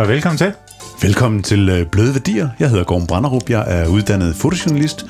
[0.00, 0.52] og velkommen til.
[1.02, 2.48] Velkommen til øh, Bløde Værdier.
[2.58, 3.50] Jeg hedder Gorm Branderup.
[3.50, 5.06] Jeg er uddannet fotojournalist,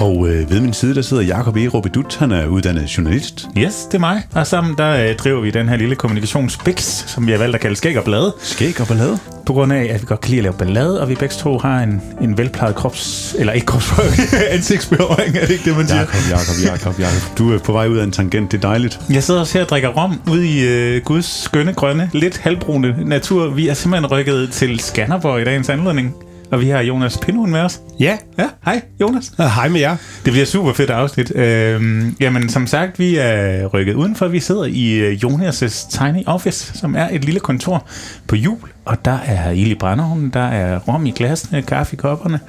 [0.00, 1.68] og øh, ved min side der sidder Jakob E.
[1.68, 2.16] Robidut.
[2.16, 3.48] Han er uddannet journalist.
[3.58, 4.22] Yes, det er mig.
[4.34, 7.60] Og sammen der øh, driver vi den her lille kommunikationsbiks, som vi har valgt at
[7.60, 8.34] kalde skæg og blade.
[8.40, 9.18] Skæg og ballade.
[9.46, 11.58] På grund af, at vi godt kan lide at lave ballade, og vi begge to
[11.58, 13.34] har en, en velplejet krops...
[13.38, 14.10] Eller ikke kropsprøve,
[14.54, 16.00] ansigtsberøring, er det ikke det, man siger?
[16.00, 17.38] Jakob, Jakob, Jakob, Jakob.
[17.38, 18.52] Du er på vej ud af en tangent.
[18.52, 19.00] Det er dejligt.
[19.10, 22.96] Jeg sidder også her og drikker rom ude i øh, Guds skønne, grønne, lidt halvbrune
[23.04, 23.48] natur.
[23.48, 26.14] Vi er simpelthen rykket til Skanderborg i dagens anledning.
[26.50, 27.80] Og vi har Jonas Pindhund med os.
[28.00, 29.32] Ja, Ja, hej Jonas.
[29.38, 29.96] hej med jer.
[30.24, 31.36] Det bliver super fedt afsnit.
[31.36, 34.28] Øhm, jamen, som sagt, vi er rykket udenfor.
[34.28, 37.86] Vi sidder i øh, Jonas' Tiny Office, som er et lille kontor
[38.26, 38.58] på jul.
[38.84, 42.40] Og der er ild i brændeovnen, der er rom i glasene, kaffe i kopperne.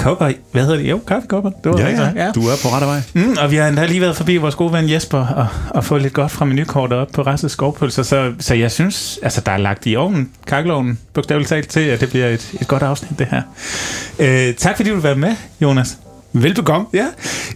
[0.00, 0.90] Kopper, hvad hedder det?
[0.90, 1.50] Jo, kaffekopper.
[1.50, 1.96] Det var Ja, det, ja.
[2.12, 2.32] sagde.
[2.34, 3.00] Du er på rette vej.
[3.14, 6.02] Mm, og vi har endda lige været forbi vores gode ven Jesper og, og fået
[6.02, 8.02] lidt godt fra menukortet op på Rastes skovpølser.
[8.02, 12.00] Så, så jeg synes, altså der er lagt i ovnen, kakkelovnen, bogstaveligt talt til, at
[12.00, 13.42] det bliver et, et godt afsnit, det her.
[14.18, 15.98] Øh, tak fordi du vil være med, Jonas.
[16.32, 16.86] Velbekomme.
[16.94, 17.06] Ja,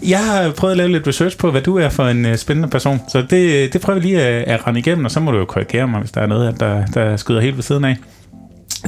[0.08, 2.69] jeg har prøvet at lave lidt research på, hvad du er for en uh, spændende
[2.69, 3.01] person.
[3.12, 5.45] Så det, det prøver vi lige at, at rende igennem, og så må du jo
[5.45, 7.97] korrigere mig, hvis der er noget, der, der skyder helt ved siden af.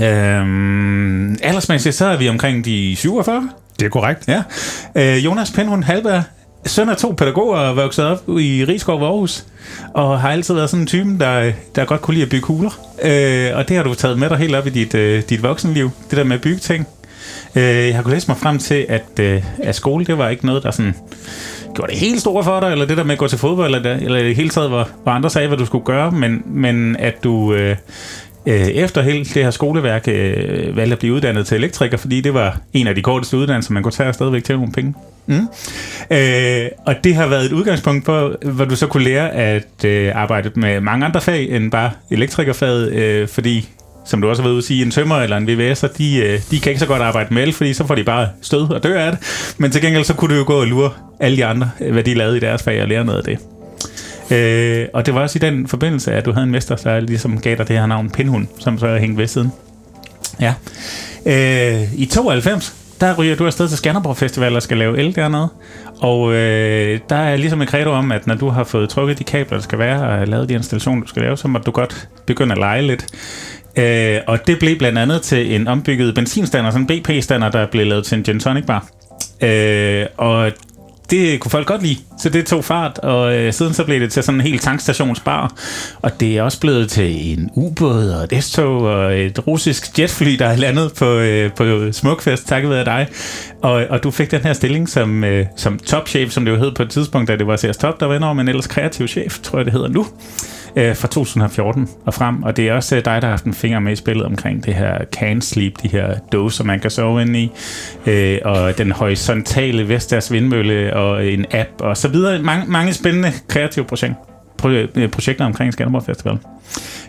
[0.02, 3.50] Øhm, aldersmæssigt, så er vi omkring de 47.
[3.80, 4.28] Det er korrekt.
[4.28, 4.42] Ja.
[4.94, 6.22] Øh, Jonas Penhund Halberg,
[6.66, 9.44] søn af to pædagoger, og vokset op i Rigskov Aarhus,
[9.94, 12.70] og har altid været sådan en type, der, der godt kunne lide at bygge huler.
[13.03, 15.91] Øh, og det har du taget med dig helt op i dit, øh, dit voksenliv,
[16.10, 16.86] det der med at bygge ting.
[17.56, 20.47] Øh, jeg har kunnet læse mig frem til, at, øh, at skole, det var ikke
[20.47, 20.94] noget, der sådan
[21.75, 23.94] gjorde det helt store for dig, eller det der med at gå til fodbold, eller,
[23.94, 26.97] eller i det hele taget, hvor, hvor andre sagde, hvad du skulle gøre, men, men
[26.97, 27.77] at du øh,
[28.47, 32.34] øh, efter hele det her skoleværk øh, valgte at blive uddannet til elektriker, fordi det
[32.34, 34.94] var en af de korteste uddannelser, man kunne tage og stadigvæk tjene nogle penge.
[35.27, 35.48] Mm.
[36.11, 40.12] Øh, og det har været et udgangspunkt for, hvor du så kunne lære at øh,
[40.15, 43.69] arbejde med mange andre fag end bare elektrikerfaget, øh, fordi
[44.06, 46.41] som du også har været ude at sige, en tømmer eller en VVS'er, de, øh,
[46.50, 48.82] de kan ikke så godt arbejde med el, fordi så får de bare stød og
[48.82, 49.54] dør af det.
[49.59, 52.03] Men til gengæld så kunne du jo gå og lure alle de andre, øh, hvad
[52.03, 53.56] de lavede i deres fag, og lære noget af det.
[54.31, 57.41] Øh, og det var også i den forbindelse, at du havde en mester, der ligesom
[57.41, 59.53] gav dig det her navn Pindhund, som så er hængt ved siden.
[60.41, 60.54] Ja.
[61.26, 65.48] Øh, I 92, der ryger du afsted til Skanderborg Festival og skal lave el dernede.
[66.00, 69.25] Og øh, der er ligesom et credo om, at når du har fået trukket de
[69.25, 72.08] kabler, der skal være, og lavet de installationer, du skal lave, så må du godt
[72.26, 73.06] begynde at lege lidt.
[73.76, 77.87] Øh, og det blev blandt andet til en ombygget benzinstander, sådan en BP-stander, der blev
[77.87, 78.87] lavet til en gin tonic bar.
[79.43, 80.53] Øh, og
[81.11, 84.12] det kunne folk godt lide, så det tog fart, og øh, siden så blev det
[84.12, 85.53] til sådan en helt tankstationsbar,
[86.03, 90.37] og det er også blevet til en ubåd og et S-tog og et russisk jetfly,
[90.39, 93.06] der er landet på, øh, på Smukfest, takket være dig.
[93.62, 96.72] Og, og du fik den her stilling som, øh, som topchef, som det jo hed
[96.75, 99.38] på et tidspunkt, da det var CS Top, der var indover, men ellers kreativ chef,
[99.38, 100.06] tror jeg det hedder nu
[100.76, 103.54] øh, fra 2014 og frem, og det er også øh, dig, der har haft en
[103.54, 107.22] finger med i spillet omkring det her can sleep, de her dåser, man kan sove
[107.22, 107.50] ind i,
[108.06, 112.42] øh, og den horisontale Vestas vindmølle, og en app, og så videre.
[112.42, 114.16] Mange, mange spændende kreative projekter
[114.64, 116.38] øh, projekter omkring Skanderborg Festival.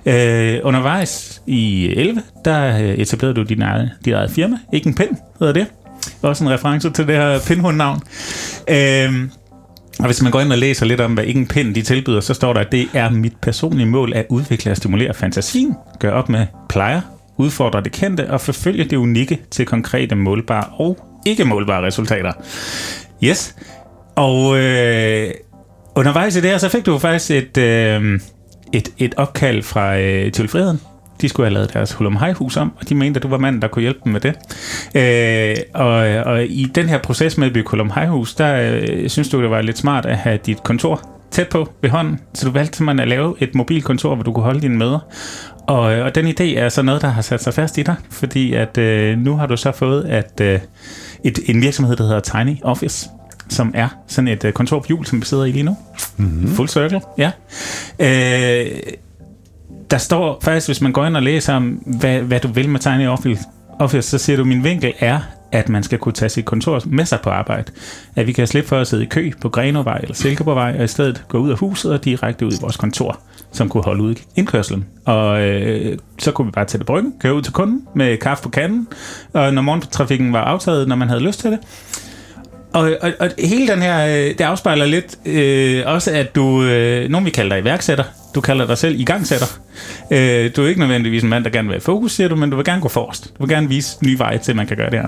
[0.06, 4.96] Øh, undervejs i 11, der øh, etablerede du din eget, dit eget firma, ikke en
[4.96, 5.68] pind, hedder det.
[6.22, 8.02] Også en reference til det her pindhundnavn.
[8.70, 9.30] Øh,
[10.00, 12.34] og hvis man går ind og læser lidt om, hvad Ingen Pind de tilbyder, så
[12.34, 16.30] står der, at det er mit personlige mål at udvikle og stimulere fantasien, gøre op
[16.30, 17.02] med plejer,
[17.38, 22.32] udfordre det kendte og forfølge det unikke til konkrete målbare og ikke målbare resultater.
[23.24, 23.56] Yes.
[24.16, 25.32] Og øh,
[25.96, 28.20] undervejs i det her, så fik du faktisk et, øh,
[28.74, 30.82] et, et opkald fra øh, Tivoli Friheden.
[31.22, 33.62] De skulle have lavet deres Hulum hus om, og de mente, at du var manden,
[33.62, 34.34] der kunne hjælpe dem med det.
[34.96, 35.94] Øh, og,
[36.34, 39.50] og i den her proces med at bygge Hulum hus der øh, synes du, det
[39.50, 42.20] var lidt smart at have dit kontor tæt på ved hånden.
[42.34, 45.00] Så du valgte simpelthen at lave et mobilkontor, hvor du kunne holde dine møder.
[45.68, 48.54] Og, og den idé er så noget, der har sat sig fast i dig, fordi
[48.54, 50.60] at øh, nu har du så fået at, øh,
[51.24, 53.10] et, en virksomhed, der hedder Tiny Office,
[53.50, 55.78] som er sådan et øh, kontor på hjul, som vi sidder i lige nu.
[56.18, 56.48] Mm-hmm.
[56.48, 57.32] Full circle, ja.
[58.00, 58.80] Øh,
[59.92, 61.68] der står faktisk, hvis man går ind og læser om,
[62.00, 63.44] hvad, hvad du vil med Tiny Office,
[63.80, 65.20] Office, så siger du, min vinkel er,
[65.52, 67.72] at man skal kunne tage sit kontor med sig på arbejde.
[68.16, 70.88] At vi kan slippe for at sidde i kø på Grenovej eller Silkeborgvej, og i
[70.88, 73.20] stedet gå ud af huset og direkte ud i vores kontor,
[73.52, 74.18] som kunne holde ud i.
[75.06, 78.44] Og øh, så kunne vi bare tage det bryggen, køre ud til kunden med kaffe
[78.44, 78.88] på kanden,
[79.34, 81.60] og når morgentrafikken var aftaget, når man havde lyst til det.
[82.78, 87.10] Og, og, og hele den her, øh, det afspejler lidt øh, også, at du, øh,
[87.10, 88.04] nogen vi kalder dig iværksætter,
[88.36, 89.60] du kalder dig selv igangsætter.
[90.12, 92.50] Øh, du er ikke nødvendigvis en mand, der gerne vil være fokus, siger du, men
[92.50, 93.34] du vil gerne gå forrest.
[93.38, 95.08] Du vil gerne vise nye veje til, at man kan gøre det her.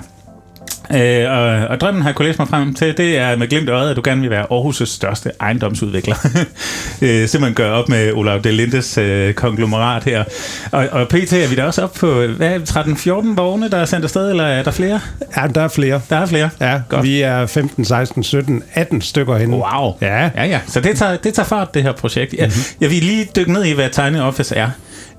[0.93, 3.69] Øh, og, og drømmen har jeg kunne læse mig frem til, det er med glimt
[3.69, 6.15] øjet, at du gerne vil være Aarhus' største ejendomsudvikler.
[7.01, 10.23] øh, simpelthen gøre op med Olav Delindes øh, konglomerat her.
[10.71, 11.33] Og, og pt.
[11.33, 14.63] er vi da også op på, hvad 13-14 vogne, der er sendt afsted, eller er
[14.63, 14.99] der flere?
[15.37, 16.01] Ja, der er flere.
[16.09, 16.49] Der er flere.
[16.61, 17.03] Ja, Godt.
[17.03, 19.55] vi er 15, 16, 17, 18 stykker henne.
[19.57, 19.93] Wow.
[20.01, 20.29] Ja.
[20.35, 20.59] Ja, ja.
[20.67, 22.33] Så det tager, det tager fart, det her projekt.
[22.33, 22.55] Jeg, Mhm.
[22.55, 22.81] mm-hmm.
[22.81, 24.69] jeg vil lige dykke ned i, hvad Tiny Office er.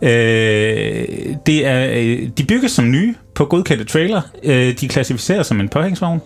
[0.02, 1.04] Øh,
[1.46, 4.20] det er øh, de bygges som nye på godkendte trailer.
[4.42, 6.20] Øh, de klassificeres som en påhængsvogn.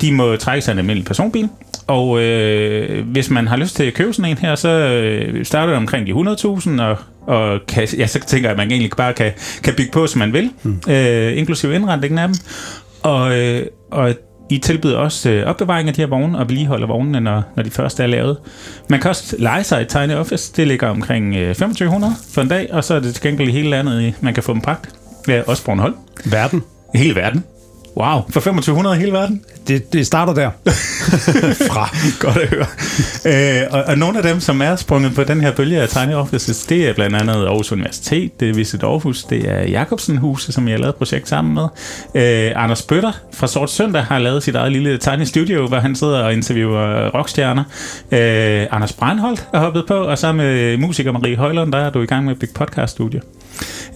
[0.00, 1.48] De må trække sig en almindelig personbil.
[1.86, 5.66] Og øh, hvis man har lyst til at købe sådan en her, så øh, starter
[5.66, 6.96] det omkring de 100.000, og,
[7.26, 10.18] og kan, ja, så tænker jeg, at man egentlig bare kan, kan bygge på, som
[10.18, 10.80] man vil, mm.
[10.88, 12.36] øh, inklusive indretningen af dem.
[13.02, 14.14] Og, øh, og
[14.50, 17.70] I tilbyder også øh, opbevaring af de her vogne og vedligeholder vognene, når, når de
[17.70, 18.36] først er lavet.
[18.90, 20.52] Man kan også lege sig et Tiny Office.
[20.56, 23.52] Det ligger omkring øh, 2500 for en dag, og så er det til gengæld i
[23.52, 24.94] hele landet, man kan få dem bragt.
[25.28, 25.94] Ja, også Bornholm.
[26.24, 26.62] Verden.
[26.94, 27.44] Hele verden.
[27.96, 29.42] Wow, for 2500 i hele verden?
[29.68, 30.50] Det, det starter der.
[31.70, 31.96] Fra.
[32.20, 32.66] Godt at høre.
[33.62, 36.14] øh, og, og nogle af dem, som er sprunget på den her bølge af Tiny
[36.14, 40.54] Offices, det er blandt andet Aarhus Universitet, det er Visit Aarhus, det er Jacobsen Huset,
[40.54, 41.66] som jeg har lavet et projekt sammen med.
[42.14, 45.94] Øh, Anders Bøtter fra Sort Søndag har lavet sit eget lille Tiny Studio, hvor han
[45.94, 47.64] sidder og interviewer rockstjerner.
[48.12, 52.02] Øh, Anders Breinholt er hoppet på, og sammen med musiker Marie Højlund, der er du
[52.02, 53.20] i gang med at bygge podcaststudie.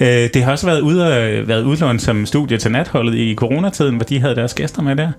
[0.00, 0.98] Øh, det har også været, ude,
[1.46, 3.34] været udlånt som studie til natholdet i
[3.88, 5.12] coronatiden, hvor de havde deres gæster med der.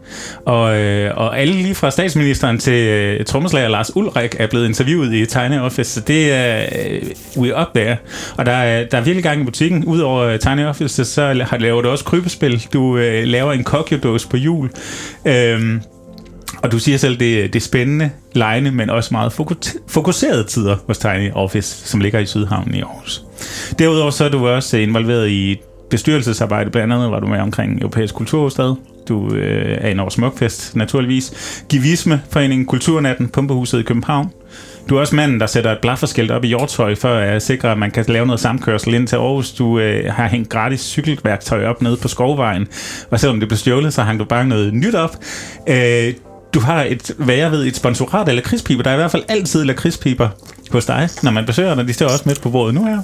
[0.45, 5.13] Og, øh, og alle lige fra statsministeren til øh, trommeslager Lars Ulrik er blevet interviewet
[5.13, 7.01] i Tiny Office, så det er øh,
[7.38, 7.98] we up there.
[8.38, 9.86] Og der er, der er virkelig gang i butikken.
[9.86, 12.68] Udover øh, Tiny Office, så har lavet du også krybespil.
[12.74, 14.69] Du øh, laver en kokjodås på jul.
[15.25, 15.81] Øhm,
[16.63, 19.33] og du siger selv, det, det er spændende, lejende, men også meget
[19.88, 23.24] fokuserede tider hos Tiny Office, som ligger i Sydhavnen i Aarhus.
[23.80, 28.15] Derudover så er du også involveret i bestyrelsesarbejde, blandt andet var du med omkring Europæisk
[28.15, 28.75] Kulturhovedstad.
[29.07, 31.63] Du øh, er en over Smukfest, naturligvis.
[31.69, 34.30] Givisme, Foreningen Kulturnatten, Pumpehuset i København.
[34.89, 37.77] Du er også manden, der sætter et blafferskilt op i Hjortøj for at sikre, at
[37.77, 39.51] man kan lave noget samkørsel ind til Aarhus.
[39.51, 42.68] Du øh, har hængt gratis cykelværktøj op nede på Skovvejen,
[43.12, 45.15] og selvom det blev stjålet, så hang du bare noget nyt op.
[45.69, 46.13] Øh,
[46.53, 48.83] du har et, hvad jeg ved, et sponsorat af lakridspiber.
[48.83, 50.30] Der er i hvert fald altid lakridspiber
[50.71, 51.88] hos dig, når man besøger dig.
[51.88, 53.01] De står også midt på bordet nu her.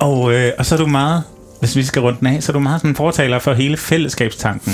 [0.00, 1.22] Og, øh, og så er du meget,
[1.60, 3.76] hvis vi skal rundt den af, så er du meget sådan en fortaler for hele
[3.76, 4.72] fællesskabstanken.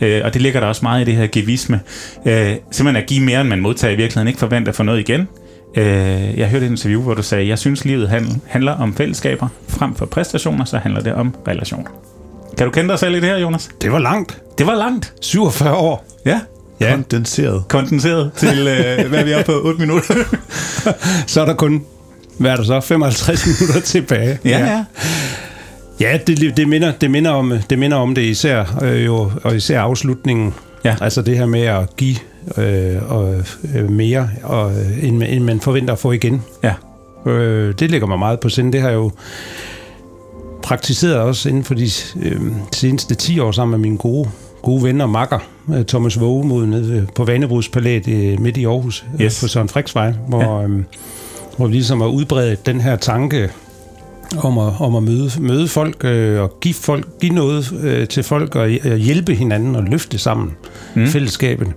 [0.00, 1.80] Øh, og det ligger der også meget i det her givisme.
[2.26, 4.98] Øh, simpelthen at give mere, end man modtager i virkeligheden, ikke forventer at få noget
[5.00, 5.28] igen.
[5.76, 9.48] Øh, jeg hørte et interview, hvor du sagde, jeg synes, livet handl- handler om fællesskaber.
[9.68, 11.90] Frem for præstationer, så handler det om relationer.
[12.58, 13.68] Kan du kende dig selv i det her, Jonas?
[13.82, 14.42] Det var langt.
[14.58, 15.12] Det var langt.
[15.20, 16.06] 47 år.
[16.26, 16.40] Ja.
[16.80, 17.64] Ja, Kondenseret.
[17.68, 20.14] Kondenseret til, øh, hvad vi er på, 8 minutter.
[21.26, 21.84] så er der kun,
[22.38, 24.38] hvad er der så, 55 minutter tilbage.
[24.44, 24.66] ja, ja.
[24.66, 24.84] Ja,
[25.98, 29.80] det, det, minder, det, minder om, det minder om det især, øh, jo, og især
[29.80, 30.54] afslutningen.
[30.84, 30.96] Ja.
[31.00, 32.16] Altså det her med at give
[32.56, 33.34] øh, og,
[33.74, 36.42] øh, mere, og, øh, end, end man forventer at få igen.
[36.62, 36.72] Ja.
[37.26, 38.72] Øh, det ligger mig meget på sinde.
[38.72, 39.10] Det har jeg jo
[40.62, 41.88] praktiseret også inden for de
[42.22, 42.40] øh,
[42.72, 44.28] seneste 10 år sammen med mine gode,
[44.62, 45.38] gode venner og makker,
[45.74, 49.40] øh, Thomas Vågemod nede på Vanebrugspalæet øh, midt i Aarhus, øh, Yes.
[49.40, 50.70] på Søren Friksvej, hvor, øh,
[51.56, 53.50] hvor vi ligesom har udbredt den her tanke
[54.36, 58.22] om at, om at møde, møde folk øh, og give, folk, give noget øh, til
[58.22, 60.56] folk og øh, hjælpe hinanden og løfte sammen
[60.94, 61.06] mm.
[61.06, 61.68] fællesskabet.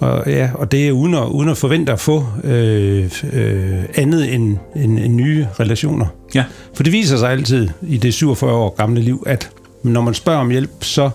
[0.00, 4.34] Og, ja, og det er uden at, uden at forvente at få øh, øh, andet
[4.34, 6.06] end, end, end nye relationer.
[6.34, 6.44] Ja.
[6.74, 9.50] For det viser sig altid i det 47 år gamle liv, at
[9.82, 11.10] når man spørger om hjælp, så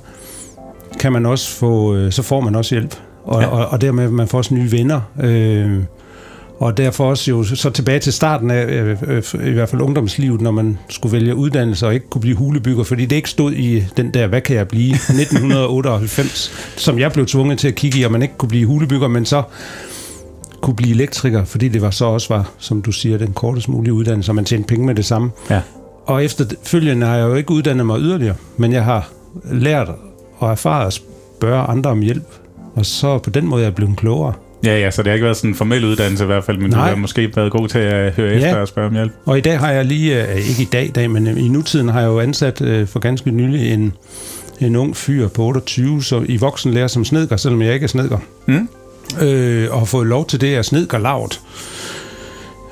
[1.00, 2.96] kan man også få, øh, så får man også hjælp.
[3.24, 3.48] Og, ja.
[3.48, 5.02] og, og dermed man får også nye venner.
[5.22, 5.78] Øh,
[6.60, 10.42] og derfor også jo så tilbage til starten af øh, øh, i hvert fald ungdomslivet,
[10.42, 13.84] når man skulle vælge uddannelse og ikke kunne blive hulebygger, fordi det ikke stod i
[13.98, 18.04] den der, hvad kan jeg blive, 1998, som jeg blev tvunget til at kigge i,
[18.04, 19.44] og man ikke kunne blive hulebygger, men så
[20.62, 23.94] kunne blive elektriker, fordi det var så også var, som du siger, den kortest mulige
[23.94, 25.32] uddannelse, og man tjente penge med det samme.
[25.50, 25.62] Ja.
[26.06, 29.10] Og efterfølgende har jeg jo ikke uddannet mig yderligere, men jeg har
[29.52, 29.90] lært
[30.38, 32.28] og erfaret at spørge andre om hjælp,
[32.76, 34.34] og så på den måde er jeg blevet klogere.
[34.64, 36.70] Ja, ja, så det har ikke været sådan en formel uddannelse i hvert fald, men
[36.70, 36.80] Nej.
[36.84, 38.36] du har måske været god til at høre Ja.
[38.36, 39.12] efter og spørge om hjælp.
[39.26, 41.48] Og i dag har jeg lige, øh, ikke i dag, i dag men øh, i
[41.48, 43.94] nutiden har jeg jo ansat øh, for ganske nylig en,
[44.62, 48.18] en ung fyr på 28, så i voksenlærer som snedker, selvom jeg ikke er snedker.
[48.48, 48.70] Mm.
[49.22, 51.42] Øh, og har fået lov til det af snedker lavt.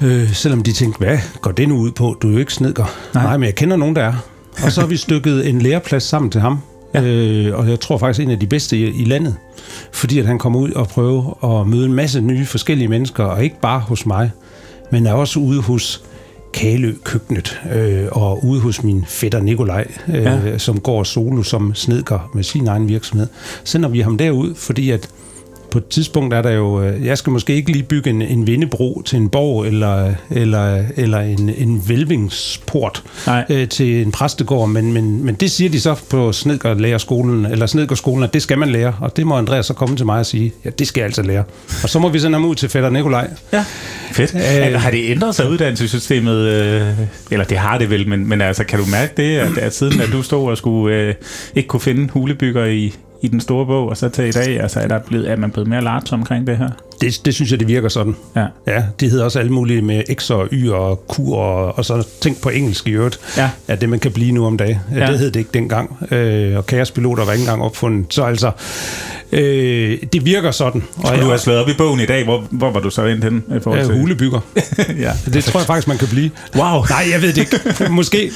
[0.02, 2.18] Øh, selvom de tænkte, hvad går det nu ud på?
[2.22, 2.84] Du er jo ikke snedker.
[2.84, 2.94] Nej.
[3.14, 4.14] Nej, Nej men jeg kender nogen, der er.
[4.64, 6.60] Og så har vi stykket en læreplads sammen til ham.
[6.94, 7.02] Ja.
[7.04, 9.36] Øh, og jeg tror faktisk en af de bedste i, i landet.
[9.92, 13.44] Fordi at han kommer ud og prøver at møde en masse nye forskellige mennesker, og
[13.44, 14.32] ikke bare hos mig,
[14.92, 16.04] men er også ude hos
[16.54, 20.58] Kalø-køkkenet øh, og ude hos min fætter Nikolaj, øh, ja.
[20.58, 23.28] som går solo som snedker med sin egen virksomhed.
[23.64, 25.10] Sender vi ham derud, fordi at
[25.78, 28.48] på et tidspunkt er der jo, øh, jeg skal måske ikke lige bygge en, en
[28.48, 33.04] vindebro til en borg, eller, eller, eller en, en velvingsport
[33.50, 38.24] øh, til en præstegård, men, men, men det siger de så på Snedgårdlærerskolen, eller Snedgårdskolen,
[38.24, 40.54] at det skal man lære, og det må Andreas så komme til mig og sige,
[40.66, 41.44] ja, det skal jeg altså lære.
[41.84, 43.30] Og så må vi sende ham ud til fætter Nikolaj.
[43.54, 43.66] Ja,
[44.12, 44.36] fedt.
[44.36, 46.38] Æh, har det ændret sig uddannelsessystemet?
[46.38, 46.88] Øh,
[47.32, 50.02] eller det har det vel, men, men altså, kan du mærke det, at, at siden
[50.02, 51.14] at du stod og skulle øh,
[51.56, 54.80] ikke kunne finde hulebygger i, i den store bog, og så til i dag, altså
[54.80, 56.70] er, der blevet, er man blevet mere large omkring det her?
[57.02, 58.16] Det, det synes jeg, det virker sådan.
[58.36, 58.46] Ja.
[58.68, 62.08] ja det hedder også alle mulige med X og Y og Q og, og så
[62.22, 63.50] tænk på engelsk i øvrigt, ja.
[63.68, 64.78] at det man kan blive nu om dagen.
[64.96, 65.08] Ja.
[65.12, 68.14] Det hed det ikke dengang, øh, og kaospiloter var ikke engang opfundet.
[68.14, 68.52] Så altså,
[69.32, 70.84] øh, det virker sådan.
[70.98, 73.24] Og, du har slået op i bogen i dag, hvor, hvor var du så ind
[73.24, 73.44] hen?
[73.58, 73.94] I forhold til?
[73.94, 74.40] Ja, hulebygger.
[75.06, 75.12] ja.
[75.34, 76.32] Det tror jeg faktisk, man kan blive.
[76.56, 76.84] Wow.
[76.90, 77.92] Nej, jeg ved det ikke.
[78.00, 78.32] Måske.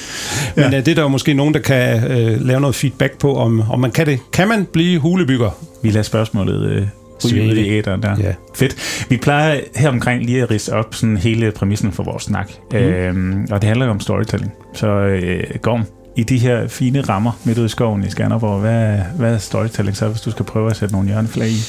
[0.56, 0.78] Men ja.
[0.78, 3.80] Øh, det er der måske nogen, der kan øh, lave noget feedback på, om, om
[3.80, 4.20] man kan det.
[4.34, 5.50] Kan man blive hulebygger?
[5.82, 6.88] Vi lader spørgsmålet øh,
[7.26, 8.16] ryge ud i æderen der.
[8.20, 8.34] Ja.
[8.56, 9.06] Fedt.
[9.10, 12.52] Vi plejer her omkring lige at rise op sådan hele præmissen for vores snak.
[12.72, 12.78] Mm.
[12.78, 14.52] Øhm, og det handler jo om storytelling.
[14.74, 15.86] Så øh, Gorm,
[16.18, 19.98] i de her fine rammer midt ude i skoven i Skanderborg, hvad, hvad er storytelling
[19.98, 21.62] så, hvis du skal prøve at sætte nogle hjørneflag i?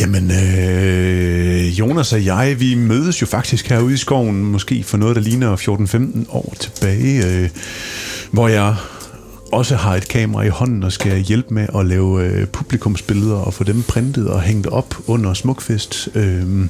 [0.00, 5.16] Jamen, øh, Jonas og jeg, vi mødes jo faktisk herude i skoven, måske for noget,
[5.16, 5.56] der ligner
[6.26, 7.48] 14-15 år tilbage, øh,
[8.30, 8.74] hvor jeg
[9.52, 13.54] også har et kamera i hånden og skal hjælpe med at lave øh, publikumsbilleder og
[13.54, 16.08] få dem printet og hængt op under Smukfest.
[16.14, 16.68] Øh,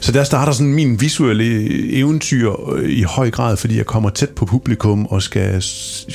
[0.00, 1.44] så der starter sådan min visuelle
[1.92, 5.64] eventyr øh, i høj grad, fordi jeg kommer tæt på publikum og skal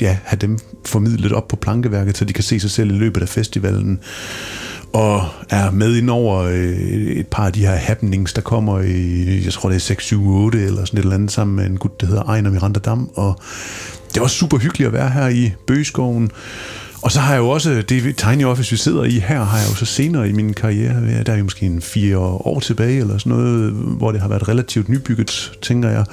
[0.01, 3.21] ja, have dem formidlet op på plankeværket, så de kan se sig selv i løbet
[3.21, 3.99] af festivalen
[4.93, 6.77] og er med ind over øh,
[7.11, 10.27] et par af de her happenings, der kommer i, jeg tror det er 6, 7,
[10.27, 13.09] 8 eller sådan et eller andet, sammen med en gut, der hedder Ejner Miranda Dam,
[13.15, 13.39] og
[14.13, 16.31] det var super hyggeligt at være her i Bøgeskoven.
[17.01, 19.69] Og så har jeg jo også, det tiny office, vi sidder i her, har jeg
[19.69, 23.17] jo så senere i min karriere, der er jo måske en fire år tilbage, eller
[23.17, 26.05] sådan noget, hvor det har været relativt nybygget, tænker jeg,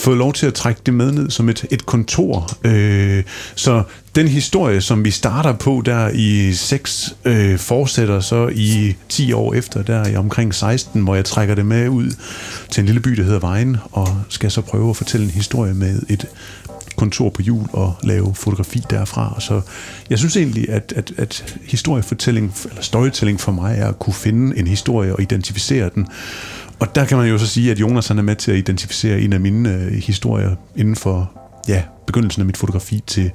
[0.00, 2.50] fået lov til at trække det med ned som et, et kontor.
[2.64, 3.24] Øh,
[3.54, 3.82] så
[4.14, 9.54] den historie, som vi starter på der i 6, øh, fortsætter så i 10 år
[9.54, 12.10] efter, der i omkring 16, hvor jeg trækker det med ud
[12.70, 15.74] til en lille by, der hedder Vejen, og skal så prøve at fortælle en historie
[15.74, 16.26] med et
[17.00, 19.40] kontor på jul og lave fotografi derfra.
[19.40, 19.60] Så
[20.10, 24.58] jeg synes egentlig, at, at, at historiefortælling, eller storytelling for mig er at kunne finde
[24.58, 26.06] en historie og identificere den.
[26.80, 29.20] Og der kan man jo så sige, at Jonas han er med til at identificere
[29.20, 31.30] en af mine øh, historier inden for
[31.68, 33.30] ja, begyndelsen af mit fotografi til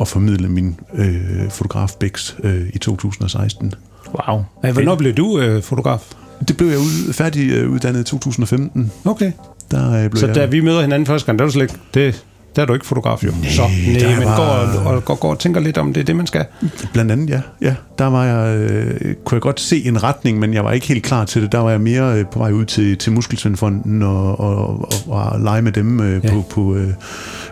[0.00, 3.74] at formidle min øh, fotograf Bix øh, i 2016.
[4.06, 4.44] Wow.
[4.72, 6.12] Hvornår blev du øh, fotograf?
[6.48, 8.92] Det blev jeg ud, færdig øh, uddannet i 2015.
[9.04, 9.32] Okay.
[9.70, 10.34] Der, øh, blev så jeg...
[10.34, 11.74] da vi møder hinanden første gang, der er du slet ikke...
[11.94, 12.24] Det,
[12.56, 13.30] der er du ikke fotograf, jo.
[13.30, 14.36] Nej, så, nej men var...
[14.36, 16.44] går, og, går, går og tænker lidt om, det er det, man skal.
[16.92, 17.40] Blandt andet, ja.
[17.60, 20.86] ja der var jeg, øh, kunne jeg godt se en retning, men jeg var ikke
[20.86, 21.52] helt klar til det.
[21.52, 25.40] Der var jeg mere øh, på vej ud til, til Muskelsvindfonden og, og, og, og
[25.40, 26.30] lege med dem øh, ja.
[26.30, 26.88] på, på øh,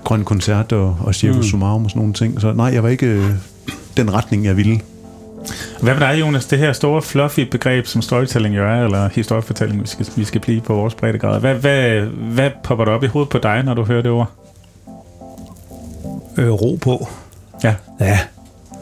[0.05, 1.43] Grøn Koncert og, og Circus mm.
[1.43, 2.41] Sumarum og sådan nogle ting.
[2.41, 3.25] Så nej, jeg var ikke øh,
[3.97, 4.81] den retning, jeg ville.
[5.81, 6.47] Hvad med dig, Jonas?
[6.47, 10.41] Det her store, fluffy begreb, som storytelling jo er, eller historiefortælling, vi skal, vi skal
[10.41, 11.41] blive på vores breddegrad.
[11.41, 12.01] Hvad, hvad,
[12.35, 14.42] hvad popper der op i hovedet på dig, når du hører det ord?
[16.39, 17.09] Øh, ro på.
[17.65, 17.75] Ja.
[18.01, 18.19] Ja.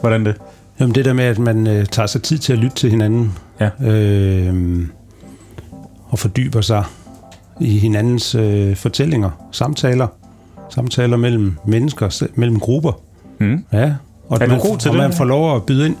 [0.01, 0.35] Hvordan det?
[0.79, 3.33] Jamen det der med, at man øh, tager sig tid til at lytte til hinanden.
[3.59, 3.69] Ja.
[3.91, 4.87] Øh,
[6.09, 6.83] og fordyber sig
[7.59, 10.07] i hinandens øh, fortællinger, samtaler.
[10.69, 13.01] Samtaler mellem mennesker, mellem grupper.
[13.39, 13.65] Mm.
[13.73, 13.93] Ja.
[14.29, 15.03] Og er man, god til og det?
[15.03, 15.95] man får lov at byde ind.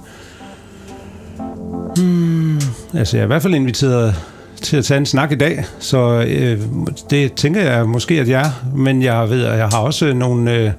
[1.97, 2.59] Hmm,
[2.93, 4.15] altså jeg er i hvert fald inviteret
[4.61, 6.61] til at tage en snak i dag, så øh,
[7.09, 8.69] det tænker jeg måske, at jeg er.
[8.75, 10.55] Men jeg ved, at jeg har også nogle...
[10.55, 10.71] Øh,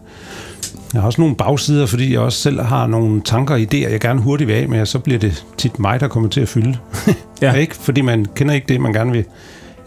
[0.93, 4.01] jeg har også nogle bagsider, fordi jeg også selv har nogle tanker og idéer, jeg
[4.01, 6.49] gerne hurtigt vil af med, og så bliver det tit mig, der kommer til at
[6.49, 6.79] fylde.
[7.43, 7.53] Ja.
[7.53, 7.75] ikke?
[7.77, 9.25] Fordi man kender ikke det, man gerne vil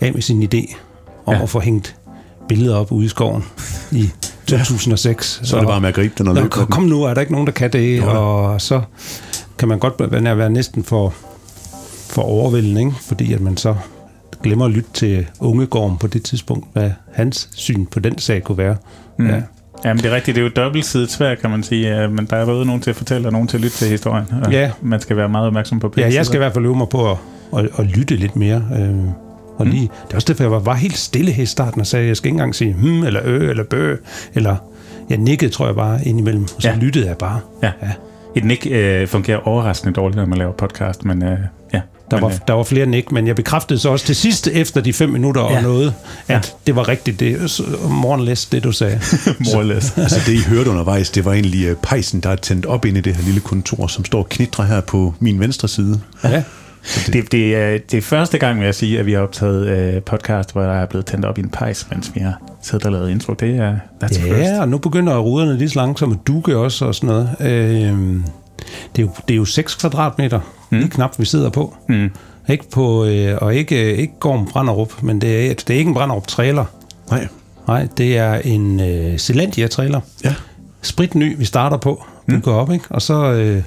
[0.02, 0.76] af med sin idé
[1.26, 1.44] om Ja.
[1.44, 1.96] at få hængt
[2.48, 3.44] billeder op ude i skoven
[3.92, 4.10] i
[4.48, 5.40] 2006.
[5.44, 7.22] Så er det bare med at gribe den og Nå, løbe kom, nu, er der
[7.22, 8.02] ikke nogen, der kan det?
[8.02, 8.08] Da.
[8.08, 8.82] og så
[9.58, 11.14] kan man godt være, være næsten for,
[12.10, 12.94] for overvældende, ikke?
[13.02, 13.76] fordi at man så
[14.44, 18.58] glemmer at lytte til Ungegården på det tidspunkt, hvad hans syn på den sag kunne
[18.58, 18.76] være.
[19.20, 19.28] Mm.
[19.28, 19.42] Ja.
[19.86, 20.36] Jamen, det er rigtigt.
[20.36, 22.08] Det er jo dobbeltsidigt svært, kan man sige.
[22.08, 24.26] Men der er både nogen til at fortælle, og nogen til at lytte til historien.
[24.46, 24.72] Og Ja.
[24.82, 27.12] Man skal være meget opmærksom på Ja, jeg skal i hvert fald øve mig på
[27.12, 27.18] at,
[27.58, 28.64] at, at lytte lidt mere.
[28.80, 28.90] Øh,
[29.58, 29.72] og Mm.
[29.72, 32.08] lige, det er også derfor, jeg var, var helt stille her i starten og sagde,
[32.08, 33.96] jeg skal ikke engang sige hmm, eller ø, eller bø,
[34.36, 34.56] eller
[35.10, 36.76] jeg nikkede, tror jeg bare, indimellem, og så ja.
[36.76, 37.40] lyttede jeg bare.
[37.64, 37.72] Ja.
[37.82, 37.92] Ja.
[38.36, 41.38] Et nik øh, fungerer overraskende dårligt, når man laver podcast, men øh,
[41.74, 41.82] ja.
[42.12, 44.48] Der, Men, var, øh, der var flere nik, men jeg bekræftede så også til sidst,
[44.48, 45.50] efter de fem minutter ja.
[45.52, 45.58] Ja.
[45.58, 45.94] og noget,
[46.28, 46.42] at Ja.
[46.68, 47.20] det var rigtigt.
[47.20, 49.00] Det, så- morgenlæs, det du sagde.
[49.54, 49.98] Morless.
[49.98, 52.98] Altså det, I hørte undervejs, det var egentlig øh, pejsen, der er tændt op inde
[53.00, 56.00] i det her lille kontor, som står og knitrer her på min venstre side.
[56.24, 56.44] Ja.
[57.08, 60.02] Det, det, er, det er første gang, vil jeg sige, at vi har optaget øh,
[60.02, 62.92] podcast, hvor der er blevet tændt op i en pejs, mens vi har siddet og
[62.92, 63.34] lavet intro.
[63.34, 64.40] Det er that's a first.
[64.52, 67.30] Ja, og nu begynder ruderne lige så langsomt at dukke også og sådan noget.
[67.42, 68.20] Øh,
[68.96, 70.78] det, er jo, det er jo 6 kvadratmeter, mm.
[70.78, 71.76] lige knap, vi sidder på.
[71.90, 72.12] Mm.
[72.50, 75.94] Ikke på, øh, og ikke, ikke Gorm Branderup, men det er, det er ikke en
[75.94, 76.66] Branderup trailer.
[77.10, 77.28] Nej.
[77.68, 80.02] Nej, det er en øh, Zelandia trailer.
[80.24, 80.36] Ja.
[80.82, 82.58] Spritny, vi starter på, bygger mm.
[82.58, 82.86] op, ikke?
[82.90, 83.64] Og så øh,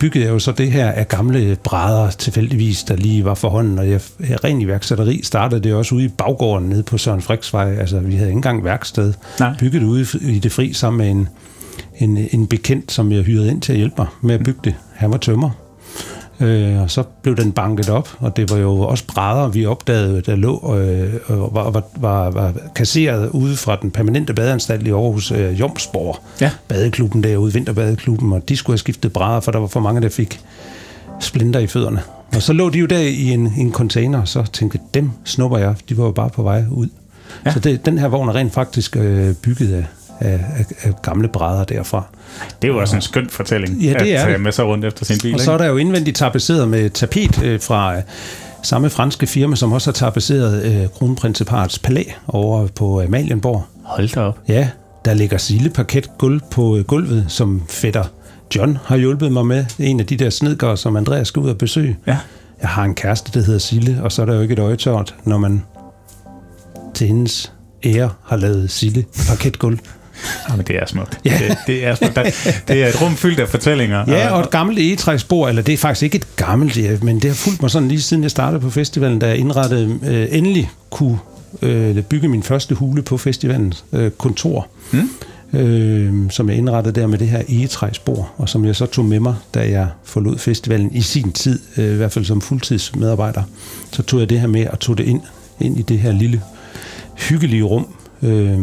[0.00, 3.78] byggede jeg jo så det her af gamle brædder tilfældigvis, der lige var for hånden,
[3.78, 7.76] og jeg, jeg ren iværksætteri startede det også ude i baggården nede på Søren Friksvej.
[7.76, 9.12] Altså, vi havde ikke engang værksted.
[9.40, 9.54] Nej.
[9.58, 11.28] Bygget ude i det fri sammen med en,
[12.00, 14.74] en, en bekendt, som jeg hyrede ind til at hjælpe mig med at bygge det.
[14.94, 15.50] Han var tømmer.
[16.40, 20.20] Øh, og så blev den banket op, og det var jo også brædder, vi opdagede,
[20.20, 24.90] der lå øh, og var, var, var, var kasseret ude fra den permanente badeanstalt i
[24.90, 26.50] Aarhus, øh, Jomsborg Ja.
[26.68, 30.08] badeklubben derude, vinterbadeklubben, og de skulle have skiftet brædder, for der var for mange, der
[30.08, 30.40] fik
[31.20, 32.00] splinter i fødderne.
[32.34, 35.58] Og så lå de jo der i en, en container, og så tænkte dem snupper
[35.58, 35.74] jeg.
[35.88, 36.88] De var jo bare på vej ud.
[37.46, 37.52] Ja.
[37.52, 39.84] Så det, den her vogn er rent faktisk øh, bygget af,
[40.20, 42.04] af, af, af gamle brædder derfra.
[42.62, 44.40] Det er jo også en skøn fortælling, Ja, det at er tage det.
[44.40, 45.34] med sig rundt efter sin bil.
[45.34, 48.02] Og så er der jo indvendigt tapetseret med tapet øh, fra øh,
[48.62, 53.64] samme franske firma, som også har tapetseret øh, kronprinseparets palæ over på Amalienborg.
[53.84, 54.38] Hold da op.
[54.48, 54.68] Ja,
[55.04, 58.04] der ligger silleparket gulv på øh, gulvet, som fætter
[58.56, 59.64] John har hjulpet mig med.
[59.78, 61.98] En af de der snedgård, som Andreas skal ud og besøge.
[62.06, 62.18] Ja.
[62.60, 64.76] Jeg har en kæreste, der hedder Sille, og så er der jo ikke et øje
[64.76, 65.62] tørt, når man
[66.94, 67.52] til hendes
[67.84, 69.78] ære har lavet Sille parketgulv.
[70.50, 71.18] Jamen, det er smukt.
[71.24, 71.38] Ja.
[71.38, 72.16] Det, det, er smukt.
[72.16, 72.22] Der,
[72.68, 74.04] det er et rum fyldt af fortællinger.
[74.08, 77.34] Ja, og et gammelt egetræsspor, eller det er faktisk ikke et gammelt, men det har
[77.34, 81.18] fulgt mig sådan lige siden jeg startede på festivalen, da jeg indrettede, øh, endelig kunne
[81.62, 84.68] øh, bygge min første hule på festivalens øh, kontor.
[84.92, 85.10] Mm.
[85.52, 89.20] Øh, som jeg indrettede der med det her egetræsspor, og som jeg så tog med
[89.20, 93.42] mig, da jeg forlod festivalen i sin tid, øh, i hvert fald som fuldtidsmedarbejder.
[93.92, 95.20] Så tog jeg det her med og tog det ind,
[95.60, 96.42] ind i det her lille
[97.18, 97.86] hyggelige rum.
[98.22, 98.58] Øh,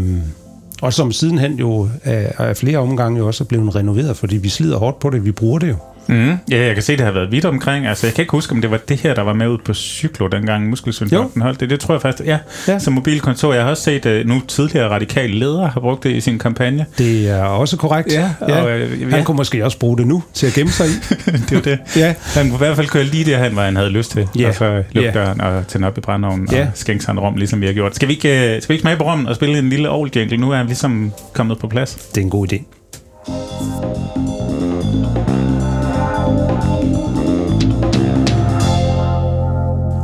[0.82, 4.50] og som sidenhen jo af, af flere omgange jo også er blevet renoveret, fordi vi
[4.50, 5.76] slider hårdt på det, vi bruger det jo.
[6.08, 6.38] Mm.
[6.52, 7.88] Ja, jeg kan se, det har været vidt omkring.
[7.88, 9.74] Altså, jeg kan ikke huske, om det var det her, der var med ud på
[9.74, 11.70] Cyklo, dengang Muskelsvindfonden holdt det.
[11.70, 12.38] Det tror jeg faktisk, ja.
[12.68, 12.74] Ja.
[12.74, 12.80] ja.
[12.80, 13.54] Som mobilkontor.
[13.54, 16.86] Jeg har også set, uh, nu tidligere radikale ledere har brugt det i sin kampagne.
[16.98, 18.14] Det er også korrekt.
[18.14, 19.24] Ja, og, øh, Han ja.
[19.24, 20.90] kunne måske også bruge det nu til at gemme sig i.
[21.50, 21.80] det var det.
[21.96, 22.14] ja.
[22.34, 24.28] Han kunne i hvert fald køre lige det, han, var, han havde lyst til.
[24.40, 24.48] Ja.
[24.48, 25.12] Og så lukke Ja.
[25.12, 26.62] døren og tænde op i brændeovnen Ja.
[26.62, 27.96] og skænke sig en rom, ligesom vi har gjort.
[27.96, 30.10] Skal vi ikke, uh, skal vi ikke smage på rommen og spille en lille ovl
[30.40, 31.96] Nu er han ligesom kommet på plads.
[31.96, 32.64] Det er en god idé.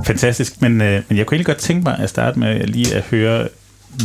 [0.04, 3.04] Fantastisk, men, øh, men jeg kunne egentlig godt tænke mig at starte med lige at
[3.04, 3.48] høre,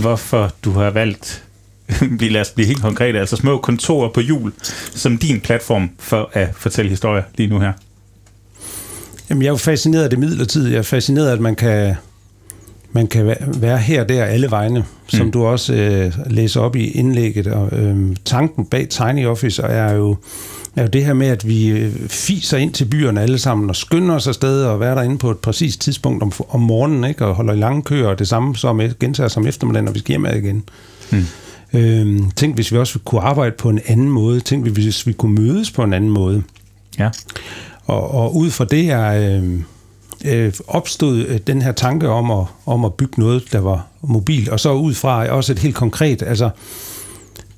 [0.00, 1.44] hvorfor du har valgt,
[2.20, 4.52] lad os blive helt konkret, altså små kontorer på jul,
[4.94, 7.72] som din platform for at fortælle historier lige nu her.
[9.30, 10.72] Jamen, jeg er jo fascineret af det midlertidige.
[10.72, 11.94] Jeg er fascineret af, at man kan,
[12.92, 15.32] man kan væ- være her og der alle vegne, som Mm.
[15.32, 17.46] du også øh, læser op i indlægget.
[17.46, 20.16] Og, øh, tanken bag Tiny Office er jo,
[20.76, 23.76] er jo det her med, at vi øh, fiser ind til byerne alle sammen og
[23.76, 27.26] skynder os afsted og være derinde på et præcist tidspunkt om, om morgenen, ikke?
[27.26, 30.12] og holder i lange køer, og det samme som gentager som eftermiddag, når vi skal
[30.12, 30.64] hjem igen.
[31.10, 31.24] Mm.
[31.72, 34.40] Øh, tænk, hvis vi også kunne arbejde på en anden måde.
[34.40, 36.42] Tænk, hvis vi kunne mødes på en anden måde.
[36.98, 37.10] Ja.
[37.84, 39.60] Og, og ud fra det er øh,
[40.24, 44.50] øh, opstod øh, den her tanke om at, om at bygge noget, der var mobil.
[44.50, 46.50] Og så ud fra også et helt konkret, altså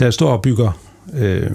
[0.01, 0.73] der står og bygger,
[1.15, 1.51] øh,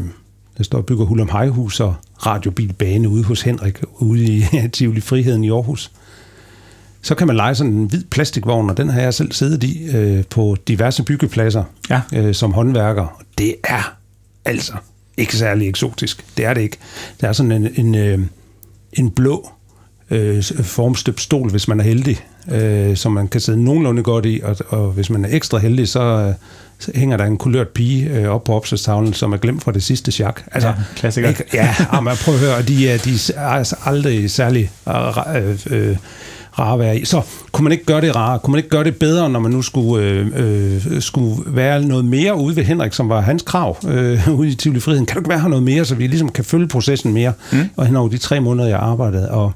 [0.57, 5.43] der står og bygger Hulum Hejhus og radiobilbane ude hos Henrik, ude i Tivoli Friheden
[5.43, 5.91] i Aarhus.
[7.01, 9.83] Så kan man lege sådan en hvid plastikvogn, og den har jeg selv siddet i
[9.97, 12.01] øh, på diverse byggepladser Ja.
[12.13, 13.21] øh, som håndværker.
[13.37, 13.95] Det er
[14.45, 14.73] altså
[15.17, 16.25] ikke særlig eksotisk.
[16.37, 16.77] Det er det ikke.
[17.21, 18.19] Der er sådan en, en, øh,
[18.93, 19.49] en blå
[20.11, 22.17] øh, formstøbt stol, hvis man er heldig,
[22.51, 25.87] øh, som man kan sidde nogenlunde godt i, og, og hvis man er ekstra heldig,
[25.87, 26.33] så, øh,
[26.79, 29.83] så hænger der en kulørt pige øh, op på opslagstavlen, som er glemt fra det
[29.83, 30.41] sidste chak.
[30.51, 31.29] Altså, Ja, klassiker.
[31.29, 35.57] Ikke, ja, ah, men prøv at høre, de er, de er altså aldrig særlig øh,
[35.69, 35.97] øh,
[36.59, 37.05] rare at være i.
[37.05, 38.39] Så kunne man ikke gøre det rare?
[38.39, 42.05] Kunne man ikke gøre det bedre, når man nu skulle, øh, øh, skulle være noget
[42.05, 45.05] mere ude ved Henrik, som var hans krav øh, ude i Tivoli Friheden?
[45.05, 47.33] Kan du ikke være her noget mere, så vi ligesom kan følge processen mere?
[47.51, 47.69] Mm.
[47.75, 49.51] Og hen over de tre måneder, jeg arbejdede, og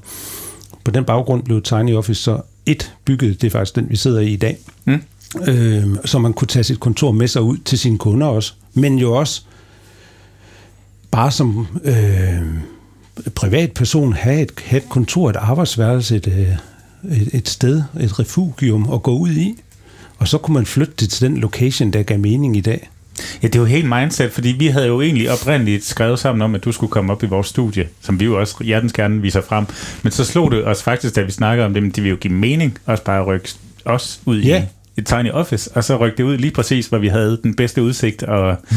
[0.84, 4.20] på den baggrund blev Tiny Office så et bygget, det er faktisk den, vi sidder
[4.20, 5.02] i i dag, Mm.
[5.46, 8.98] Øh, så man kunne tage sit kontor med sig ud til sine kunder også, men
[8.98, 9.42] jo også
[11.10, 12.42] bare som øh,
[13.34, 18.92] privatperson have et, have et kontor, et arbejdsværelse, et, øh, et, et sted, et refugium
[18.92, 19.54] at gå ud i.
[20.18, 22.90] Og så kunne man flytte det til den location, der gav mening i dag.
[23.42, 26.54] Ja, det er jo helt mindset, fordi vi havde jo egentlig oprindeligt skrevet sammen om,
[26.54, 29.40] at du skulle komme op i vores studie, som vi jo også hjertens gerne viser
[29.40, 29.66] frem.
[30.02, 32.16] Men så slog det os faktisk, da vi snakkede om det, men det vil jo
[32.16, 33.48] give mening også bare at rykke
[33.84, 34.64] os ud Ja.
[34.96, 37.82] Et tiny office, og så rykke det ud lige præcis, hvor vi havde den bedste
[37.82, 38.76] udsigt, og, mm.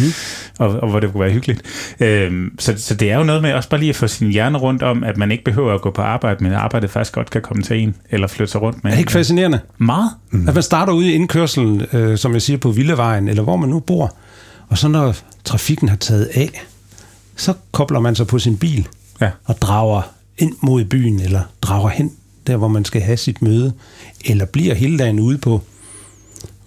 [0.59, 1.61] og, og hvor det kunne være hyggeligt.
[1.99, 4.57] Øhm, så, så det er jo noget med også bare lige at få sin hjerne
[4.57, 7.41] rundt om, at man ikke behøver at gå på arbejde, men arbejdet faktisk godt kan
[7.41, 9.13] komme til en, eller flytte sig rundt med Er det ikke en.
[9.13, 9.59] fascinerende?
[9.77, 10.09] Meget.
[10.31, 10.47] Mm.
[10.47, 13.69] At man starter ude i indkørselen, øh, som jeg siger, på Villevejen, eller hvor man
[13.69, 14.15] nu bor,
[14.69, 16.63] og så når trafikken har taget af,
[17.35, 18.87] så kobler man sig på sin bil
[19.21, 19.29] Ja.
[19.45, 20.01] og drager
[20.37, 22.11] ind mod byen, eller drager hen
[22.47, 23.73] der, hvor man skal have sit møde,
[24.25, 25.61] eller bliver hele dagen ude på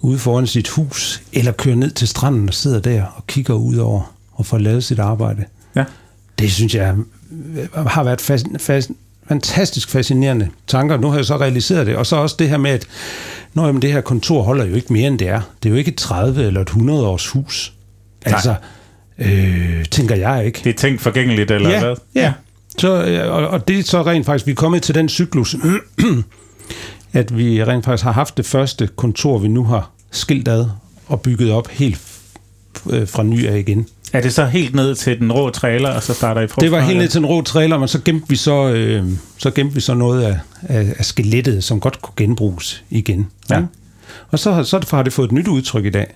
[0.01, 3.75] ude foran sit hus, eller kører ned til stranden og sidder der og kigger ud
[3.75, 5.45] over og får lavet sit arbejde.
[5.75, 5.83] Ja.
[6.39, 6.95] Det synes jeg
[7.57, 8.89] øh, har været fas, fas,
[9.27, 10.97] fantastisk fascinerende tanker.
[10.97, 11.95] Nu har jeg så realiseret det.
[11.95, 12.87] Og så også det her med, at
[13.53, 15.41] når jamen, det her kontor holder jo ikke mere, end det er.
[15.63, 17.73] Det er jo ikke et 30 eller et 100 års hus.
[18.25, 18.55] Altså,
[19.19, 20.61] øh, tænker jeg ikke.
[20.63, 21.95] Det er tænkt forgængeligt, eller ja, hvad?
[22.15, 22.33] Ja.
[22.77, 25.55] Så, øh, og, og det er så rent faktisk, vi er kommet til den cyklus,
[27.13, 30.65] at vi rent faktisk har haft det første kontor, vi nu har skilt ad
[31.07, 32.01] og bygget op helt
[32.89, 33.87] øh, fra ny af igen.
[34.13, 36.61] Er det så helt ned til den rå trailer, og så starter I forfra?
[36.61, 39.05] Det var helt ned til en rå trailer, men så gemte vi så, øh,
[39.37, 43.27] så, gemte vi så noget af, af, af skelettet, som godt kunne genbruges igen.
[43.49, 43.61] Ja.
[44.29, 46.15] Og så, så har det fået et nyt udtryk i dag.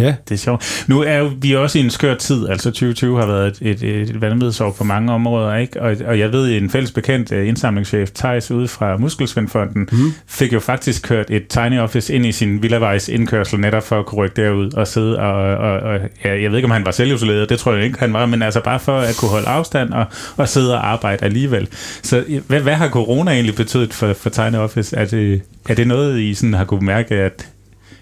[0.00, 0.84] Ja, Det er sjovt.
[0.88, 3.82] Nu er jo, vi er også i en skør tid, altså 2020 har været et,
[3.82, 5.82] et, et vanvidsår på mange områder, ikke?
[5.82, 10.12] Og, og jeg ved, en fælles bekendt uh, indsamlingschef, Thijs ude fra Muskelsvindfonden, mm.
[10.26, 14.06] fik jo faktisk kørt et tiny office ind i sin villavejs indkørsel, netop for at
[14.06, 16.90] kunne rykke derud og sidde og, og, og ja, jeg ved ikke, om han var
[16.90, 19.92] selvisoleret, det tror jeg ikke, han var, men altså bare for at kunne holde afstand
[19.92, 20.04] og,
[20.36, 21.68] og sidde og arbejde alligevel.
[22.02, 24.96] Så hvad, hvad har corona egentlig betydet for, for tiny office?
[24.96, 27.48] Er det, er det noget, I sådan har kunne mærke, at,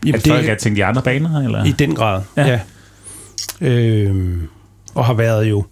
[0.05, 1.41] Jamen, at folk har tænkt i andre baner?
[1.41, 1.65] Eller?
[1.65, 2.47] I den grad, Ja.
[2.47, 2.61] ja.
[3.61, 4.49] Øhm,
[4.95, 5.65] og har været jo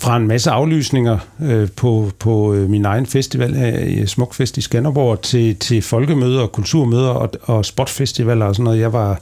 [0.00, 5.22] fra en masse aflysninger øh, på, på øh, min egen festival i Smukfest i Skanderborg
[5.22, 9.20] til, til folkemøder og kulturmøder og, og sportfestivaler og sådan noget, jeg var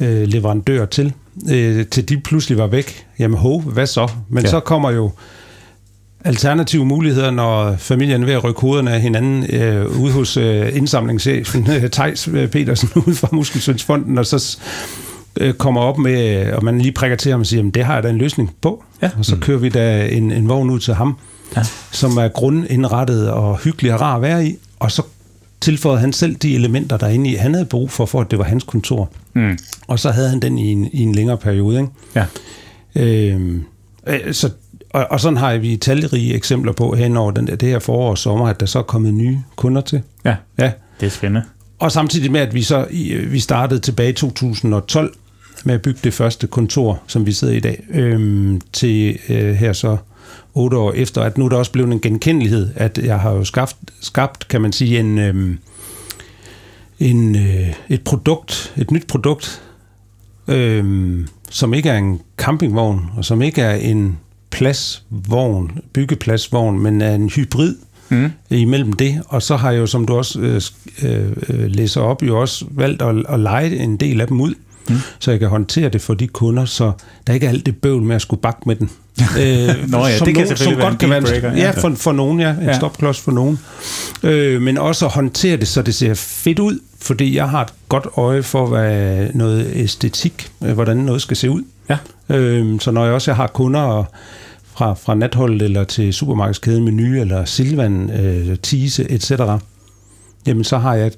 [0.00, 1.12] øh, leverandør til,
[1.50, 3.06] øh, til de pludselig var væk.
[3.18, 4.08] Jamen ho, hvad så?
[4.28, 4.50] Men ja.
[4.50, 5.10] så kommer jo
[6.24, 10.76] alternative muligheder, når familien er ved at rykke hovederne af hinanden øh, ude hos øh,
[10.76, 14.58] indsamlingschefen øh, Thijs øh, Petersen ude fra Muskelsvindsfonden, og så
[15.40, 18.02] øh, kommer op med, og man lige prikker til ham og siger, det har jeg
[18.02, 18.84] da en løsning på.
[19.02, 19.10] Ja.
[19.18, 21.16] Og så kører vi da en, en vogn ud til ham,
[21.56, 21.62] Ja.
[21.90, 25.02] som er grundindrettet og hyggelig og rar at være i, og så
[25.60, 28.30] tilføjede han selv de elementer, der er inde i, han havde brug for, for at
[28.30, 29.10] det var hans kontor.
[29.34, 29.58] Mm.
[29.86, 31.80] Og så havde han den i en, i en længere periode.
[31.80, 31.90] Ikke?
[32.14, 32.24] Ja.
[32.96, 33.64] Øhm,
[34.06, 34.50] øh, så,
[34.90, 38.10] og, og sådan har vi talrige eksempler på hen over den der, det her forår
[38.10, 40.02] og sommer, at der så er kommet nye kunder til.
[40.24, 40.72] ja, Ja.
[41.00, 41.42] det er spændende.
[41.78, 45.14] Og samtidig med, at vi så øh, vi startede tilbage i 2012
[45.64, 49.54] med at bygge det første kontor, som vi sidder i i dag, øhm, til øh,
[49.54, 49.96] her så
[50.54, 53.44] otte år efter, at nu er der også blevet en genkendelighed, at jeg har jo
[53.44, 55.58] skabt, skabt kan man sige, en, øhm,
[57.00, 59.62] en, øh, et produkt, et nyt produkt,
[60.48, 64.18] øhm, som ikke er en campingvogn, og som ikke er en
[64.60, 67.74] pladsvogn, byggepladsvogn, men er en hybrid
[68.12, 68.30] Mm.
[68.50, 69.22] imellem det.
[69.28, 70.60] Og så har jeg jo, som du også øh,
[71.02, 74.54] øh, øh, læser op, jo også valgt at, at lege en del af dem ud,
[74.88, 74.94] mm.
[75.18, 76.92] så jeg kan håndtere det for de kunder, så
[77.26, 78.90] der ikke er alt det bøvl med at skulle bakke med den.
[79.40, 81.92] øh, Nå ja, som det kan nogen- som være godt kan være en- Ja, for,
[81.96, 82.50] for nogen, ja.
[82.50, 82.76] En Ja.
[82.76, 83.58] stopklods for nogen.
[84.22, 87.72] Øh, men også at håndtere det, så det ser fedt ud, fordi jeg har et
[87.88, 91.62] godt øje for hvad noget æstetik, øh, hvordan noget skal se ud.
[91.90, 91.96] Ja.
[92.36, 94.04] Øh, så når jeg også har kunder og
[94.80, 99.32] fra, fra natholdet eller til supermarkedskæden Menu eller Silvan, øh, Tise, etc.,
[100.46, 101.12] jamen så har jeg,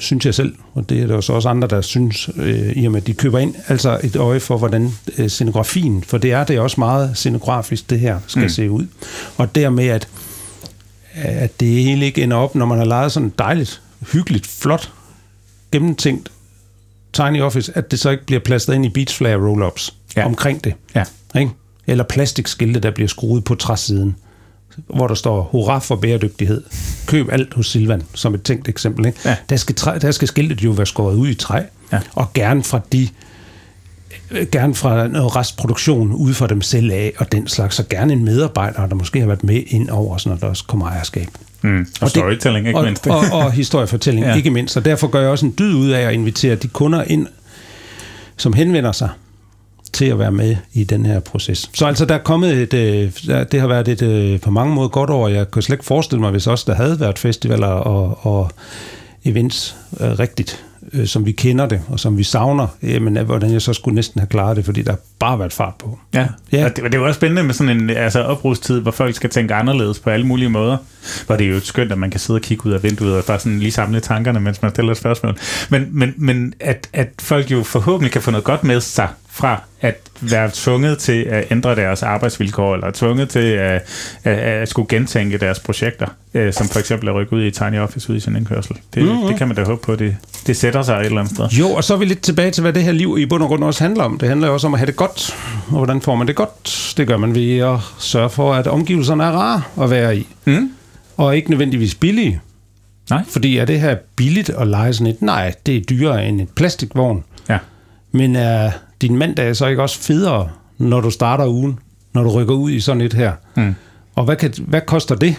[0.00, 2.86] synes jeg selv, og det er der jo så også andre, der synes, øh, i
[2.86, 6.32] og med at de køber ind, altså et øje for, hvordan øh, scenografien, for det
[6.32, 8.48] er det er også meget scenografisk, det her skal Mm.
[8.48, 8.86] se ud.
[9.36, 10.08] Og dermed, at,
[11.14, 14.92] at det hele ikke ender op, når man har lejet sådan dejligt, hyggeligt, flot,
[15.72, 16.30] gennemtænkt
[17.12, 20.26] tiny office, at det så ikke bliver plastet ind i beach flare roll-ups ja.
[20.26, 20.74] omkring det.
[20.94, 21.04] Ja.
[21.38, 21.50] Ikke?
[21.88, 24.16] Eller plastikskilte, der bliver skruet på træsiden,
[24.94, 26.62] hvor der står, hurra for bæredygtighed.
[27.06, 29.06] Køb alt hos Silvan, som et tænkt eksempel.
[29.06, 29.18] Ikke?
[29.24, 29.36] Ja.
[29.50, 31.98] Der, skal træ, der skal skiltet jo være skåret ud i træ, Ja.
[32.14, 33.08] og gerne fra de
[34.52, 38.24] gerne fra noget restproduktion ude fra dem selv af, og den slags, så gerne en
[38.24, 41.28] medarbejder, der måske har været med ind over, sådan, når der også kommer ejerskab.
[41.62, 41.78] Mm.
[41.78, 43.06] Og, og det- storytelling, ikke og, mindst.
[43.06, 44.30] Og, og historiefortælling, Ja.
[44.32, 44.36] ja.
[44.36, 44.76] ikke mindst.
[44.76, 47.26] Og derfor gør jeg også en dyd ud af at invitere de kunder ind,
[48.36, 49.08] som henvender sig.
[49.92, 51.70] Til at være med i den her proces.
[51.74, 53.12] Så altså, der er kommet et, øh,
[53.52, 55.28] det har været et øh, på mange måder godt år.
[55.28, 58.50] Jeg kan slet ikke forestille mig, hvis også der havde været festivaler og, og
[59.24, 63.52] events øh, rigtigt, øh, som vi kender det, og som vi savner, jamen, øh, hvordan
[63.52, 65.98] jeg så skulle næsten have klaret det, fordi der har bare været fart på.
[66.14, 66.20] Ja,
[66.52, 66.58] Ja.
[66.58, 66.64] ja.
[66.64, 69.30] Og det, det er jo også spændende med sådan en altså, oprustid, hvor folk skal
[69.30, 70.76] tænke anderledes på alle mulige måder.
[71.26, 73.24] Hvor det er jo skønt, at man kan sidde og kigge ud af vinduet og
[73.24, 75.36] bare sådan lige samle tankerne, mens man stiller et spørgsmål.
[75.68, 79.62] Men, men, men at, at folk jo forhåbentlig kan få noget godt med sig fra
[79.80, 83.82] at være tvunget til at ændre deres arbejdsvilkår, eller tvunget til at,
[84.24, 87.78] at, at skulle gentænke deres projekter, øh, som for eksempel at rykke ud i Tiny
[87.78, 88.76] Office ud i sin indkørsel.
[88.94, 89.12] Det, Mhm.
[89.12, 89.26] mm-hmm.
[89.28, 91.48] det kan man da håbe på, det, det sætter sig et eller andet sted.
[91.48, 93.48] Jo, og så er vi lidt tilbage til, hvad det her liv i bund og
[93.48, 94.18] grund også handler om.
[94.18, 95.36] Det handler jo også om at have det godt.
[95.68, 96.94] Og hvordan får man det godt?
[96.96, 100.26] Det gør man ved at sørge for, at omgivelserne er rare at være i.
[100.44, 100.70] Mm?
[101.16, 102.40] Og ikke nødvendigvis billige.
[103.10, 103.22] Nej?
[103.30, 105.22] Fordi er det her billigt at lege sådan et?
[105.22, 107.24] Nej, det er dyrere end et plastikvogn.
[107.48, 107.58] Ja.
[108.12, 108.70] Men er
[109.02, 111.78] din mandag så ikke også federe, når du starter ugen?
[112.12, 113.32] Når du rykker ud i sådan et her?
[113.56, 113.74] Mm.
[114.14, 115.36] Og hvad, kan, hvad koster det?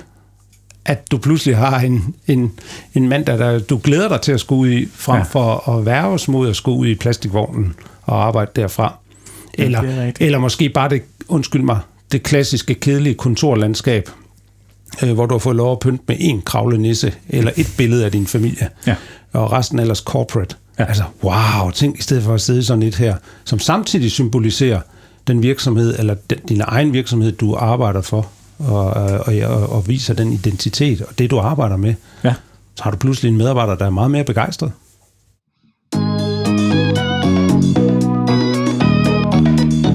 [0.86, 2.52] At du pludselig har en, en,
[2.94, 5.24] en mandag, der du glæder dig til at skulle ud i, frem Ja.
[5.24, 8.94] for at værves mod at skulle ud i plastikvognen og arbejde derfra.
[9.54, 11.80] Eller, er eller måske bare det, undskyld mig,
[12.12, 14.10] det klassiske, kedelige kontorlandskab,
[15.04, 18.12] øh, hvor du har fået lov at pynte med en kravlenisse, eller et billede af
[18.12, 18.96] din familie, Ja.
[19.34, 20.56] og resten ellers corporate.
[20.80, 20.86] Ja.
[20.86, 23.16] Altså, wow, tænk i stedet for at sidde sådan et her,
[23.46, 24.82] som samtidig symboliserer
[25.28, 28.28] den virksomhed, eller den, din egen virksomhed, du arbejder for,
[28.60, 32.34] og, og, og, og viser den identitet, og det du arbejder med, Ja.
[32.76, 34.72] så har du pludselig en medarbejder, der er meget mere begejstret.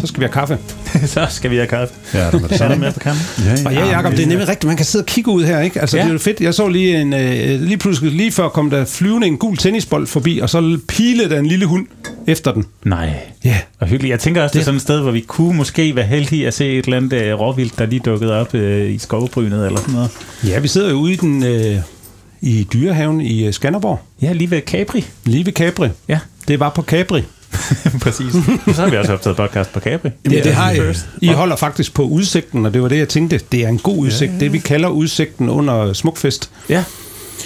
[0.00, 0.58] Så skal vi have kaffe.
[1.14, 1.94] Så skal vi have kaffe.
[2.14, 3.22] Ja, det er der mere på kampen.
[3.44, 4.64] Ja, Og ja, Jacob, det er nemlig rigtigt.
[4.68, 5.80] Man kan sidde og kigge ud her, ikke?
[5.80, 6.02] Altså, Ja.
[6.02, 6.04] ja.
[6.04, 6.40] det er jo fedt.
[6.40, 7.12] Jeg så lige en...
[7.14, 11.30] Øh, lige pludselig, lige før kom der flyvende en gul tennisbold forbi, og så pilede
[11.30, 11.86] der en lille hund
[12.26, 12.64] efter den.
[12.84, 13.10] Nej.
[13.44, 13.56] Ja.
[13.80, 14.10] Og hyggeligt.
[14.10, 16.46] Jeg tænker også, det er Det- sådan et sted, hvor vi kunne måske være heldige
[16.46, 19.78] at se et eller andet øh, råvildt, der lige dukkede op øh, i skovbrynet eller
[19.80, 20.10] sådan noget.
[20.46, 21.44] Ja, vi sidder jo ude i den...
[21.44, 21.76] Øh,
[22.46, 25.04] i dyrehaven i øh, Skanderborg, Ja, lige ved Capri.
[25.24, 25.88] lige ved Capri.
[26.08, 27.22] Ja, Det var på Capri.
[28.04, 28.32] præcis.
[28.74, 30.10] så har vi også optaget podcast på Capri.
[30.30, 30.94] Ja, det har I.
[31.20, 33.40] I holder faktisk på udsigten, og det var det, jeg tænkte.
[33.52, 34.32] Det er en god udsigt.
[34.40, 36.50] Det vi kalder udsigten under Smukfest.
[36.68, 36.84] Ja.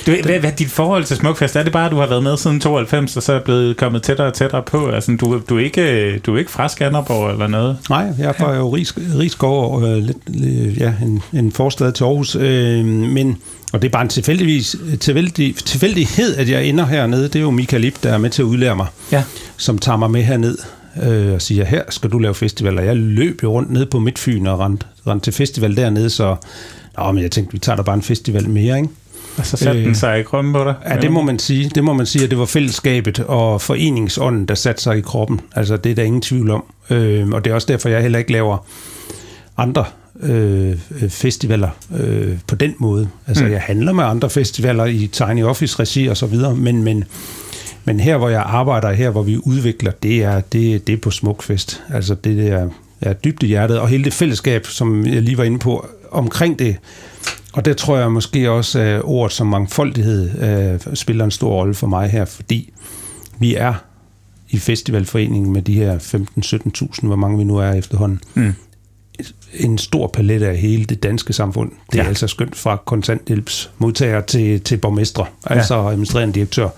[0.09, 1.57] Du, hvad, hvad er dit forhold til Smukfest?
[1.57, 4.03] Er det bare, at du har været med siden 92, og så er blevet kommet
[4.03, 4.89] tættere og tættere på?
[4.89, 7.77] Altså, du, du, er, ikke, du er ikke fra Skanderborg eller noget?
[7.91, 12.05] Nej, jeg er fra jo Ris, og øh, lidt, øh, ja, en, en forstad til
[12.05, 12.37] Aarhus.
[12.37, 13.37] Øh, men,
[13.73, 17.23] og det er bare en tilfældigvis, tilfældig, tilfældighed, at jeg ender hernede.
[17.23, 19.23] Det er jo Michael Ip, der er med til at udlære mig, Ja.
[19.57, 20.59] som tager mig med herned
[21.03, 22.79] øh, og siger, her skal du lave festival.
[22.79, 26.37] Og jeg løb jo rundt ned på Midtfyn og rendte, rendte til festival dernede, så
[26.99, 28.89] Nå, men jeg tænkte, vi tager da bare en festival mere, ikke?
[29.39, 30.75] Og så satte øh, den sig i krummen på dig?
[30.89, 31.71] Ja, det må man sige.
[31.75, 35.41] Det må man sige, at det var fællesskabet og foreningsånden, der satte sig i kroppen.
[35.57, 36.65] Altså, det er der ingen tvivl om.
[36.91, 38.67] Øh, og det er også derfor, jeg heller ikke laver
[39.57, 39.85] andre
[40.23, 40.69] øh,
[41.03, 43.09] øh, festivaler øh, på den måde.
[43.27, 43.51] Altså, Mm.
[43.51, 47.05] jeg handler med andre festivaler i Tiny Office-regi og så videre, men, men,
[47.85, 51.11] men her, hvor jeg arbejder, her, hvor vi udvikler, det er, det, det er på
[51.11, 51.83] Smukfest.
[51.95, 52.69] Altså, det er,
[53.01, 56.59] er dybt i hjertet, og hele det fællesskab, som jeg lige var inde på, omkring
[56.59, 56.77] det,
[57.59, 61.75] og der tror jeg måske også, at ordet som mangfoldighed øh, spiller en stor rolle
[61.75, 62.73] for mig her, fordi
[63.39, 63.75] vi er
[64.51, 68.55] i festivalforeningen med de her 15-17.000, hvor mange vi nu er efterhånden, Mm.
[69.55, 71.71] en stor palette af hele det danske samfund.
[71.93, 72.09] Det er Ja.
[72.09, 75.55] altså skønt fra kontanthjælpsmodtagere til, til borgmestre, ja.
[75.55, 76.69] altså administrerende direktør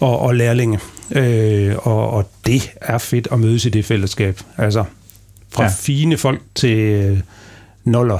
[0.00, 0.78] og, og lærlinge.
[1.12, 4.40] Øh, og, og det er fedt at mødes i det fællesskab.
[4.58, 4.84] Altså
[5.52, 5.70] fra Ja.
[5.78, 7.18] fine folk til øh,
[7.84, 8.18] noller,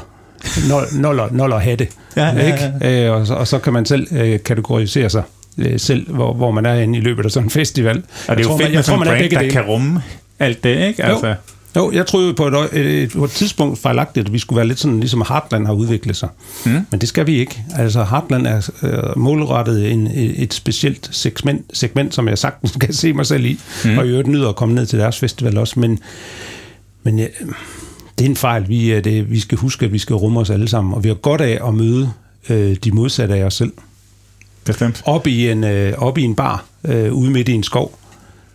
[0.94, 1.86] noller, noller hatte.
[2.16, 2.72] Ja, ja, ja.
[2.80, 3.04] Ikke?
[3.06, 5.22] Øh, og, så, og så kan man selv øh, kategorisere sig
[5.58, 7.96] øh, selv, hvor, hvor man er inde i løbet af sådan en festival.
[8.28, 9.50] Og det er jo tror, fedt man- med sådan en brand, der dele.
[9.50, 10.02] kan rumme
[10.38, 11.04] alt det, ikke?
[11.04, 11.34] Altså, Jo.
[11.76, 14.80] Jo, jeg troede på et, et, på et tidspunkt fejlagtigt, at vi skulle være lidt
[14.80, 16.28] sådan, ligesom Heartland har udviklet sig.
[16.66, 16.70] Mm.
[16.90, 17.62] Men det skal vi ikke.
[17.76, 23.12] Altså Heartland er øh, målrettet en, et, specielt segment, segment, som jeg sagtens kan se
[23.12, 23.98] mig selv i, Mm.
[23.98, 25.80] og i øvrigt nyder at komme ned til deres festival også.
[25.80, 25.98] Men,
[27.02, 27.26] men ja,
[28.20, 28.68] det er en fejl.
[28.68, 31.08] Vi, er det, vi skal huske, at vi skal rumme os alle sammen, og vi
[31.08, 32.10] har godt af at møde
[32.50, 33.72] øh, de modsatte af os selv.
[34.64, 35.02] Bestemt.
[35.04, 37.98] Op i en, øh, op i en bar, øh, ude midt i en skov,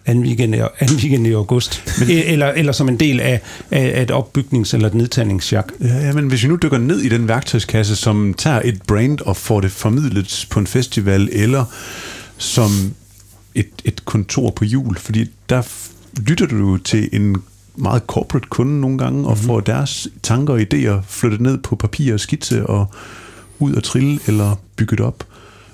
[0.05, 1.83] anden weekend, i- anden weekend i august.
[1.87, 5.65] E- eller, eller som en del af, af, et opbygnings- eller et nedtagningsjak.
[5.81, 9.19] Ja, ja, men hvis vi nu dykker ned i den værktøjskasse, som tager et brand
[9.21, 11.65] og får det formidlet på en festival, eller
[12.37, 12.69] som
[13.55, 15.61] et, et kontor på jul, fordi der
[16.27, 17.35] lytter du til en
[17.77, 22.13] meget corporate kunde nogle gange, og får deres tanker og idéer flyttet ned på papir
[22.13, 22.87] og skitse, og
[23.59, 25.23] ud og trille, eller bygget op.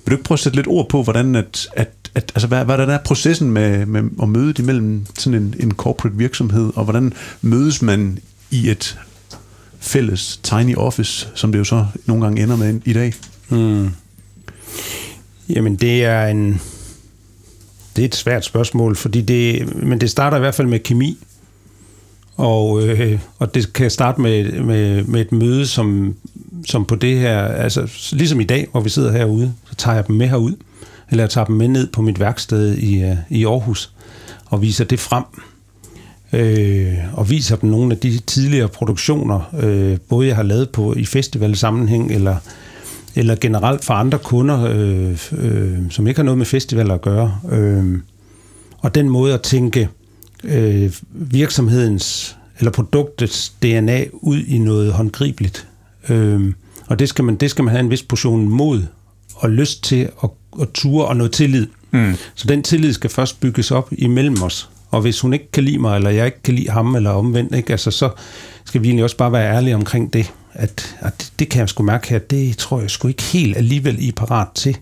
[0.06, 2.66] Vil du ikke prøve at sætte lidt ord på, hvordan at, at, at altså, hvad,
[2.66, 6.84] hvad der er processen med, med at møde imellem sådan en, en corporate virksomhed, og
[6.84, 8.20] hvordan mødes man
[8.52, 9.00] i et
[9.80, 13.14] fælles tiny office, som det jo så nogle gange ender med i dag?
[13.50, 13.90] Mm.
[15.50, 16.62] Jamen, det er en...
[17.96, 21.18] Det er et svært spørgsmål, fordi det, men det starter i hvert fald med kemi.
[22.38, 26.16] Og, øh, og det kan starte med, med, med et møde, som,
[26.66, 30.08] som på det her, altså ligesom i dag, hvor vi sidder herude, så tager jeg
[30.08, 30.54] dem med herud,
[31.12, 33.94] eller jeg tager dem med ned på mit værksted i, øh, i Aarhus,
[34.46, 35.24] og viser det frem.
[36.34, 40.94] Øh, og viser dem nogle af de tidligere produktioner, øh, både jeg har lavet på
[40.94, 42.36] i festivalsammenhæng, eller
[43.16, 47.40] eller generelt for andre kunder, øh, øh, som ikke har noget med festivaler at gøre.
[47.52, 48.00] Øh,
[48.80, 49.90] og den måde at tænke
[50.44, 55.68] øh, virksomhedens eller produktets DNA ud i noget håndgribeligt.
[56.10, 56.54] Øh,
[56.88, 58.84] og det skal, man, det skal man have en vis portion mod
[59.36, 60.30] og lyst til at,
[60.62, 61.68] at ture og noget tillid.
[61.92, 62.16] Mm.
[62.36, 64.70] Så den tillid skal først bygges op imellem os.
[64.90, 67.56] Og hvis hun ikke kan lide mig, eller jeg ikke kan lide ham, eller omvendt,
[67.56, 67.72] ikke?
[67.72, 68.10] Altså, så
[68.66, 71.70] skal vi egentlig også bare være ærlige omkring det at, at det, det kan jeg
[71.70, 74.78] sgu mærke her, det tror jeg sgu ikke helt alligevel i parat til.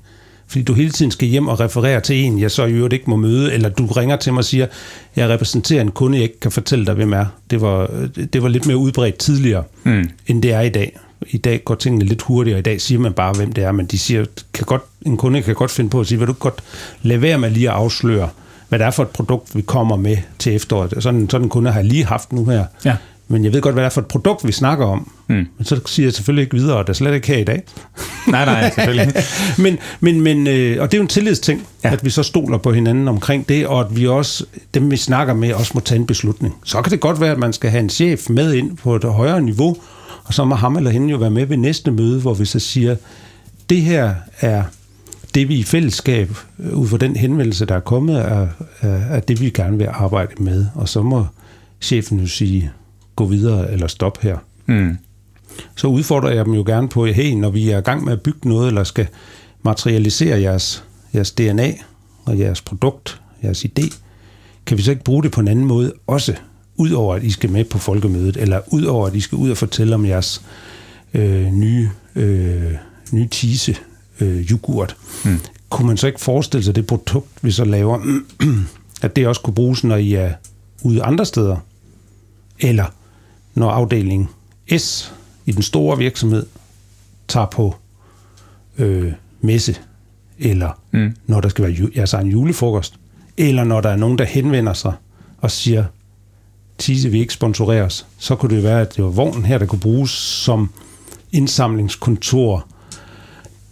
[0.49, 3.09] Fordi du hele tiden skal hjem og referere til en, jeg så i øvrigt ikke
[3.09, 4.67] må møde, eller du ringer til mig og siger,
[5.15, 7.25] jeg repræsenterer en kunde, jeg ikke kan fortælle dig, hvem er.
[7.49, 7.89] Det var,
[8.33, 10.09] det var lidt mere udbredt tidligere, mm.
[10.27, 10.97] end det er i dag.
[11.27, 13.85] I dag går tingene lidt hurtigere, i dag siger man bare, hvem det er, men
[13.85, 16.63] de siger, kan godt, en kunde kan godt finde på at sige, vil du godt
[17.01, 18.29] lade være med lige at afsløre,
[18.69, 20.93] hvad det er for et produkt, vi kommer med til efteråret.
[20.99, 22.65] Sådan, sådan en kunde har jeg lige haft nu her.
[22.85, 22.95] Ja
[23.31, 25.11] men jeg ved godt, hvad det er for et produkt, vi snakker om.
[25.27, 25.35] Mm.
[25.35, 27.63] Men så siger jeg selvfølgelig ikke videre, og det er slet ikke her i dag.
[28.27, 29.13] nej, nej, selvfølgelig.
[29.63, 31.91] men, men, men, øh, og det er jo en tillidsting, ja.
[31.93, 35.33] at vi så stoler på hinanden omkring det, og at vi også, dem vi snakker
[35.33, 36.55] med, også må tage en beslutning.
[36.65, 39.03] Så kan det godt være, at man skal have en chef med ind på et
[39.03, 39.77] højere niveau,
[40.23, 42.59] og så må ham eller hende jo være med ved næste møde, hvor vi så
[42.59, 42.95] siger,
[43.69, 44.63] det her er
[45.35, 48.47] det, vi i fællesskab, øh, ud fra den henvendelse, der er kommet, er,
[48.81, 50.65] er, er det, vi gerne vil arbejde med.
[50.75, 51.25] Og så må
[51.81, 52.71] chefen jo sige,
[53.19, 54.37] gå videre eller stoppe her.
[54.65, 54.97] Mm.
[55.75, 58.21] Så udfordrer jeg dem jo gerne på, hey, når vi er i gang med at
[58.21, 59.07] bygge noget, eller skal
[59.63, 61.73] materialisere jeres, jeres DNA
[62.25, 63.95] og jeres produkt, jeres idé,
[64.65, 66.35] kan vi så ikke bruge det på en anden måde også,
[66.77, 69.95] udover at I skal med på folkemødet, eller udover at I skal ud og fortælle
[69.95, 70.41] om jeres
[71.13, 72.73] øh, nye, øh,
[73.11, 73.75] nye tise
[74.19, 74.95] øh, yoghurt.
[75.25, 75.39] Mm.
[75.69, 77.99] Kunne man så ikke forestille sig det produkt, vi så laver,
[79.01, 80.33] at det også kunne bruges, når I er
[80.83, 81.57] ude andre steder?
[82.59, 82.85] Eller
[83.53, 84.29] når afdeling
[84.77, 85.13] S
[85.45, 86.45] i den store virksomhed
[87.27, 87.75] tager på
[88.77, 89.77] øh, messe,
[90.39, 91.15] eller mm.
[91.27, 92.99] når der skal være ju- egen julefrokost,
[93.37, 94.93] eller når der er nogen, der henvender sig
[95.37, 95.85] og siger,
[96.77, 99.79] Tise vi ikke sponsoreres, så kunne det være, at det var vognen her, der kunne
[99.79, 100.69] bruges som
[101.31, 102.67] indsamlingskontor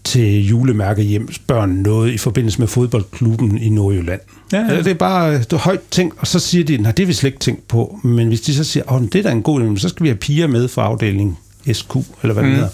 [0.07, 4.21] til julemærke hjem børn noget i forbindelse med fodboldklubben i Nordjylland.
[4.53, 4.77] Ja, ja.
[4.77, 7.13] Det er bare det er højt tænkt, og så siger de, nej, det har vi
[7.13, 7.99] slet ikke tænkt på.
[8.03, 10.09] Men hvis de så siger, åh, det er da en god idé, så skal vi
[10.09, 11.37] have piger med fra afdelingen
[11.73, 12.49] SQ, eller hvad mm.
[12.49, 12.69] det hedder.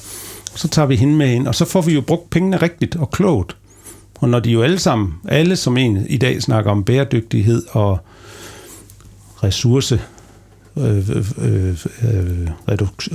[0.55, 3.11] Så tager vi hende med ind, og så får vi jo brugt pengene rigtigt og
[3.11, 3.55] klogt.
[4.19, 7.97] Og når de jo alle sammen, alle som en i dag snakker om bæredygtighed og
[9.43, 10.01] ressource,
[10.77, 11.09] øh,
[11.41, 12.49] øh, øh,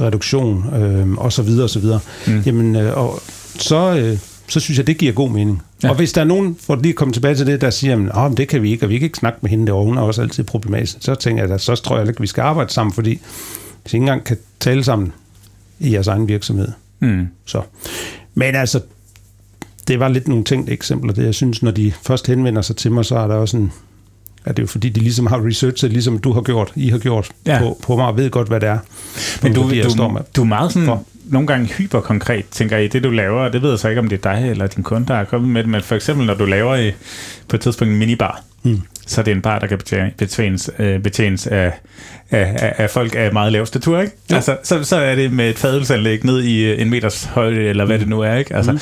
[0.02, 2.00] reduktion øh, og så videre og så videre.
[2.26, 2.42] Mm.
[2.46, 3.20] Jamen, øh, og
[3.56, 5.62] så, øh, så synes jeg, det giver god mening.
[5.82, 5.90] Ja.
[5.90, 8.36] Og hvis der er nogen, for lige at komme tilbage til det, der siger, at
[8.36, 10.22] det kan vi ikke, og vi kan ikke snakke med hende derovre, hun er også
[10.22, 12.92] altid problematisk, så tænker jeg, at så tror jeg ikke, at vi skal arbejde sammen,
[12.92, 13.20] fordi
[13.82, 15.12] hvis I ikke engang kan tale sammen
[15.80, 16.68] i jeres egen virksomhed.
[17.00, 17.26] Mm.
[17.44, 17.62] Så.
[18.34, 18.80] Men altså,
[19.88, 21.12] det var lidt nogle tænkte eksempler.
[21.12, 23.72] Det, jeg synes, når de først henvender sig til mig, så er der også en,
[24.44, 26.98] at det er jo fordi, de ligesom har researchet, ligesom du har gjort, I har
[26.98, 27.58] gjort ja.
[27.58, 28.78] på, på mig, og ved godt, hvad det er.
[29.42, 29.68] Men du, du,
[30.08, 30.20] med.
[30.36, 31.04] du er meget sådan, for.
[31.28, 34.08] Nogle gange hyperkonkret, tænker I, det du laver, og det ved jeg så ikke, om
[34.08, 36.34] det er dig eller din kunde, der er kommet med det, men for eksempel, når
[36.34, 36.92] du laver i,
[37.48, 38.82] på et tidspunkt en minibar, mm.
[39.06, 39.78] så er det en bar, der kan
[40.18, 41.72] betjenes, øh, betjenes af,
[42.30, 44.12] af, af, folk af meget lav statur, ikke?
[44.30, 47.84] Altså, så, så er det med et fadelsanlæg ned i øh, en meters højde, eller
[47.84, 48.00] hvad mm.
[48.00, 48.56] det nu er, ikke?
[48.56, 48.78] Altså, mm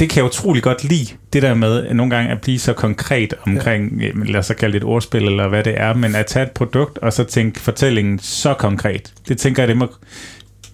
[0.00, 3.34] det kan jeg utrolig godt lide, det der med nogle gange at blive så konkret
[3.46, 4.10] omkring, ja.
[4.24, 6.50] lad os så kalde det et ordspil, eller hvad det er, men at tage et
[6.50, 9.12] produkt, og så tænke fortællingen så konkret.
[9.28, 9.88] Det tænker jeg, det må,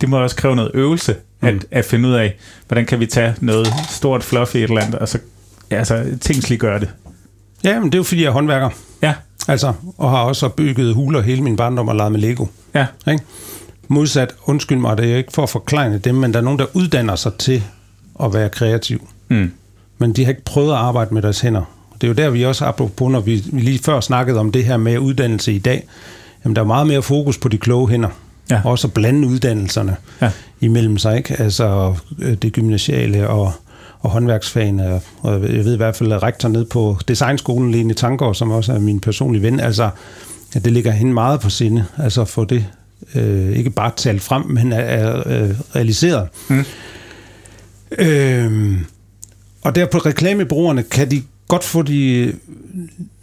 [0.01, 1.61] det må også kræve noget øvelse, at, mm.
[1.71, 2.37] at finde ud af,
[2.67, 5.19] hvordan kan vi tage noget stort, fluffy et eller andet, og så
[5.71, 6.89] altså, tingsliggøre det.
[7.65, 8.71] Ja, men det er jo fordi, jeg er håndværker.
[9.03, 9.15] Ja.
[9.49, 12.47] Altså, og har også bygget huler hele min barndom og lavet med Lego.
[12.75, 12.87] Ja.
[13.11, 13.25] Ikke?
[13.89, 16.67] Modsat, undskyld mig, det er ikke for at forklare dem, men der er nogen, der
[16.75, 17.63] uddanner sig til
[18.23, 19.09] at være kreativ.
[19.29, 19.53] Mm.
[19.99, 21.63] Men de har ikke prøvet at arbejde med deres hænder.
[21.95, 24.65] Det er jo der, vi også på, når vi, vi lige før snakkede om det
[24.65, 25.89] her med uddannelse i dag.
[26.45, 28.09] Jamen, der er meget mere fokus på de kloge hænder.
[28.51, 28.61] Ja.
[28.65, 30.31] Også at blande uddannelserne ja.
[30.61, 31.17] imellem sig.
[31.17, 31.41] Ikke?
[31.41, 33.53] Altså øh, det gymnasiale og,
[34.01, 38.35] og håndværksfagene, og jeg ved i hvert fald, at rektor ned på designskolen, Lene Tankgaard,
[38.35, 39.91] som også er min personlige ven, altså,
[40.55, 42.67] at det ligger hende meget på sinde, altså få det
[43.15, 46.29] øh, ikke bare talt frem, men er, er øh, realiseret.
[46.49, 46.65] Mm.
[47.99, 48.79] Øh,
[49.63, 52.33] og der på reklamebrugerne kan de godt få de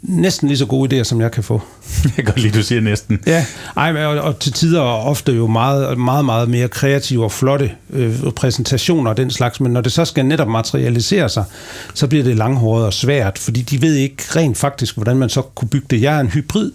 [0.02, 1.62] næsten lige så gode idéer, som jeg kan få.
[2.04, 3.20] Jeg kan godt lide, du siger næsten.
[3.28, 3.46] Ja,
[3.78, 8.32] Ej, og, og til tider ofte jo meget, meget, meget mere kreative og flotte øh,
[8.36, 11.44] præsentationer og den slags, men når det så skal netop materialisere sig,
[11.94, 15.42] så bliver det langhåret og svært, fordi de ved ikke rent faktisk, hvordan man så
[15.42, 16.02] kunne bygge det.
[16.02, 16.72] Jeg er en hybrid,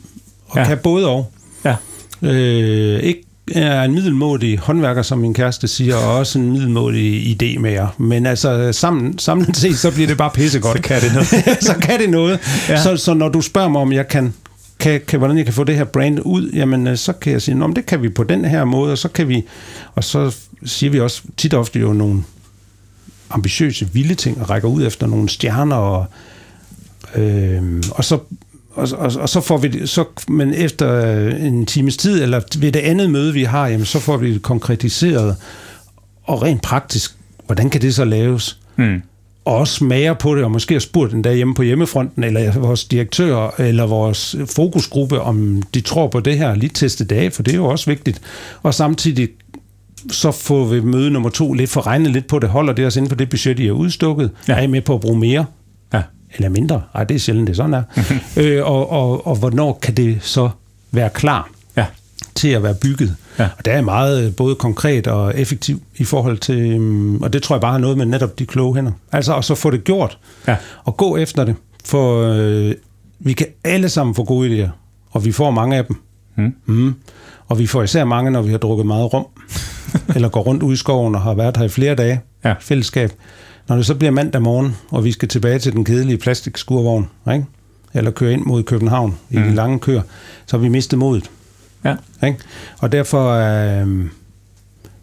[0.48, 0.64] og ja.
[0.64, 1.32] kan både og.
[1.64, 1.76] Ja.
[2.22, 7.58] Øh, ikke er en middelmådig håndværker, som min kæreste siger, og også en middelmådig idé
[7.58, 7.88] med jer.
[7.98, 10.76] Men altså, sammen, samlet set, så bliver det bare pissegodt.
[10.76, 11.28] så kan det noget.
[11.70, 12.40] så kan det noget.
[12.68, 12.82] Ja.
[12.82, 14.34] Så, så når du spørger mig, om jeg kan,
[14.78, 17.42] kan, kan, hvordan jeg kan få det her brand ud, jamen øh, så kan jeg
[17.42, 19.44] sige, det kan vi på den her måde, og så kan vi,
[19.94, 22.22] og så siger vi også tit og ofte jo nogle
[23.30, 26.06] ambitiøse, vilde ting, og rækker ud efter nogle stjerner, og,
[27.14, 28.18] øh, og så
[28.74, 32.72] og, og, og så får vi det, så, men efter en times tid, eller ved
[32.72, 35.36] det andet møde, vi har, jamen, så får vi det konkretiseret,
[36.24, 37.16] og rent praktisk,
[37.46, 38.58] hvordan kan det så laves?
[38.76, 39.02] Mm.
[39.44, 42.58] Og også smager på det, og måske har spurgt den der hjemme på hjemmefronten, eller
[42.58, 47.32] vores direktør, eller vores fokusgruppe, om de tror på det her, lige teste det af,
[47.32, 48.20] for det er jo også vigtigt.
[48.62, 49.28] Og samtidig
[50.10, 52.96] så får vi møde nummer to lidt for regnet lidt på det, holder det os
[52.96, 54.54] inden for det budget, I har udstukket, ja.
[54.54, 55.44] er I med på at bruge mere?
[56.34, 56.82] Eller mindre.
[56.94, 57.82] Ej, det er sjældent, det sådan er.
[58.40, 60.50] øh, og, og, og hvornår kan det så
[60.90, 61.86] være klar ja.
[62.34, 63.16] til at være bygget?
[63.38, 63.48] Ja.
[63.58, 67.42] Og det er meget øh, både konkret og effektiv i forhold til, um, og det
[67.42, 68.92] tror jeg bare har noget med netop de kloge hænder.
[69.12, 70.18] Altså, og så få det gjort,
[70.48, 70.56] ja.
[70.84, 71.54] og gå efter det,
[71.84, 72.74] for øh,
[73.18, 74.70] vi kan alle sammen få gode idéer,
[75.10, 75.96] og vi får mange af dem.
[76.36, 76.54] Mm.
[76.66, 76.94] Mm.
[77.48, 79.26] Og vi får især mange, når vi har drukket meget rum,
[80.14, 82.54] eller går rundt ud i skoven og har været her i flere dage, ja.
[82.60, 83.12] fællesskab.
[83.68, 87.44] Når det så bliver mandag morgen, og vi skal tilbage til den kedelige plastikskurvogn, ikke?
[87.94, 89.42] eller køre ind mod København i mm.
[89.42, 90.02] de lange køer,
[90.46, 91.30] så har vi mistet modet.
[91.84, 91.94] Ja.
[92.26, 92.38] Ikke?
[92.78, 94.06] Og derfor øh,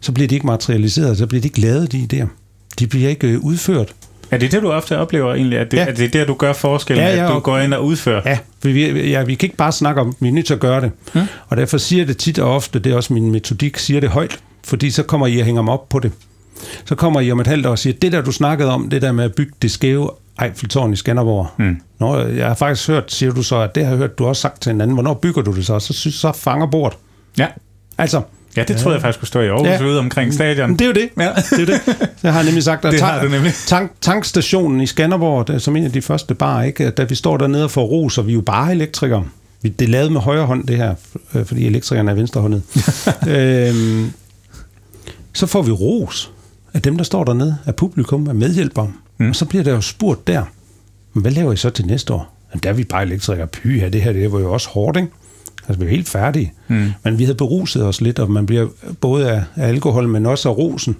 [0.00, 2.26] så bliver de ikke materialiseret, så bliver de ikke lavet, de idéer.
[2.78, 3.94] De bliver ikke øh, udført.
[4.30, 5.58] Er det det, du ofte oplever egentlig?
[5.58, 5.86] At det, ja.
[5.86, 8.22] at det er der, du gør forskellen, ja, ja, at du går ind og udfører?
[8.24, 10.80] Ja, vi, ja, vi kan ikke bare snakke om, vi er nødt til at gøre
[10.80, 10.90] det.
[11.14, 11.20] Mm.
[11.48, 14.38] Og derfor siger det tit og ofte, det er også min metodik, siger det højt,
[14.64, 16.12] fordi så kommer I at hænge mig op på det.
[16.84, 19.02] Så kommer I om et halvt år og siger, det der du snakkede om, det
[19.02, 20.10] der med at bygge det skæve
[20.42, 21.48] Eiffeltårn i Skanderborg.
[21.58, 21.76] Mm.
[21.98, 24.62] Nå, jeg har faktisk hørt, siger du så, at det har hørt du også sagt
[24.62, 24.94] til en anden.
[24.94, 25.78] Hvornår bygger du det så?
[25.78, 26.98] Så, synes så fanger bord.
[27.38, 27.46] Ja.
[27.98, 28.22] Altså,
[28.56, 29.84] Ja, det troede jeg faktisk skulle stå i Aarhus ja.
[29.84, 30.72] ude omkring stadion.
[30.72, 31.08] Det er jo det.
[31.18, 31.30] Ja.
[31.50, 32.08] det, er det.
[32.22, 33.52] Jeg har nemlig sagt, at det du nemlig.
[33.66, 36.90] Tank, tankstationen i Skanderborg, det, som en af de første bar, ikke?
[36.90, 39.24] da vi står dernede og får ros, og vi er jo bare elektrikere.
[39.62, 40.94] Det er lavet med højre hånd, det her,
[41.34, 42.62] øh, fordi elektrikerne er venstrehåndet.
[43.28, 44.12] øhm,
[45.32, 46.30] så får vi ros
[46.74, 48.92] af dem, der står dernede, af publikum, af medhjælpere.
[49.18, 49.28] Mm.
[49.28, 50.44] Og så bliver der jo spurgt der,
[51.12, 52.36] hvad laver I så til næste år?
[52.52, 53.46] Jamen, der er vi bare elektrikere.
[53.46, 55.08] Py, ja, det her det var jo også hårdt, ikke?
[55.68, 56.52] Altså, vi er helt færdige.
[56.68, 56.92] Mm.
[57.04, 58.68] Men vi havde beruset os lidt, og man bliver
[59.00, 60.96] både af, af alkohol, men også af rosen.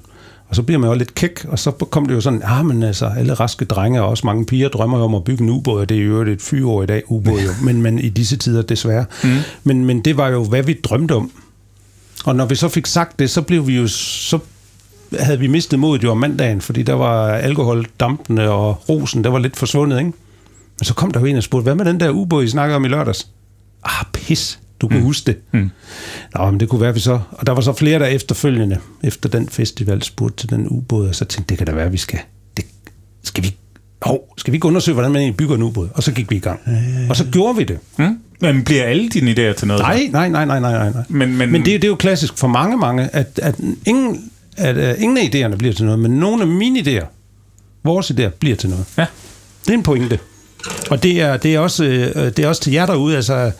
[0.48, 2.82] Og så bliver man jo lidt kæk, og så kom det jo sådan, ah, men
[2.82, 5.88] altså, alle raske drenge og også mange piger drømmer om at bygge en ubåd, og
[5.88, 9.04] det er jo et fyreår i dag, ubåd jo, men, men i disse tider desværre.
[9.24, 9.36] Mm.
[9.64, 11.30] Men, men det var jo, hvad vi drømte om.
[12.24, 14.38] Og når vi så fik sagt det, så blev vi jo, så
[15.18, 19.30] havde vi mistet modet jo om mandagen, fordi der var alkohol, dampene og rosen, der
[19.30, 20.12] var lidt forsvundet, ikke?
[20.78, 22.76] Men så kom der jo en og spurgte, hvad med den der ubåd, I snakkede
[22.76, 23.28] om i lørdags?
[23.84, 25.04] Ah, pis, du kunne mm.
[25.04, 25.36] huske det.
[25.52, 25.70] Mm.
[26.34, 27.20] Nå, men det kunne være, vi så...
[27.30, 31.14] Og der var så flere, der efterfølgende, efter den festival, spurgte til den ubåd, og
[31.14, 32.18] så tænkte, det kan da være, vi skal...
[32.56, 32.64] Det,
[33.22, 33.56] skal vi
[34.02, 35.88] hov, skal vi ikke undersøge, hvordan man egentlig bygger en ubåd?
[35.94, 36.60] Og så gik vi i gang.
[37.08, 37.78] Og så gjorde vi det.
[37.98, 38.18] Mm.
[38.40, 39.82] Men bliver alle dine idéer til noget?
[39.82, 40.90] Nej, nej, nej, nej, nej.
[40.92, 41.02] nej.
[41.08, 43.54] Men, men, men det, det er jo klassisk for mange, mange, at, at
[43.86, 44.30] ingen
[44.60, 47.04] at uh, ingen af idéerne bliver til noget, men nogle af mine idéer,
[47.84, 48.84] vores idéer, bliver til noget.
[48.98, 49.06] Ja.
[49.64, 50.18] Det er en pointe.
[50.90, 53.52] Og det er, det er, også, uh, det er også til jer derude, altså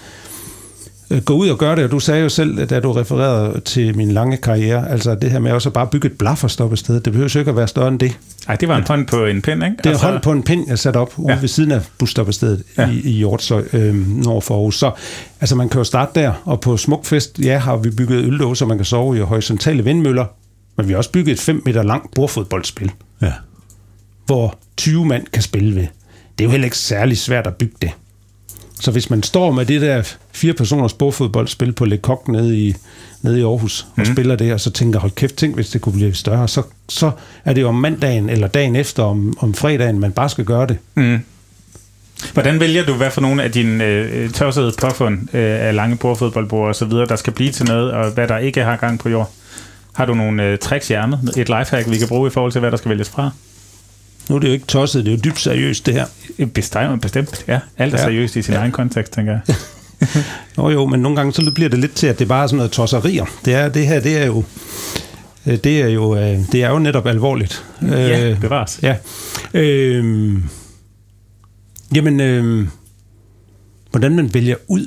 [1.11, 3.97] uh, gå ud og gøre det, og du sagde jo selv, da du refererede til
[3.97, 7.13] min lange karriere, altså det her med også at bare bygge et blafferstop sted, det
[7.13, 8.19] behøver jo ikke at være større end det.
[8.47, 9.77] Nej, det var en hånd på en pind, ikke?
[9.77, 10.07] Det er altså...
[10.07, 11.41] hånd på en pind, jeg satte op ude ja.
[11.41, 12.91] ved siden af busstoppestedet ja.
[12.91, 13.95] i, i Hjortshøj, øh,
[14.25, 14.79] nord for Aarhus.
[14.79, 14.91] Så
[15.41, 18.79] altså, man kan jo starte der, og på Smukfest, ja, har vi bygget øldåser, man
[18.79, 20.25] kan sove i, og horisontale vindmøller,
[20.77, 22.93] men vi har også bygget et 5 meter langt bordfodboldspil,
[23.23, 23.33] ja.
[24.27, 25.87] hvor 20 mand kan spille ved.
[26.39, 27.91] Det er jo heller ikke særlig svært at bygge det.
[28.81, 30.03] Så hvis man står med det der
[30.33, 32.75] fire personers bordfodboldspil på Le Coq nede i,
[33.23, 34.05] nede i Aarhus og mm.
[34.05, 37.11] spiller det, og så tænker, hold kæft, tænk, hvis det kunne blive større, så, så
[37.45, 40.67] er det jo om mandagen eller dagen efter, om, om fredagen, man bare skal gøre
[40.67, 40.79] det.
[40.95, 41.19] Mm.
[42.33, 46.69] Hvordan vælger du, hvad for nogle af dine øh, tørsede påfund øh, af lange bordfodboldbord
[46.69, 49.09] og så videre, der skal blive til noget, og hvad der ikke har gang på
[49.09, 49.31] jord?
[49.95, 51.21] Har du nogle øh, tricks i ærmet?
[51.37, 53.31] Et lifehack, vi kan bruge i forhold til, hvad der skal vælges fra?
[54.29, 56.07] Nu er det jo ikke tosset, det er jo dybt seriøst, det her.
[56.55, 57.45] Bestemt, bestemt.
[57.49, 58.05] Ja, alt er Ja.
[58.05, 59.55] seriøst i sin egen kontekst, tænker jeg.
[60.57, 62.57] Nå jo, men nogle gange så bliver det lidt til, at det bare er sådan
[62.57, 63.25] noget tosserier.
[63.45, 64.45] Det, er, det her, det er jo...
[65.47, 67.65] øh, Det er jo, øh, det er jo netop alvorligt.
[67.83, 68.81] Ja, Øh, bevares.
[68.83, 68.97] Ja.
[69.55, 70.35] Øh,
[71.95, 72.69] jamen, øh,
[73.91, 74.87] hvordan man vælger ud.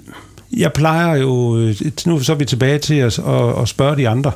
[0.58, 1.76] Jeg plejer jo, øh,
[2.06, 4.32] nu så er vi tilbage til at, at, at spørge de andre.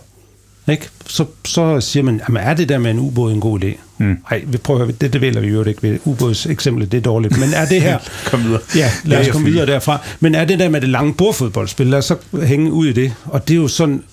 [0.70, 0.90] Ikke?
[1.06, 3.68] Så, så siger man, jamen er det der med en ubåd en god idé?
[3.98, 4.18] Mm.
[4.32, 6.00] Nej, vi prøver, det, det vælger vi jo ikke ved.
[6.06, 7.38] Ubåds eksempel, det er dårligt.
[7.40, 8.00] Men er det her...
[8.32, 8.60] Kom videre.
[8.76, 10.00] Ja, lad os komme videre derfra.
[10.20, 13.14] Men er det der med det lange bordfodboldspil, lad os så hænge ud i det.
[13.26, 14.04] Og det er jo sådan,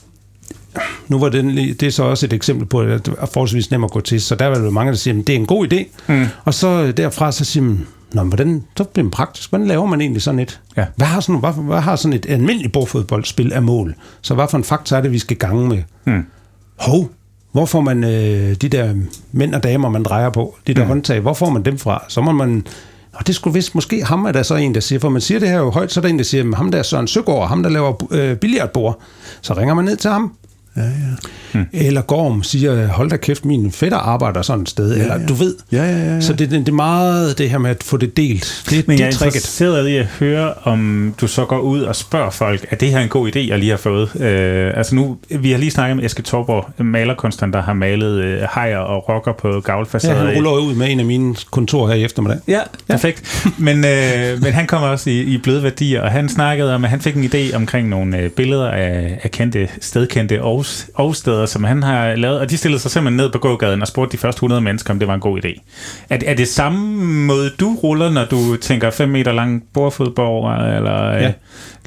[1.09, 3.85] nu var lige- det er så også et eksempel på, at det er forholdsvis nemt
[3.85, 5.73] at gå til, så der er jo mange, der siger, at det er en god
[5.73, 5.85] idé.
[6.07, 6.27] Mm.
[6.45, 9.51] Og så derfra, så siger man, Nå, men hvordan, så bliver det praktisk.
[9.51, 10.61] Hvordan laver man egentlig sådan et?
[10.77, 10.85] Ja.
[10.97, 13.95] Hvad, har sådan, hvad, hvad har sådan et almindeligt bordfodboldspil af mål?
[14.23, 15.83] Så hvad for en faktor er det, vi skal gange med?
[16.05, 16.23] Mm.
[16.77, 17.11] Hov,
[17.53, 18.95] hvor får man øh, de der
[19.33, 20.89] mænd og damer, man drejer på, de der mm.
[20.89, 22.05] håndtag, hvor får man dem fra?
[22.09, 22.67] Så må man...
[23.13, 25.41] Og det skulle vist måske ham, er der så en, der siger, for man siger
[25.41, 27.07] det her jo højt, så er der en, der siger, "Men ham der er Søren
[27.09, 29.01] Søgaard, ham der laver øh, billiardbord,
[29.41, 30.33] så ringer man ned til ham.
[30.77, 30.89] Ja, ja.
[31.53, 31.67] Hmm.
[31.73, 35.27] Eller Gorm siger, hold da kæft, min fætter arbejder sådan et sted, ja, eller ja.
[35.27, 35.55] du ved.
[35.73, 36.21] Ja, ja, ja, ja.
[36.21, 38.65] Så det, det, det er meget det her med at få det delt.
[38.71, 39.35] Det, Men det jeg er er tricket.
[39.35, 43.01] interesseret i at høre, om du så går ud og spørger folk, er det her
[43.01, 44.21] en god idé, jeg lige har fået?
[44.21, 48.41] Øh, altså nu, vi har lige snakket med Eske Torborg, malerkunstneren, der har malet øh,
[48.51, 50.15] hajer og rocker på Ja, gavlfacader.
[50.27, 52.39] han ruller ud med en af mine kontorer her i eftermiddag.
[52.49, 53.47] Ja, perfekt.
[53.59, 56.91] Men, øh, men han kommer også i, i bløde værdier, og han snakkede om, at
[56.91, 60.64] han fik en idé omkring nogle øh, billeder af, af kendte, stedkendte Aarhus,
[60.99, 64.13] Aarhus-steder, som han har lavet, og de stillede sig simpelthen ned på gågaden og spurgte
[64.13, 65.61] de første 100 mennesker, om det var en god idé.
[66.11, 71.13] Er, er det samme måde, du ruller, når du tænker 5 meter lang bordfodborg, eller
[71.13, 71.33] Ja.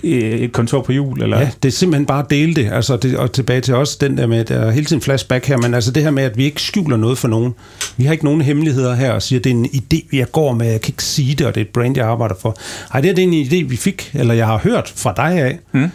[0.03, 1.21] øh, et kontor på jul?
[1.23, 1.39] Eller?
[1.39, 2.69] Ja, det er simpelthen bare at dele det.
[2.73, 5.57] Altså det, og tilbage til også den der med, der er hele tiden flashback her,
[5.57, 7.53] men altså det her med, at vi ikke skjuler noget for nogen.
[7.97, 10.53] Vi har ikke nogen hemmeligheder her og siger, at det er en idé, jeg går
[10.53, 12.57] med, jeg kan ikke sige det, og det er et brand, jeg arbejder for.
[12.93, 15.31] Ej, det er det er en idé, vi fik, eller jeg har hørt fra dig
[15.41, 15.59] af.
[15.71, 15.89] Mm.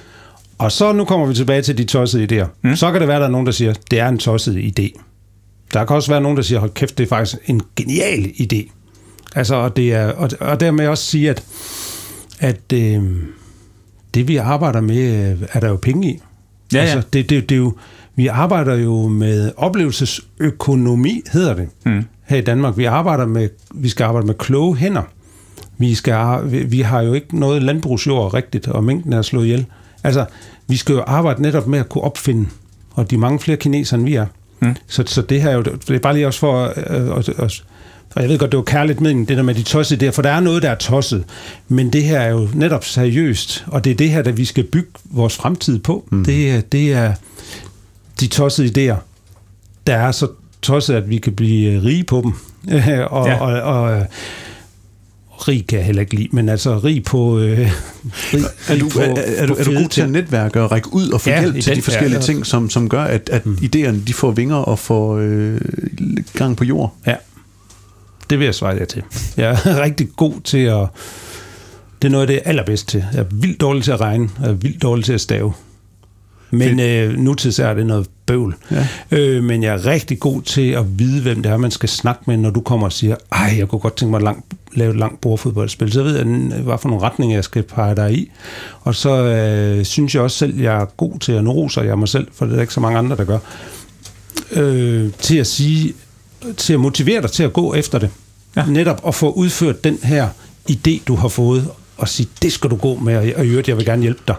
[0.62, 2.46] Og så nu kommer vi tilbage til de tossede idéer.
[2.62, 2.76] Mm.
[2.76, 5.02] Så kan det være, at der er nogen, der siger, det er en tosset idé.
[5.72, 8.70] Der kan også være nogen, der siger, hold kæft, det er faktisk en genial idé.
[9.34, 11.44] Altså, og, det er, og, og dermed også sige, at,
[12.38, 13.02] at øh,
[14.14, 16.20] det vi arbejder med, øh, er der jo penge i.
[16.72, 16.82] Ja, ja.
[16.82, 17.72] Altså, det, det, det er jo,
[18.16, 22.04] vi arbejder jo med oplevelsesøkonomi, hedder det, mm.
[22.24, 22.76] her i Danmark.
[22.76, 25.02] Vi, arbejder med, vi skal arbejde med kloge hænder.
[25.78, 29.66] Vi, skal, vi, vi har jo ikke noget landbrugsjord rigtigt, og mængden er slået ihjel.
[30.04, 30.24] Altså,
[30.66, 32.48] vi skal jo arbejde netop med at kunne opfinde,
[32.90, 34.26] og de er mange flere kinesere, end vi er.
[34.60, 34.76] Mm.
[34.86, 37.62] Så, så det her er jo, det er bare lige også for øh, at, at,
[38.14, 40.22] og jeg ved godt, det var kærligt mening, det der med de tossede der, for
[40.22, 41.24] der er noget, der er tosset.
[41.68, 44.64] Men det her er jo netop seriøst, og det er det her, der vi skal
[44.64, 46.08] bygge vores fremtid på.
[46.10, 46.24] Mm.
[46.24, 47.14] Det, er, det er
[48.20, 48.96] de tossede idéer,
[49.86, 50.28] der er så
[50.62, 52.32] tosset, at vi kan blive rige på dem.
[53.10, 53.34] og, ja.
[53.34, 54.06] og, og, og
[55.48, 57.38] rig kan jeg heller ikke lide, men altså rig på...
[57.38, 57.58] Øh,
[58.34, 60.92] rig, Er du, på- er, er, du, er du god til at netværke og række
[60.94, 62.22] ud og få Ja, hjælp til de forskellige ja.
[62.22, 63.58] ting, som, som gør, at, at mm.
[63.62, 65.60] idéerne de får vinger og får øh,
[66.32, 66.94] gang på jord?
[67.06, 67.14] Ja,
[68.30, 69.02] det vil jeg svare jer til.
[69.36, 70.86] Jeg er rigtig god til at...
[72.02, 73.04] Det er noget af det, er allerbedst til.
[73.12, 75.52] Jeg er vildt dårlig til at regne, og jeg er vildt dårlig til at stave.
[76.52, 78.56] Men øh, nutids er det noget bøvl.
[78.70, 78.86] Ja.
[79.10, 82.22] Øh, men jeg er rigtig god til at vide, hvem det er, man skal snakke
[82.26, 84.44] med, når du kommer og siger, ej, jeg kunne godt tænke mig at lang,
[84.74, 85.92] lave et langt bordfodboldspil.
[85.92, 86.24] Så ved jeg,
[86.62, 88.30] hvad for nogle retninger jeg skal pege dig i.
[88.80, 91.98] Og så øh, synes jeg også selv, jeg er god til at nu roser jeg
[91.98, 93.38] mig selv, for det er ikke så mange andre, der gør,
[94.52, 95.94] øh, til at sige,
[96.56, 98.10] til at motivere dig til at gå efter det.
[98.56, 98.64] Ja.
[98.66, 100.28] Netop at få udført den her
[100.70, 103.68] idé, du har fået, og sige, det skal du gå med, og og i øvrigt,
[103.68, 104.36] jeg vil gerne hjælpe dig.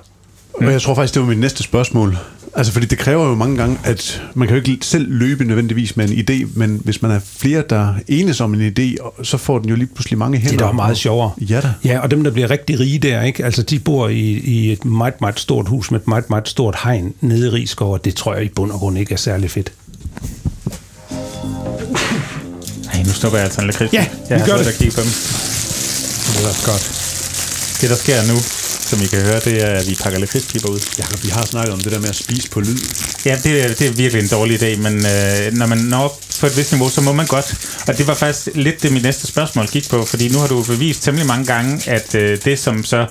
[0.54, 2.18] Og jeg tror faktisk, det var mit næste spørgsmål.
[2.56, 5.98] Altså, fordi det kræver jo mange gange, at man kan jo ikke selv løbe nødvendigvis
[5.98, 9.60] med en idé, men hvis man er flere, der enes om en idé, så får
[9.60, 10.58] den jo lige pludselig mange hænder.
[10.58, 11.32] Det er da meget sjovere.
[11.38, 11.74] Ja da.
[11.86, 13.46] Ja, og dem, der bliver rigtig rige der, ikke?
[13.46, 16.76] Altså, de bor i, i et meget, meget stort hus med et meget, meget stort
[16.84, 19.52] hegn nede i Rigskov, og det tror jeg i bund og grund ikke er særlig
[19.52, 19.72] fedt.
[22.86, 23.94] Nej, nu stopper jeg altså en lakrids.
[23.94, 24.68] Ja, jeg vi har gør det.
[24.68, 25.10] at kigge på dem.
[26.28, 26.84] Det er godt.
[27.82, 28.38] Det, der sker nu,
[28.90, 30.80] som I kan høre, det er, at vi pakker lakridspiber ud.
[31.00, 32.78] Ja, vi har snakket om det der med at spise på lyd.
[33.26, 36.16] Ja, det er, det er virkelig en dårlig idé, men øh, når man når op
[36.40, 37.56] på et vist niveau, så må man godt.
[37.88, 40.64] Og det var faktisk lidt det, mit næste spørgsmål gik på, fordi nu har du
[40.64, 43.06] bevist temmelig mange gange, at øh, det, som så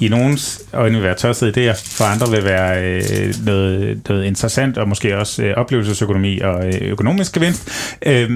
[0.00, 4.78] i nogens øjne vil være tørsede idéer, for andre vil være øh, noget, noget interessant,
[4.78, 7.62] og måske også øh, oplevelsesøkonomi og øh, økonomisk gevinst,
[8.06, 8.30] øh,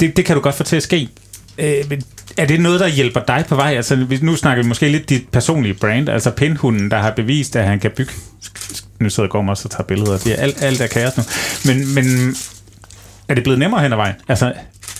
[0.00, 1.08] det, det kan du godt få til at ske.
[1.58, 2.02] Øh, men
[2.36, 3.74] er det noget, der hjælper dig på vej?
[3.76, 7.64] Altså, nu snakker vi måske lidt dit personlige brand, altså pindhunden, der har bevist, at
[7.64, 8.12] han kan bygge...
[9.00, 10.18] Nu sidder Gorm også og tager billeder.
[10.18, 11.22] Det er alt, alt er kaos nu.
[11.64, 12.36] Men, men
[13.28, 14.14] er det blevet nemmere hen ad vejen?
[14.28, 14.52] Altså,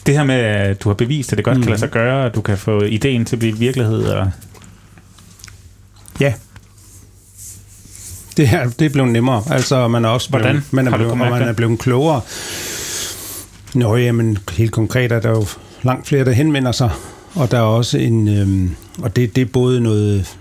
[0.06, 1.62] Det her med, at du har bevist, at det godt mm.
[1.62, 4.04] kan lade sig gøre, og du kan få ideen til at blive virkelighed.
[4.04, 4.30] Og...
[6.20, 6.32] Ja.
[8.36, 9.42] Det er, det er blevet nemmere.
[9.50, 12.20] Altså, man er også blevet, Hvordan man er blevet, man er blevet klogere.
[13.74, 15.46] Nå, jamen, helt konkret er der jo
[15.82, 16.90] langt flere, der henvender sig,
[17.34, 20.36] og der er også en, øhm, og det, det er både noget,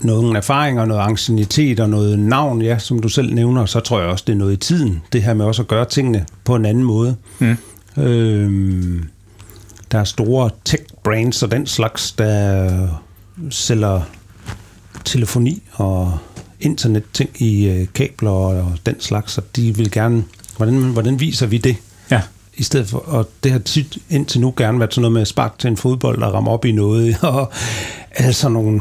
[0.00, 4.08] nogle erfaringer, noget ancienitet og noget navn, ja, som du selv nævner, så tror jeg
[4.08, 6.64] også, det er noget i tiden, det her med også at gøre tingene på en
[6.64, 7.16] anden måde.
[7.38, 7.56] Mm.
[7.96, 9.04] Øhm,
[9.92, 12.88] der er store tech-brands og den slags, der
[13.50, 14.00] sælger
[15.04, 16.18] telefoni og
[16.60, 20.24] internetting i øh, kabler og, og den slags, og de vil gerne,
[20.56, 21.76] hvordan, hvordan viser vi det?
[22.56, 25.28] I stedet for, og det har tit indtil nu gerne været sådan noget med at
[25.28, 27.52] sparke til en fodbold og ramme op i noget, og
[28.10, 28.80] altså nogle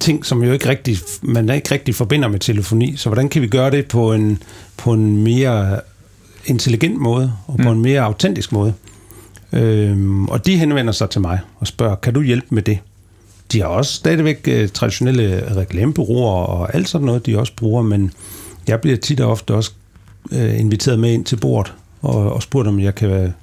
[0.00, 2.96] ting, som jo ikke rigtig, man ikke rigtig forbinder med telefoni.
[2.96, 4.42] Så hvordan kan vi gøre det på en,
[4.76, 5.80] på en mere
[6.46, 7.76] intelligent måde, og på Mm.
[7.76, 8.74] en mere autentisk måde?
[9.52, 12.78] Øhm, og de henvender sig til mig og spørger, kan du hjælpe med det?
[13.52, 18.12] De har også stadigvæk øh, traditionelle reklamebureauer og alt sådan noget, de også bruger, men
[18.66, 19.72] jeg bliver tit og ofte også
[20.32, 21.72] øh, inviteret med ind til bordet
[22.02, 23.34] og, og spurgt, om jeg kan,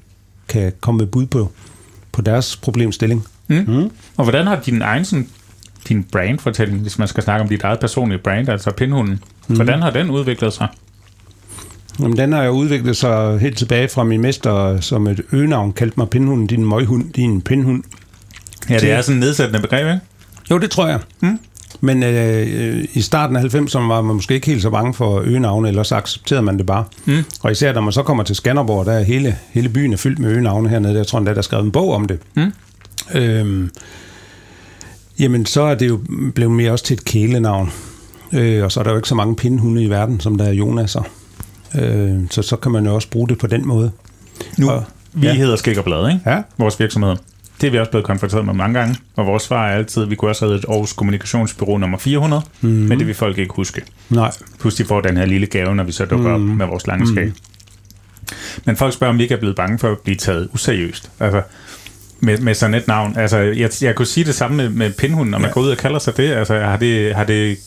[0.47, 1.51] kan komme med bud på,
[2.11, 3.25] på deres problemstilling.
[3.47, 3.55] Mm.
[3.67, 3.91] Mm.
[4.17, 5.27] Og hvordan har din egen sådan,
[5.89, 9.55] din brandfortælling, hvis man skal snakke om dit eget personlige brand, altså pinhunden, mm.
[9.55, 10.67] hvordan har den udviklet sig?
[11.99, 15.93] Jamen, den har jo udviklet sig helt tilbage fra min mester, som et øgenavn kaldte
[15.97, 17.84] mig pindhunden, din møghund, din pindhund.
[18.69, 19.99] Ja, det Det- er sådan et nedsættende begreb, ikke?
[20.51, 20.99] Jo, det tror jeg.
[21.19, 21.39] Mm.
[21.82, 22.47] Men øh,
[22.78, 25.84] øh, i starten af 90'erne var man måske ikke helt så bange for øgenavne, eller
[25.84, 26.84] så accepterede man det bare.
[27.05, 27.24] Mm.
[27.43, 30.19] Og især når man så kommer til Skanderborg, der er hele, hele byen er fyldt
[30.19, 30.97] med øgenavne hernede.
[30.97, 32.19] Jeg tror endda, der er skrevet en bog om det.
[32.36, 32.51] Mm.
[33.15, 33.69] Øhm,
[35.19, 35.99] jamen, så er det jo
[36.36, 37.72] blevet mere også til et kælenavn.
[38.34, 40.53] Øh, og så er der jo ikke så mange pindhunde i verden, som der er
[40.53, 41.03] Jonas'er.
[41.82, 43.91] Øh, så så kan man jo også bruge det på den måde.
[44.57, 45.34] Nu, Og- vi ja.
[45.34, 46.30] hedder Skik og Blad, ikke?
[46.30, 47.15] Ja, Vores virksomhed.
[47.62, 50.09] Det er vi også blevet konfronteret med mange gange, og vores svar er altid, at
[50.09, 52.70] vi kunne også have et Aarhus Kommunikationsbyrå nummer 400, mm.
[52.70, 53.82] men det vil folk ikke huske.
[54.09, 54.32] nej.
[54.59, 56.51] Plus de får den her lille gave, når vi så dukker mm.
[56.51, 57.32] op med vores lange skab.
[58.66, 61.12] Men folk spørger, om vi ikke er blevet bange for at blive taget useriøst.
[61.20, 61.41] Altså,
[62.20, 63.18] med, med sådan et navn.
[63.18, 65.53] Altså, jeg, jeg kunne sige det samme med, med pinhunden, når man Ja.
[65.53, 66.32] går ud og kalder sig det.
[66.34, 67.57] Altså, har det, har det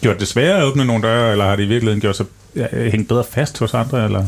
[0.00, 2.26] gjort det sværere at åbne nogle døre, eller har det i virkeligheden gjort sig
[2.72, 4.04] hængt bedre fast hos andre?
[4.04, 4.24] Eller?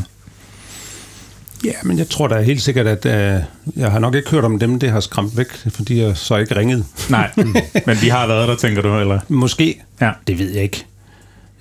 [1.63, 3.41] Ja, men jeg tror da helt sikkert, at øh,
[3.75, 6.55] jeg har nok ikke hørt om dem, det har skræmt væk, fordi jeg så ikke
[6.55, 6.85] ringet.
[7.09, 7.31] Nej,
[7.87, 9.19] men vi har været der, tænker du, eller?
[9.29, 9.81] Måske.
[10.01, 10.11] Ja.
[10.27, 10.85] Det ved jeg ikke.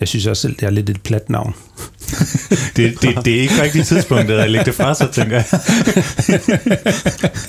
[0.00, 1.54] Jeg synes også selv, det er lidt et plat navn.
[2.76, 5.44] Det, det, det er ikke rigtig tidspunktet at lægge det fra sig, tænker jeg.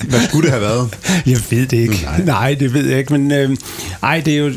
[0.08, 0.98] Hvad skulle det have været?
[1.26, 2.00] Jeg ved det ikke.
[2.02, 3.56] Nej, Nej det ved jeg ikke, men øh,
[4.02, 4.52] ej, det er jo...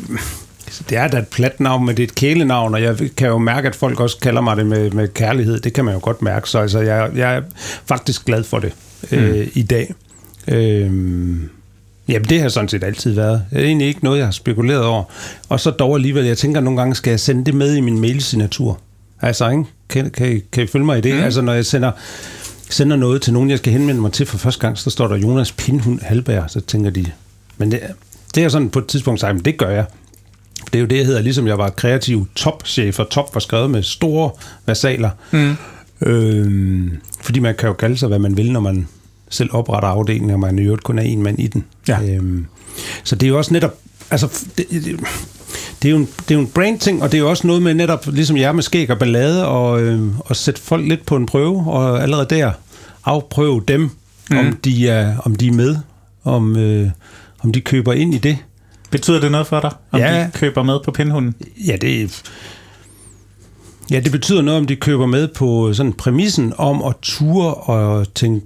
[0.89, 3.37] Det er da et plat navn, men det er et kælenavn, og jeg kan jo
[3.37, 5.59] mærke, at folk også kalder mig det med, med kærlighed.
[5.59, 7.41] Det kan man jo godt mærke, så altså, jeg, jeg er
[7.85, 8.73] faktisk glad for det
[9.11, 9.93] øh, i dag.
[10.47, 10.85] Øh,
[12.07, 13.45] jamen, det har sådan set altid været.
[13.49, 15.03] Det er egentlig ikke noget, jeg har spekuleret over.
[15.49, 17.99] Og så dog alligevel, jeg tænker nogle gange, skal jeg sende det med i min
[17.99, 18.79] mailsignatur?
[19.21, 19.63] Altså, ikke?
[19.89, 21.15] Kan, kan, I, kan I følge mig i det?
[21.15, 21.23] Mm.
[21.23, 21.91] Altså, når jeg sender,
[22.69, 25.15] sender noget til nogen, jeg skal henvende mig til for første gang, så står der
[25.15, 27.05] Jonas Pindhund Halberg, så tænker de,
[27.57, 27.81] men det,
[28.35, 29.85] det er sådan på et tidspunkt sagt, men det gør jeg.
[30.65, 33.69] Det er jo det, jeg hedder, ligesom jeg var kreativ topchef, og top var skrevet
[33.69, 34.31] med store
[34.65, 35.09] versaler.
[35.31, 35.55] Mm.
[36.01, 36.91] Øhm,
[37.21, 38.87] fordi man kan jo kalde sig, hvad man vil, når man
[39.29, 41.63] selv opretter afdelingen, og man i øvrigt kun er en mand i den.
[41.87, 41.99] Ja.
[42.03, 42.45] Øhm,
[43.03, 43.77] så det er jo også netop,
[44.11, 44.99] altså, det, det,
[45.81, 47.61] det er jo en, det er jo en brand-ting, og det er jo også noget
[47.61, 51.15] med netop, ligesom jeg med skæg og ballade, og, øh, og sætte folk lidt på
[51.15, 52.51] en prøve, og allerede der
[53.05, 53.89] afprøve dem,
[54.31, 54.37] mm.
[54.37, 55.75] om, de er, om de er med,
[56.23, 56.89] om, øh,
[57.39, 58.37] om de køber ind i det.
[58.91, 60.19] Betyder det noget for dig, om Ja.
[60.23, 61.35] de køber med på pinhunden?
[61.67, 62.21] Ja, det
[63.91, 68.13] Ja, det betyder noget, om de køber med på sådan præmissen om at ture og
[68.13, 68.45] tænke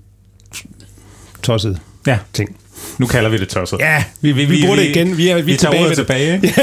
[1.43, 2.55] tosset Ja, ting.
[2.97, 3.79] nu kalder vi det tosset.
[3.79, 5.17] Ja, vi, vi, vi bruger det igen.
[5.17, 6.35] Vi er, vi vi er tager tilbage ordet tilbage.
[6.43, 6.61] ikke?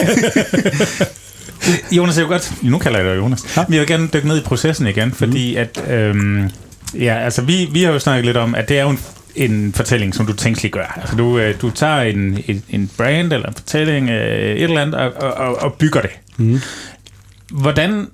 [1.96, 2.52] Jonas, jeg vil godt...
[2.62, 3.44] Nu kalder jeg dig Jonas.
[3.56, 3.60] Ja.
[3.60, 3.66] Ja.
[3.70, 5.58] Jeg vil gerne dykke ned i processen igen, fordi Mhm.
[5.86, 5.90] at...
[5.94, 6.50] Øhm,
[6.94, 9.00] ja, altså vi, vi har jo snakket lidt om, at det er jo en,
[9.36, 10.98] en fortælling, som du tænkeligt gør.
[11.00, 14.82] Altså du, øh, du tager en, en, en brand eller en fortælling, øh, et eller
[14.82, 16.10] andet, og, og, og, bygger det.
[16.36, 16.60] Mhm.
[17.50, 18.06] Hvordan...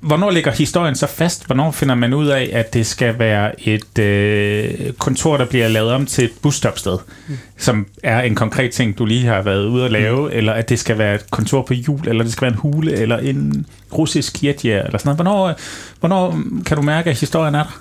[0.00, 1.46] Hvornår ligger historien så fast?
[1.46, 5.92] Hvornår finder man ud af, at det skal være et øh, kontor, der bliver lavet
[5.92, 6.98] om til et busstopsted,
[7.28, 7.38] mm.
[7.56, 10.36] som er en konkret ting, du lige har været ude at lave, mm.
[10.36, 12.92] eller at det skal være et kontor på jul, eller det skal være en hule,
[12.92, 15.16] eller en russisk kirtje, eller sådan noget.
[15.16, 15.54] Hvornår,
[16.00, 17.80] hvornår kan du mærke, at historien er der?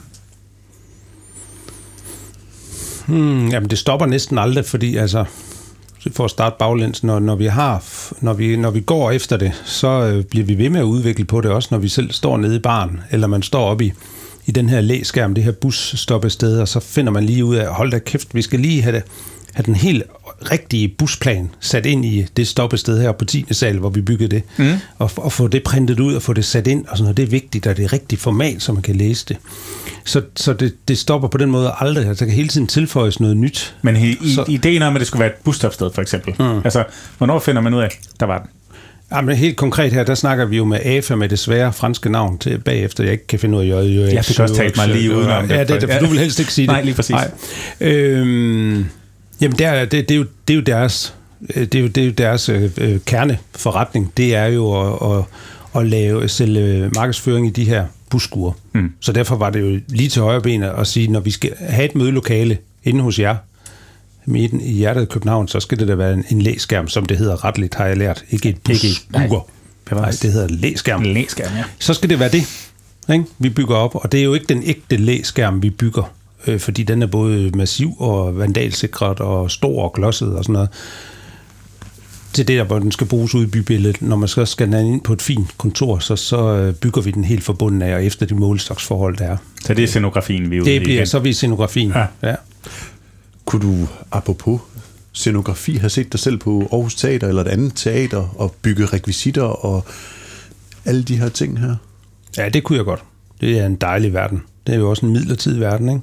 [3.07, 5.25] Hmm, jamen, det stopper næsten aldrig, fordi altså,
[6.11, 7.83] for at starte baglæns, når, når, vi har,
[8.21, 11.25] når, vi, når vi går efter det, så øh, bliver vi ved med at udvikle
[11.25, 13.93] på det, også når vi selv står nede i baren, eller man står oppe i,
[14.45, 17.91] i den her læskærm, det her busstoppested, og så finder man lige ud af, hold
[17.91, 19.03] da kæft, vi skal lige have, det,
[19.53, 20.03] have den helt
[20.51, 23.45] rigtige busplan sat ind i det stoppested her på 10.
[23.51, 24.71] sal, hvor vi byggede det, mm.
[24.97, 27.17] og, og få det printet ud og få det sat ind, og sådan noget.
[27.17, 29.37] Det er vigtigt, at det er rigtigt format, så man kan læse det.
[30.05, 32.07] Så, så det, det stopper på den måde aldrig.
[32.07, 33.75] Altså, der kan hele tiden tilføjes noget nyt.
[33.81, 36.33] Men i, i, Så- ideen om, at det skulle være et busstopsted, for eksempel.
[36.39, 36.61] Mm.
[36.63, 36.83] Altså,
[37.17, 38.47] hvornår finder man ud af, der var den?
[39.11, 42.37] Jamen, helt konkret her, der snakker vi jo med AFA med det svære franske navn
[42.37, 43.03] til bagefter.
[43.03, 45.55] Jeg ikke kan finde ud af J, Jeg fik også talt mig lige udenom det.
[45.55, 46.73] Ja, det, det, du vil helst ikke sige det.
[46.73, 47.09] Nej, lige præcis.
[47.11, 47.31] Nej.
[47.79, 48.85] Øhm,
[49.43, 51.15] jamen, det er, det, det, er jo, det er jo deres,
[51.55, 54.11] øh, det er jo, det er jo deres øh, øh, kerneforretning.
[54.17, 55.23] Det er jo at, at,
[55.81, 58.53] at lave sælge markedsføring i de her buskure.
[58.73, 58.91] Mm.
[58.99, 61.85] Så derfor var det jo lige til højre benet at sige, når vi skal have
[61.85, 63.35] et mødelokale inde hos jer,
[64.25, 67.17] midten i hjertet af København, så skal det da være en, en læskærm, som det
[67.17, 68.23] hedder retligt, har jeg lært.
[68.29, 69.27] Ikke et i- nej.
[69.91, 71.01] Nej, det hedder læskærm.
[71.03, 71.63] Læskærm, ja.
[71.79, 72.69] Så skal det være det,
[73.13, 73.25] ikke?
[73.39, 73.95] vi bygger op.
[73.95, 76.13] Og det er jo ikke den ægte læskærm, vi bygger.
[76.47, 80.69] Øh, fordi den er både massiv og vandalsikret og stor og glosset og sådan noget.
[82.33, 84.01] Til det der, hvor den skal bruges ud i bybilledet.
[84.01, 87.11] Når man så skal den ind på et fint kontor, så, så øh, bygger vi
[87.11, 89.37] den helt forbundet af, og efter de målestoksforhold, der er.
[89.65, 91.07] Så det er scenografien, vi er ude Det bliver igen.
[91.07, 91.91] så er vi i scenografien.
[91.95, 92.29] Ja.
[92.29, 92.35] ja.
[93.45, 94.61] Kunne du, apropos
[95.11, 99.43] scenografi, have set dig selv på Aarhus Teater eller et andet teater og bygge rekvisitter
[99.43, 99.85] og
[100.85, 101.75] alle de her ting her?
[102.37, 103.03] Ja, det kunne jeg godt.
[103.41, 104.43] Det er en dejlig verden.
[104.67, 106.01] Det er jo også en midlertidig verden, ikke?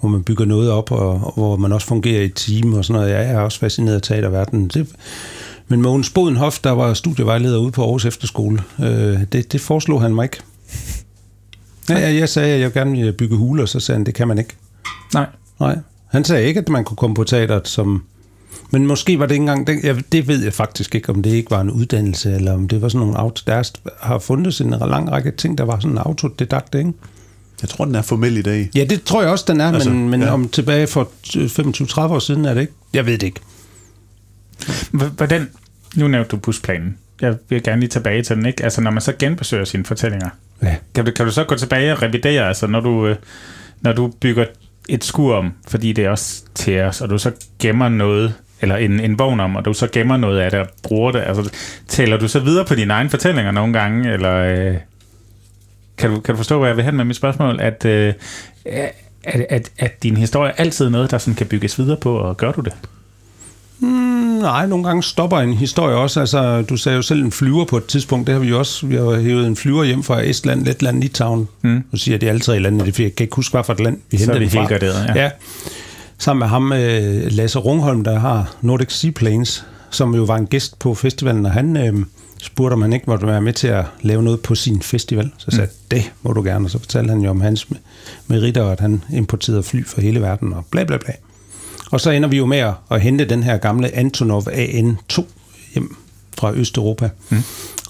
[0.00, 2.84] hvor man bygger noget op, og, og hvor man også fungerer i et team og
[2.84, 3.12] sådan noget.
[3.14, 4.68] Ja, jeg er også fascineret af teaterverdenen.
[4.68, 4.88] Det,
[5.68, 10.14] men Mogens Bodenhoff, der var studievejleder ude på Aarhus Efterskole, øh, det, det foreslog han
[10.14, 10.36] mig ikke.
[11.88, 14.38] Ja, jeg, sagde, at jeg gerne ville bygge huler, så sagde han, det kan man
[14.38, 14.56] ikke.
[15.14, 15.26] Nej.
[15.60, 15.78] Nej.
[16.06, 18.04] Han sagde ikke, at man kunne komme på teateret som...
[18.70, 19.66] Men måske var det ikke engang...
[19.66, 22.68] Det, jeg, det ved jeg faktisk ikke, om det ikke var en uddannelse, eller om
[22.68, 23.18] det var sådan nogle...
[23.18, 23.70] Auto, der er-
[24.00, 26.92] har fundet en lang række ting, der var sådan en autodidakt, ikke?
[27.62, 28.70] Jeg tror, den er formel i dag.
[28.74, 30.30] Ja, det tror jeg også, den er, Altså, men, men ja.
[30.32, 32.72] om tilbage for 25-30 år siden er det ikke.
[32.92, 33.40] Jeg ved det ikke.
[34.90, 35.48] Hvordan,
[35.96, 36.96] nu nævnte du busplanen.
[37.20, 38.64] Jeg vil gerne lige tilbage til den, ikke?
[38.64, 40.28] Altså, når man så genbesøger sine fortællinger,
[40.62, 40.76] Ja.
[40.94, 43.16] kan du, kan du så gå tilbage og revidere, altså når du, øh,
[43.80, 44.44] når du bygger
[44.88, 48.76] et skur om, fordi det er også til os, og du så gemmer noget, eller
[48.76, 51.50] en, en vogn om, og du så gemmer noget af det og bruger det, altså
[51.88, 54.74] taler du så videre på dine egne fortællinger nogle gange, eller øh,
[56.00, 58.14] kan, du, kan du forstå, hvad jeg vil hen med mit spørgsmål, at, øh,
[58.64, 62.36] at, at, at din historie er altid noget, der sådan kan bygges videre på, og
[62.36, 62.72] gør du det?
[63.80, 63.88] Mm,
[64.40, 66.20] nej, nogle gange stopper en historie også.
[66.20, 68.26] Altså, du sagde jo selv en flyver på et tidspunkt.
[68.26, 68.86] Det har vi jo også.
[68.86, 71.48] Vi har hævet en flyver hjem fra Estland, Letland, Litauen.
[71.62, 71.84] Mm.
[71.90, 73.98] Nu siger er alle tre lande, det jeg kan ikke huske, hvad for et land
[74.10, 74.82] vi Så hentede er vi helt
[75.16, 75.22] ja.
[75.22, 75.30] ja.
[76.18, 80.78] Sammen med ham, øh, Lasse Rungholm, der har Nordic Seaplanes, som jo var en gæst
[80.78, 81.94] på festivalen, og han øh,
[82.44, 85.30] spurgte, om han ikke måtte være med til at lave noget på sin festival.
[85.38, 86.66] Så sagde jeg, det må du gerne.
[86.66, 87.66] Og så fortalte han jo om hans
[88.26, 91.12] meritter, og at han importerede fly fra hele verden, og bla bla bla.
[91.90, 95.22] Og så ender vi jo med at, at hente den her gamle Antonov AN2
[95.74, 95.96] hjem
[96.38, 97.08] fra Østeuropa.
[97.30, 97.42] Mm.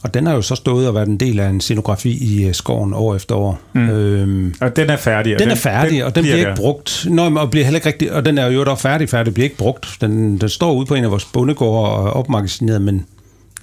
[0.02, 2.54] Og den har jo så stået og været en del af en scenografi i øh,
[2.54, 3.60] skoven år efter år.
[3.72, 3.88] Mm.
[3.90, 5.38] Øhm, Og den er færdig.
[5.38, 7.06] den er færdig, og den bliver ikke brugt.
[7.10, 9.56] Nå, og bliver heller ikke rigtig, og den er jo da færdig, færdig, bliver ikke
[9.56, 9.96] brugt.
[10.00, 13.06] Den, den står ude på en af vores bondegårde og er opmagasineret, men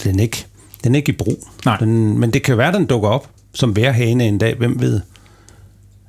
[0.04, 0.46] den er ikke,
[0.88, 1.48] den er ikke i brug.
[1.66, 1.78] Nej.
[1.78, 5.02] Den, men det kan være, den dukker op som værhane en dag, hvem ved.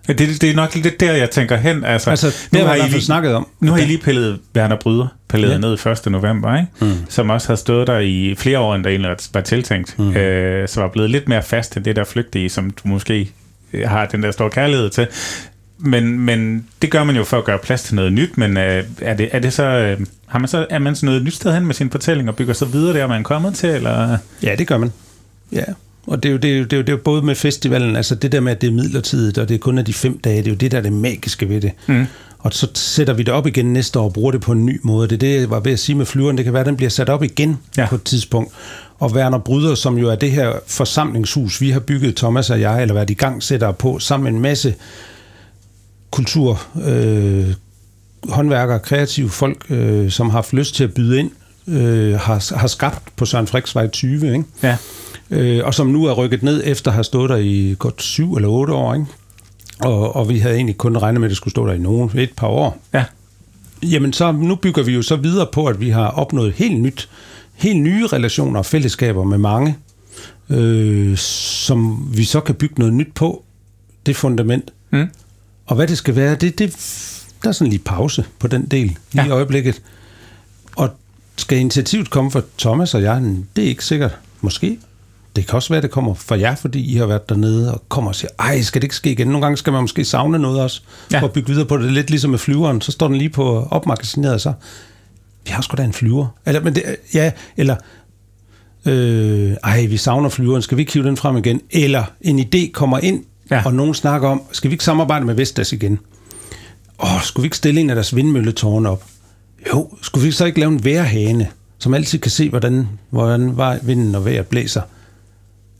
[0.08, 1.84] Ja, Det, det er nok lidt der, jeg tænker hen.
[1.84, 3.48] Altså, Altså, det har vi i fald snakket om.
[3.60, 5.52] Nu har I lige pillet Werner Bryder, pillet ja.
[5.52, 5.58] Ja.
[5.58, 6.12] ned 1.
[6.12, 6.68] november, ikke?
[6.80, 6.92] Mm.
[7.08, 9.98] som også har stået der i flere år, end der egentlig var tiltænkt.
[9.98, 10.16] Mm.
[10.16, 13.30] Øh, så var blevet lidt mere fast end det der flygtige, som du måske
[13.72, 15.06] øh, har den der store kærlighed til.
[15.78, 18.84] Men, men det gør man jo for at gøre plads til noget nyt, men øh,
[19.00, 19.64] er, det, er det så...
[19.64, 22.36] Øh, har man så, er man så noget nyt sted hen med sin fortælling og
[22.36, 24.18] bygger så videre der, man er kommet til, eller...
[24.42, 24.92] Ja, det gør man.
[25.52, 25.64] Ja,
[26.06, 27.34] og det er, jo, det, er jo, det, er jo, det er jo både med
[27.34, 29.92] festivalen, altså det der med, at det er midlertidigt, og det er kun af de
[29.92, 31.72] fem dage, det er jo det, der er det magiske ved det.
[31.86, 32.06] Mm.
[32.38, 34.80] Og så sætter vi det op igen næste år og bruger det på en ny
[34.82, 35.08] måde.
[35.08, 36.36] Det er det, jeg var ved at sige med flyveren.
[36.36, 37.86] Det kan være, at den bliver sat op igen ja.
[37.86, 38.52] på et tidspunkt.
[38.98, 42.82] Og Werner Bryder, som jo er det her forsamlingshus, vi har bygget, Thomas og jeg,
[42.82, 44.74] eller været i gang sætter på, sammen med en masse
[46.10, 47.54] kultur, øh,
[48.28, 51.30] håndværkere, kreative folk, øh, som har haft lyst til at byde ind,
[51.68, 54.44] øh, har, har skabt på Søren Friksvej 20, ikke?
[54.62, 54.76] Ja.
[55.30, 58.34] øh, og som nu er rykket ned efter at have stået der i godt syv
[58.34, 58.94] eller otte år.
[58.94, 59.06] Ikke?
[59.80, 62.18] Og, og vi havde egentlig kun regnet med, at det skulle stå der i nogen,
[62.18, 62.78] et par år.
[62.94, 63.04] Ja.
[63.82, 67.08] Jamen så nu bygger vi jo så videre på, at vi har opnået helt nyt,
[67.54, 69.76] helt nye relationer og fællesskaber med mange,
[70.50, 73.44] øh, som vi så kan bygge noget nyt på,
[74.06, 74.72] det fundament.
[74.90, 75.06] Mm.
[75.66, 76.76] Og hvad det skal være, det, det,
[77.42, 79.26] der er sådan lige pause på den del lige Ja.
[79.26, 79.82] i øjeblikket.
[80.76, 80.90] Og
[81.36, 83.22] skal initiativet komme fra Thomas og jeg?
[83.56, 84.16] Det er ikke sikkert.
[84.40, 84.78] Måske.
[85.36, 88.10] Det kan også være, det kommer fra jer, fordi I har været dernede og kommer
[88.10, 89.26] og siger, ej, skal det ikke ske igen?
[89.26, 90.82] Nogle gange skal man måske savne noget også,
[91.12, 91.20] Ja.
[91.20, 91.92] for at bygge videre på det.
[91.92, 94.52] Lidt ligesom med flyveren, så står den lige på opmagasineret, så
[95.44, 96.26] vi har sgu da en flyver.
[96.46, 96.82] Eller, men det,
[97.14, 97.76] ja, eller,
[98.84, 101.60] øh, ej, vi savner flyveren, skal vi ikke hive den frem igen?
[101.70, 103.62] Eller en idé kommer ind, ja.
[103.66, 105.98] og nogen snakker om, skal vi ikke samarbejde med Vestas igen?
[107.02, 109.04] Åh, skulle vi ikke stille en af deres vindmølletårne op?
[109.72, 114.14] Jo, skulle vi så ikke lave en vejrhane, som altid kan se, hvordan, hvordan vinden
[114.14, 114.80] og vejret blæser?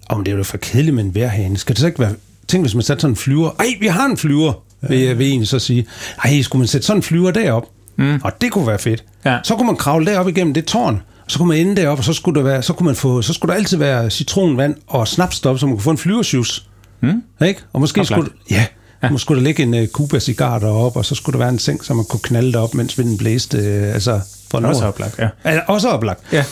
[0.09, 1.59] Om det er jo for kedeligt med en vejrhane.
[1.59, 2.15] Skal det så ikke være...
[2.49, 3.51] Tænk, hvis man satte sådan en flyver.
[3.59, 4.53] Ej, vi har en flyver,
[4.89, 5.87] vil jeg vil egentlig så sige.
[6.25, 7.69] Ej, skulle man sætte sådan en flyver derop?
[7.97, 8.21] Mm.
[8.25, 9.05] Og det kunne være fedt.
[9.25, 9.39] Ja.
[9.45, 11.03] Så kunne man kravle derop igennem det tårn.
[11.25, 13.23] Og så kunne man ende derop, og så skulle der, være, så kunne man få,
[13.23, 16.69] så skulle der altid være citronvand og snapstop, så man kunne få en flyversjus.
[17.01, 17.23] Mm.
[17.47, 17.61] Ikke?
[17.73, 18.23] Og måske Oplagt.
[18.23, 18.67] skulle, ja,
[19.03, 19.11] ja.
[19.11, 21.59] måske skulle der ligge en uh, Cuba cigar deroppe, og så skulle der være en
[21.59, 23.59] seng, så man kunne knalde derop, mens vinden blæste.
[23.59, 24.21] Uh, altså,
[24.53, 24.65] nord.
[24.65, 25.29] Også oplagt, ja.
[25.45, 26.21] Altså, også oplagt.
[26.33, 26.45] Ja.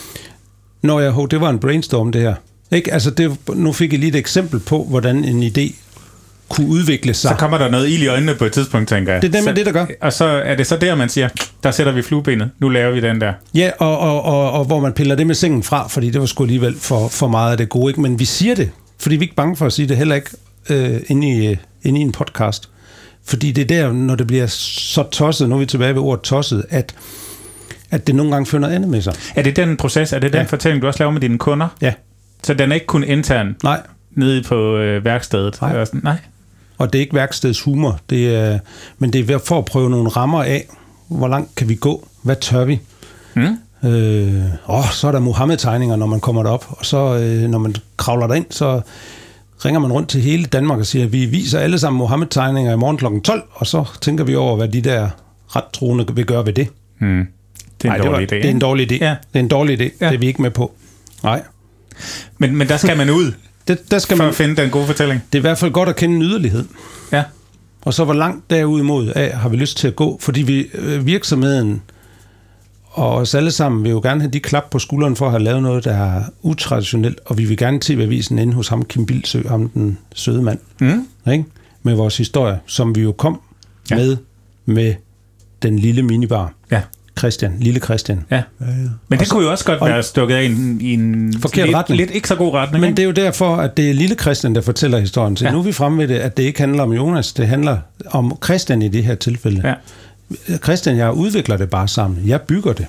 [0.83, 2.35] Når jeg det var en brainstorm, det her.
[2.73, 2.93] Ikke?
[2.93, 5.75] Altså, det, nu fik jeg lige et eksempel på, hvordan en idé
[6.49, 7.31] kunne udvikle sig.
[7.31, 9.23] Så kommer der noget ild i øjnene på et tidspunkt, tænker jeg.
[9.23, 9.87] Det er nemlig det, der gør.
[10.01, 11.29] Og så er det så der, man siger,
[11.63, 12.51] der sætter vi fluebenet.
[12.59, 13.33] Nu laver vi den der.
[13.55, 16.27] Ja, og, og, og, og hvor man piller det med sengen fra, fordi det var
[16.27, 17.91] sgu alligevel for, for meget af det gode.
[17.91, 18.01] Ikke?
[18.01, 20.31] Men vi siger det, fordi vi er ikke bange for at sige det heller ikke
[20.71, 21.57] øh, inde, i,
[21.87, 22.69] inde i en podcast.
[23.25, 26.23] Fordi det er der, når det bliver så tosset, nu er vi tilbage ved ordet
[26.23, 26.95] tosset, at,
[27.91, 29.15] at det nogle gange fører noget andet med sig.
[29.37, 30.47] Er det den proces, er det den Ja.
[30.47, 31.69] fortælling, du også laver med dine kunder?
[31.83, 31.93] Ja,
[32.43, 33.81] Så den er ikke kun intern nej.
[34.11, 35.59] nede på øh, værkstedet?
[35.61, 35.77] Nej.
[35.81, 36.17] Og sådan, nej.
[36.79, 38.59] Og det er ikke værkstedets humor, det er,
[38.99, 40.65] men det er ved- for at prøve nogle rammer af,
[41.09, 42.81] hvor langt kan vi gå, hvad tør vi.
[43.35, 43.43] Mm.
[43.89, 47.75] Øh, åh, så er der Mohammed-tegninger, når man kommer derop, og så øh, når man
[47.97, 48.81] kravler derind, så
[49.65, 52.77] ringer man rundt til hele Danmark og siger, at vi viser alle sammen Mohammed-tegninger i
[52.77, 53.05] morgen kl.
[53.25, 55.09] 12, og så tænker vi over, hvad de der
[55.57, 56.69] ret troende vil gøre ved det.
[56.99, 57.27] Mm.
[57.83, 58.43] Det er en Ej, dårlig det, var, idé.
[58.43, 59.05] det er en dårlig idé.
[59.05, 59.11] Ja.
[59.11, 59.85] Det er en dårlig idé.
[60.01, 60.07] Ja.
[60.09, 60.73] Det er vi ikke med på.
[61.23, 61.43] Nej.
[62.39, 63.33] Men, men der skal man ud
[63.69, 65.23] Det, der skal for man, at finde den gode fortælling.
[65.33, 66.65] det er i hvert fald godt at kende en yderlighed.
[67.13, 67.23] Ja.
[67.83, 70.67] Og så hvor langt derud mod af har vi lyst til at gå, fordi vi,
[70.75, 71.83] øh, virksomheden
[72.97, 75.43] og os alle sammen vil jo gerne have de klap på skulderen for at have
[75.43, 79.49] lavet noget, der er utraditionelt, og vi vil gerne TV-avisen inde hos ham, Kim Bilsø,
[79.49, 81.07] ham den søde mand, Mm.
[81.33, 81.45] ikke?
[81.83, 83.41] med vores historie, som vi jo kom
[83.91, 83.97] Ja.
[83.97, 84.03] ja.
[84.03, 84.17] med
[84.69, 84.95] med
[85.63, 86.53] den lille minibar.
[86.71, 86.81] Ja.
[87.19, 88.25] Christian, lille Christian.
[88.31, 88.43] Ja.
[89.09, 91.77] Men det kunne jo også godt være stukket af i en, i en Forkert lidt,
[91.77, 91.99] retning.
[92.01, 92.81] lidt ikke så god retning.
[92.81, 92.97] Men ikke?
[92.97, 95.37] det er jo derfor, at det er lille Christian, der fortæller historien.
[95.37, 95.49] Så Ja.
[95.49, 95.53] ja.
[95.55, 98.39] nu er vi fremme ved det, at det ikke handler om Jonas, det handler om
[98.45, 99.61] Christian i det her tilfælde.
[99.69, 99.75] Ja.
[100.65, 102.23] Christian, jeg udvikler det bare sammen.
[102.27, 102.87] Jeg bygger det.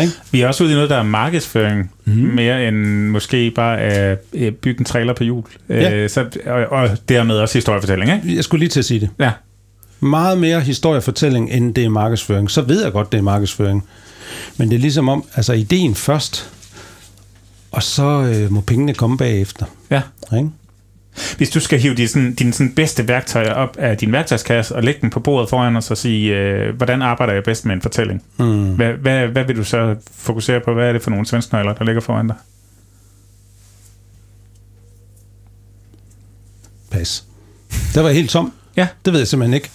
[0.00, 0.12] Ikke?
[0.30, 2.12] Vi er også ude i noget, der er markedsføring, mm.
[2.12, 5.44] mere end måske bare at øh, bygge en trailer på hjul.
[5.68, 5.94] Ja.
[5.94, 8.36] Øh, så, og, og dermed også historiefortælling, ikke?
[8.36, 9.08] Jeg skulle lige til at sige det.
[9.20, 9.30] Ja.
[10.00, 12.50] Meget mere historiefortælling, end det er markedsføring.
[12.50, 13.84] Så ved jeg godt, det er markedsføring.
[14.56, 16.50] Men det er ligesom om, altså ideen først,
[17.72, 18.02] og så
[18.34, 19.66] øh, må pengene komme bagefter.
[19.90, 20.02] ja.
[20.36, 20.50] Ikke?
[21.36, 24.82] Hvis du skal hive dine, sådan, dine sådan bedste værktøjer op af din værktøjskasse og
[24.82, 27.82] lægge dem på bordet foran os og sige, øh, hvordan arbejder jeg bedst med en
[27.82, 28.22] fortælling?
[28.38, 28.74] Mm.
[28.74, 30.74] Hvad, hvad, hvad vil du så fokusere på?
[30.74, 32.36] Hvad er det for nogle svensknøgler, der ligger foran dig?
[36.90, 37.24] Pas.
[37.94, 38.52] Der var helt tom.
[38.76, 38.88] Ja.
[39.04, 39.70] Det ved jeg simpelthen ikke.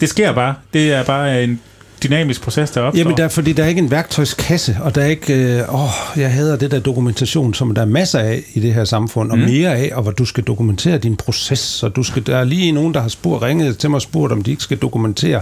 [0.00, 0.54] Det sker bare.
[0.72, 1.60] Det er bare en
[2.04, 2.98] dynamisk proces, der opstår.
[2.98, 5.34] Jamen, der, fordi der er ikke en værktøjskasse, og der er ikke...
[5.34, 8.84] Øh, åh, jeg hader det der dokumentation, som der er masser af i det her
[8.84, 9.44] samfund, og Mm.
[9.44, 12.72] mere af, og hvor du skal dokumentere din proces, og du skal, der er lige
[12.72, 15.40] nogen, der har spurgt, ringet til mig og spurgt, om de ikke skal dokumentere,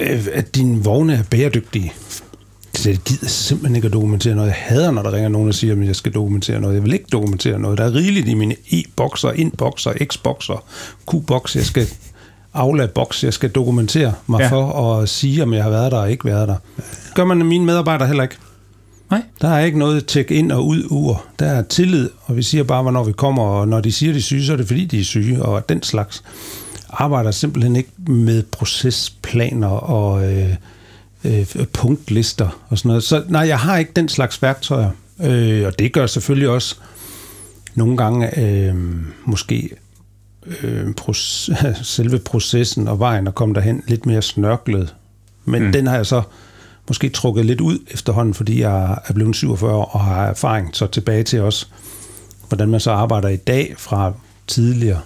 [0.00, 1.92] øh, at dine vogne er bæredygtige.
[2.74, 4.48] Så jeg gider simpelthen ikke at dokumentere noget.
[4.48, 6.74] Jeg hader, når der ringer nogen og siger, at jeg skal dokumentere noget.
[6.74, 7.78] Jeg vil ikke dokumentere noget.
[7.78, 10.64] Der er rigeligt i mine e-bokser, inboxer, x-bokser,
[11.10, 11.56] q-box.
[11.56, 11.86] Jeg skal
[12.54, 13.24] aflade boks.
[13.24, 14.48] Jeg skal dokumentere mig Ja.
[14.48, 16.56] for at sige, om jeg har været der og ikke været der.
[17.14, 18.36] Gør man mine medarbejdere heller ikke.
[19.10, 19.22] Nej.
[19.40, 21.24] Der er ikke noget tjek ind og ud ur.
[21.38, 24.18] Der er tillid, og vi siger bare, hvornår vi kommer, og når de siger, de
[24.18, 26.22] er syge, så er det fordi, de er syge, og den slags.
[26.90, 30.54] Arbejder simpelthen ikke med procesplaner og øh,
[31.24, 33.02] øh, punktlister og sådan noget.
[33.02, 34.90] Så nej, jeg har ikke den slags værktøjer,
[35.22, 36.76] øh, og det gør selvfølgelig også
[37.74, 38.74] nogle gange øh,
[39.24, 39.70] måske
[40.62, 41.50] øh, proces,
[41.96, 44.94] selve processen og vejen at komme derhen lidt mere snørklet.
[45.44, 45.72] Men Mm.
[45.72, 46.22] den har jeg så
[46.88, 50.86] måske trukket lidt ud efterhånden, fordi jeg er blevet 47 år og har erfaring så
[50.86, 51.66] tilbage til også,
[52.48, 54.12] hvordan man så arbejder i dag fra
[54.46, 55.00] tidligere.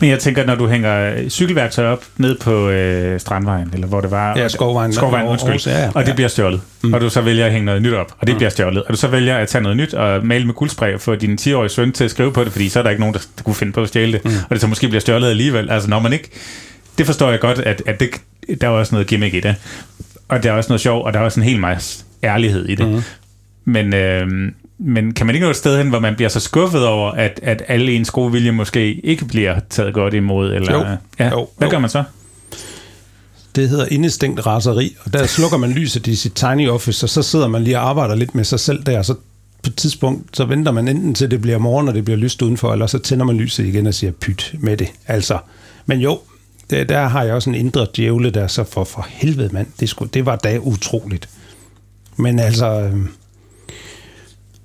[0.00, 4.10] Men jeg tænker, når du hænger cykelværktøj op ned på øh, Strandvejen, eller hvor det
[4.10, 4.38] var...
[4.38, 4.92] Ja, Skovvejen.
[4.92, 5.72] Skovvejen, Aarhus, undskyld.
[5.72, 5.90] ja, ja.
[5.94, 6.60] Og det bliver stjålet.
[6.82, 6.92] Mm.
[6.94, 8.36] Og du så vælger at hænge noget nyt op, og det mm.
[8.36, 8.82] bliver stjålet.
[8.82, 11.38] Og du så vælger at tage noget nyt og male med guldspray og få din
[11.40, 13.42] 10-årige søn til at skrive på det, fordi så er der ikke nogen, der der
[13.42, 14.24] kunne finde på at stjæle det.
[14.24, 14.30] Mm.
[14.30, 15.70] Og det så måske bliver stjålet alligevel.
[15.70, 16.30] Altså når man ikke...
[16.98, 18.10] Det forstår jeg godt, at, at det,
[18.60, 19.54] der er også noget gimmick i det.
[20.28, 22.74] Og der er også noget sjov, og der er også en hel masse ærlighed i
[22.74, 22.88] det.
[22.88, 23.02] Mm.
[23.64, 24.28] Men, øh,
[24.80, 27.40] men kan man ikke nå et sted hen, hvor man bliver så skuffet over, at,
[27.42, 30.52] at alle ens gode vilje måske ikke bliver taget godt imod?
[30.52, 30.96] Eller, Jo.
[31.18, 31.28] Ja.
[31.30, 31.48] Jo.
[31.58, 31.70] Hvad Jo.
[31.70, 32.04] gør man så?
[33.54, 37.22] Det hedder indestængt raseri, og der slukker man lyset i sit tiny office, og så
[37.22, 39.14] sidder man lige og arbejder lidt med sig selv der, og så
[39.62, 42.42] på et tidspunkt, så venter man enten til det bliver morgen, og det bliver lyst
[42.42, 44.88] udenfor, eller så tænder man lyset igen og siger pyt med det.
[45.06, 45.38] Altså,
[45.86, 46.18] men jo,
[46.70, 49.88] det, der har jeg også en indre djævle, der så for, for helvede mand, det,
[49.88, 51.28] skulle, det var da utroligt.
[52.16, 52.96] Men altså, øh,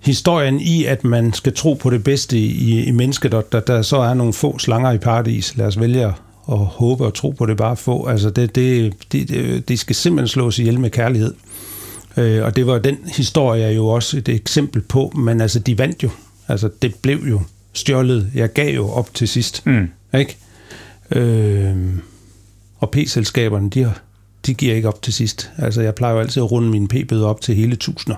[0.06, 3.82] historien i, at man skal tro på det bedste i, i mennesket, og der, der
[3.82, 5.58] så er nogle få slanger i paradis.
[5.58, 6.14] Lad os vælge
[6.52, 8.08] at håbe og tro på det bare få.
[8.08, 11.34] Altså, det, det, det, det, skal simpelthen slås ihjel med kærlighed.
[12.18, 16.04] Øh, og det var den historie jo også et eksempel på, men altså, de vandt
[16.04, 16.10] jo.
[16.48, 17.42] Altså, det blev jo
[17.74, 18.32] stjålet.
[18.36, 19.66] Jeg gav jo op til sidst.
[19.66, 19.90] Mm.
[20.18, 20.38] Ikke?
[21.12, 21.76] Øh,
[22.80, 23.94] og P-selskaberne, de,
[24.46, 25.52] de giver ikke op til sidst.
[25.58, 28.18] Altså, jeg plejer jo altid at runde mine P-bøder op til hele tusinder.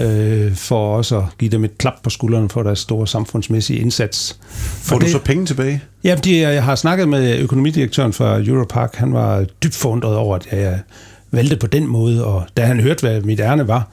[0.00, 4.38] Øh, for også at give dem et klap på skulderen for deres store samfundsmæssige indsats.
[4.50, 5.82] Får Og du det- så penge tilbage?
[6.04, 8.94] Ja, de, jeg har snakket med økonomidirektøren for Europark.
[8.94, 10.80] Han var dybt forundret over, at jeg
[11.30, 13.88] valgte på den måde, og da han hørte, hvad mit ærne var,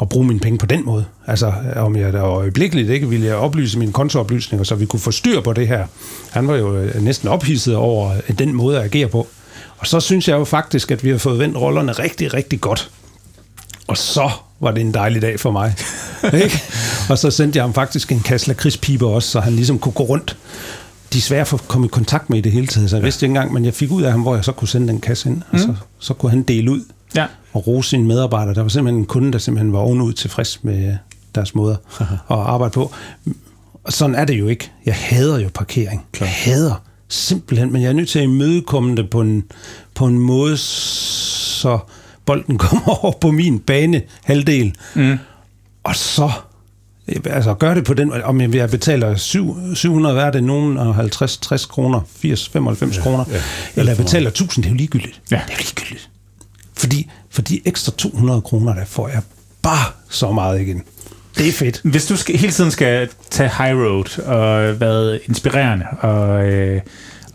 [0.00, 1.04] at bruge mine penge på den måde.
[1.26, 5.10] Altså, om jeg da øjeblikkeligt ikke ville jeg oplyse mine kontooplysninger, så vi kunne få
[5.10, 5.86] styr på det her.
[6.30, 9.26] Han var jo øh, næsten ophidset over øh, den måde at agere på.
[9.78, 12.90] Og så synes jeg jo faktisk, at vi har fået vendt rollerne rigtig, rigtig godt.
[13.86, 14.30] Og så
[14.60, 15.74] var det en dejlig dag for mig.
[16.44, 16.62] ikke?
[17.10, 20.02] Og så sendte jeg ham faktisk en kasse lakridspiber også, så han ligesom kunne gå
[20.02, 20.36] rundt.
[21.12, 23.04] De er svære for at komme i kontakt med i det hele taget, så jeg
[23.04, 25.00] vidste ikke engang, men jeg fik ud af ham, hvor jeg så kunne sende den
[25.00, 26.80] kasse ind, og så, så kunne han dele ud
[27.16, 27.26] Ja.
[27.52, 28.54] og rose sine medarbejdere.
[28.54, 30.96] Der var simpelthen en kunde, der simpelthen var ovenud tilfreds med
[31.34, 32.92] deres måde at arbejde på.
[33.84, 34.70] Og sådan er det jo ikke.
[34.86, 36.04] Jeg hader jo parkering.
[36.20, 39.44] Jeg hader simpelthen, men jeg er nødt til at imødekomme det på en,
[39.94, 41.78] på en måde, så
[42.28, 44.74] bolden kommer over på min bane halvdel.
[44.94, 45.18] Mm.
[45.84, 46.30] Og så
[47.24, 50.94] altså gør det på den om jeg, betaler syv- 700 hvad er det nogen og
[50.94, 53.40] 50 60 kroner 80 95 ja, kroner ja,
[53.76, 55.36] eller jeg betaler 1000 det er jo ligegyldigt Ja.
[55.36, 56.10] det er jo ligegyldigt
[56.76, 59.22] fordi for de ekstra 200 kroner der får jeg
[59.62, 60.82] bare så meget igen
[61.38, 65.86] det er fedt Hvis du skal, hele tiden skal tage high road og være inspirerende,
[66.00, 66.80] og, øh,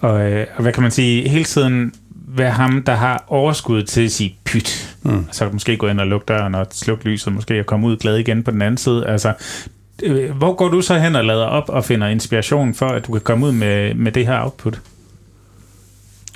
[0.01, 1.93] og, øh, og hvad kan man sige, hele tiden
[2.35, 4.95] være ham, der har overskud til at sige pyt.
[5.03, 5.25] Mm.
[5.31, 8.17] Så måske gå ind og lukke døren og slukke lyset, måske og komme ud glad
[8.17, 9.07] igen på den anden side.
[9.07, 9.33] Altså,
[10.03, 13.11] øh, hvor går du så hen og lader op og finder inspiration for, at du
[13.11, 14.81] kan komme ud med, med det her output?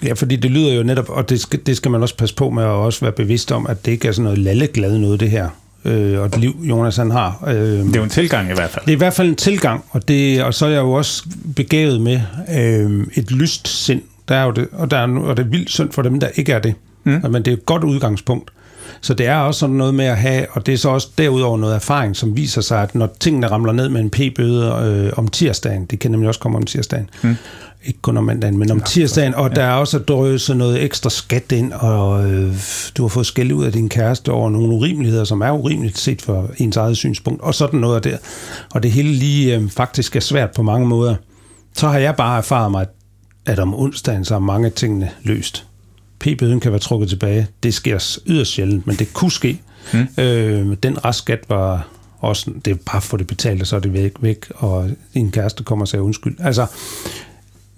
[0.04, 2.50] Ja, fordi det lyder jo netop, og det skal, det skal man også passe på
[2.50, 5.30] med at også være bevidst om, at det ikke er sådan noget lalleglad noget, det
[5.32, 5.50] her.
[5.86, 7.44] Øh, og et liv, Jonas han har.
[7.48, 8.86] Øh, Det er jo en tilgang i hvert fald.
[8.86, 11.24] Det er i hvert fald en tilgang, og, det, og så er jeg jo også
[11.56, 12.22] begavet med
[12.58, 14.02] øh, et lyst sind.
[14.28, 16.28] Der er jo det, og, der er, og det er vildt synd for dem, der
[16.36, 16.74] ikke er det.
[17.04, 17.22] Mm.
[17.30, 18.52] Men det er et godt udgangspunkt.
[19.02, 21.58] Så det er også sådan noget med at have, og det er så også derudover
[21.58, 25.28] noget erfaring, som viser sig, at når tingene ramler ned med en p-bøde øh, om
[25.28, 27.36] tirsdagen, det kan nemlig også komme om tirsdagen, mm.
[27.86, 31.52] ikke kun om mandagen, men om tirsdagen, og der er også drøset noget ekstra skat
[31.52, 32.54] ind, og øh,
[32.98, 36.22] du har fået skæld ud af din kæreste over nogle urimeligheder, som er urimeligt set
[36.22, 38.18] for ens eget synspunkt, og sådan noget der.
[38.74, 41.16] Og det hele lige øh, faktisk er svært på mange måder.
[41.76, 42.90] Så har jeg bare erfaret mig, at
[43.60, 45.66] om onsdagen så er mange af tingene løst.
[46.20, 47.48] P-bøden kan være trukket tilbage.
[47.64, 49.62] Det sker yderst sjældent, men det kunne ske.
[49.94, 50.08] Mm.
[50.24, 51.88] Øh, den restskat var
[52.20, 55.32] også, det er bare for det betalt, og så er det væk, væk, og din
[55.32, 56.36] kæreste kommer og siger undskyld.
[56.40, 56.66] Altså,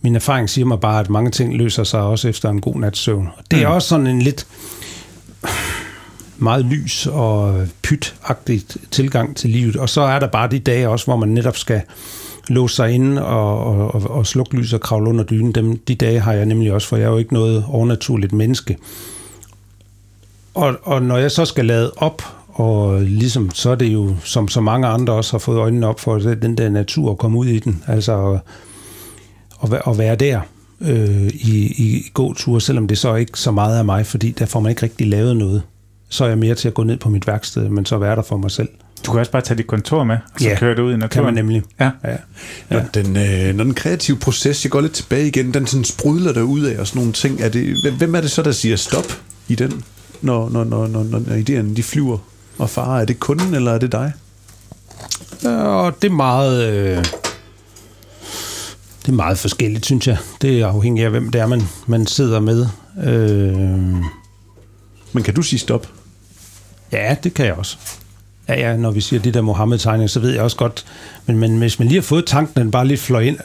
[0.02, 3.00] min erfaring siger mig bare, at mange ting løser sig også efter en god nats
[3.00, 3.28] søvn.
[3.52, 3.74] Det er mm.
[3.74, 4.48] også sådan en lidt
[6.38, 8.62] meget lys og pyt-agtig
[8.92, 9.76] tilgang til livet.
[9.76, 11.82] Og så er der bare de dage også, hvor man netop skal
[12.50, 15.52] låse sig inde og, og, og, og slukke lys og kravle under dynen.
[15.52, 18.78] Dem, de dage har jeg nemlig også, for jeg er jo ikke noget overnaturligt menneske.
[20.54, 24.48] Og, og når jeg så skal lade op, og ligesom, så er det jo, som
[24.48, 27.38] så mange andre også har fået øjnene op for, det den der natur at komme
[27.38, 27.84] ud i den.
[27.88, 28.40] Altså
[29.64, 30.42] at, at, være der
[30.82, 34.60] øh, i, i gåtur, selvom det så ikke så meget af mig, fordi der får
[34.60, 35.64] man ikke rigtig lavet noget.
[36.10, 38.22] Så er jeg mere til at gå ned på mit værksted, men så være der
[38.22, 38.70] for mig selv.
[39.06, 40.98] Du kan også bare tage dit kontor med, og så Ja, køre det ud i
[40.98, 41.10] naturen.
[41.10, 41.64] Kan man nemlig.
[41.80, 41.90] Ja.
[42.04, 42.16] Ja.
[42.70, 46.34] Når, den, øh, når den kreative proces, jeg går lidt tilbage igen, den sådan sprudler
[46.34, 48.76] der ud af og sådan nogle ting, er det, hvem- er det så, der siger
[48.76, 49.06] stop
[49.48, 49.84] i den,
[50.22, 52.18] når, når, når, når, når, når idéerne de flyver
[52.58, 53.02] og farer?
[53.02, 54.14] Er det kunden, eller er det dig?
[55.56, 56.70] Og det er meget...
[56.74, 57.06] Øh,
[59.06, 60.18] det er meget forskelligt, synes jeg.
[60.42, 62.68] Det er afhængigt af, hvem det er, man, man sidder med.
[63.04, 63.58] Øh,
[65.14, 65.88] Men kan du sige stop?
[66.92, 67.78] ja, det kan jeg også.
[68.50, 70.86] Ja, ja, når vi siger de der Mohammed-tegninger, så ved jeg også godt,
[71.26, 73.38] men, men hvis man lige har fået tanken, den bare lige fløj ind,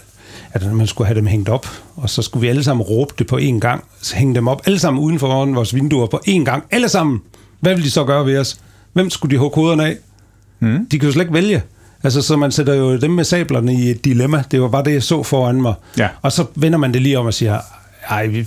[0.52, 3.26] at man skulle have dem hængt op, og så skulle vi alle sammen råbe det
[3.26, 6.44] på én gang, så hænge dem op, alle sammen uden for vores vinduer på én
[6.44, 7.20] gang, alle sammen.
[7.60, 8.58] Hvad vil de så gøre ved os?
[8.92, 9.96] Hvem skulle de hugge hovederne af?
[10.60, 10.86] Mm.
[10.90, 11.62] De kan jo slet ikke vælge.
[12.02, 14.42] Altså, så man sætter jo dem med sablerne i et dilemma.
[14.50, 15.74] Det var bare det, jeg så foran mig.
[15.98, 16.08] Ja.
[16.22, 17.58] Og så vender man det lige om og siger,
[18.10, 18.46] ej, vi-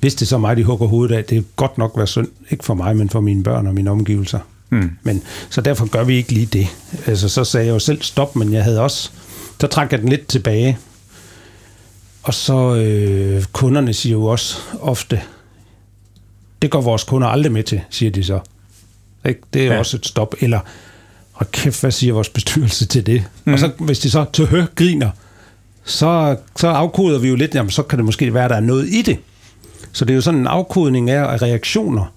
[0.00, 2.28] hvis det er så mig, de hugger hovedet af, det er godt nok være synd.
[2.50, 4.38] Ikke for mig, men for mine børn og mine omgivelser.
[4.72, 4.90] Mm.
[5.02, 6.68] Men, så derfor gør vi ikke lige det.
[7.06, 9.10] Altså, så sagde jeg jo selv stop, men jeg havde også...
[9.60, 10.78] Så trak jeg den lidt tilbage.
[12.22, 15.20] Og så øh, kunderne siger jo også ofte,
[16.62, 18.40] det går vores kunder aldrig med til, siger de så.
[19.28, 19.40] Ikke?
[19.52, 19.78] Det er ja.
[19.78, 20.34] Også et stop.
[20.40, 20.60] Eller,
[21.32, 23.24] og kæft, hvad siger vores bestyrelse til det?
[23.44, 23.52] Mm.
[23.52, 25.10] Og så, hvis de så til hø griner,
[25.84, 28.60] så, så afkoder vi jo lidt, jamen så kan det måske være, at der er
[28.60, 29.18] noget i det.
[29.92, 32.12] Så det er jo sådan en afkodning af af reaktioner.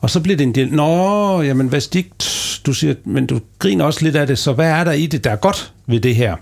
[0.00, 2.10] Og så bliver det en del, nå, jamen ikke,
[2.66, 5.24] du siger, men du griner også lidt af det, så hvad er der i det,
[5.24, 6.36] der er godt ved det her,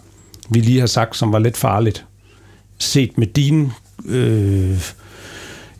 [0.51, 2.05] vi lige har sagt, som var lidt farligt,
[2.79, 3.71] set med dine
[4.07, 4.81] øh,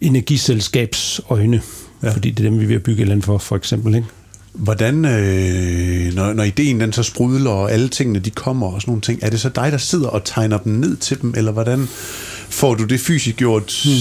[0.01, 1.63] energiselskabs øjne,
[2.03, 2.13] ja.
[2.13, 3.95] fordi det er dem, vi er ved at bygge et eller andet for, for eksempel,
[3.95, 4.07] ikke?
[4.53, 8.91] Hvordan, øh, når, når ideen den så sprudler, og alle tingene de kommer og sådan
[8.91, 11.53] nogle ting, er det så dig, der sidder og tegner dem ned til dem, eller
[11.53, 11.87] hvordan
[12.49, 13.93] får du det fysisk gjort hmm.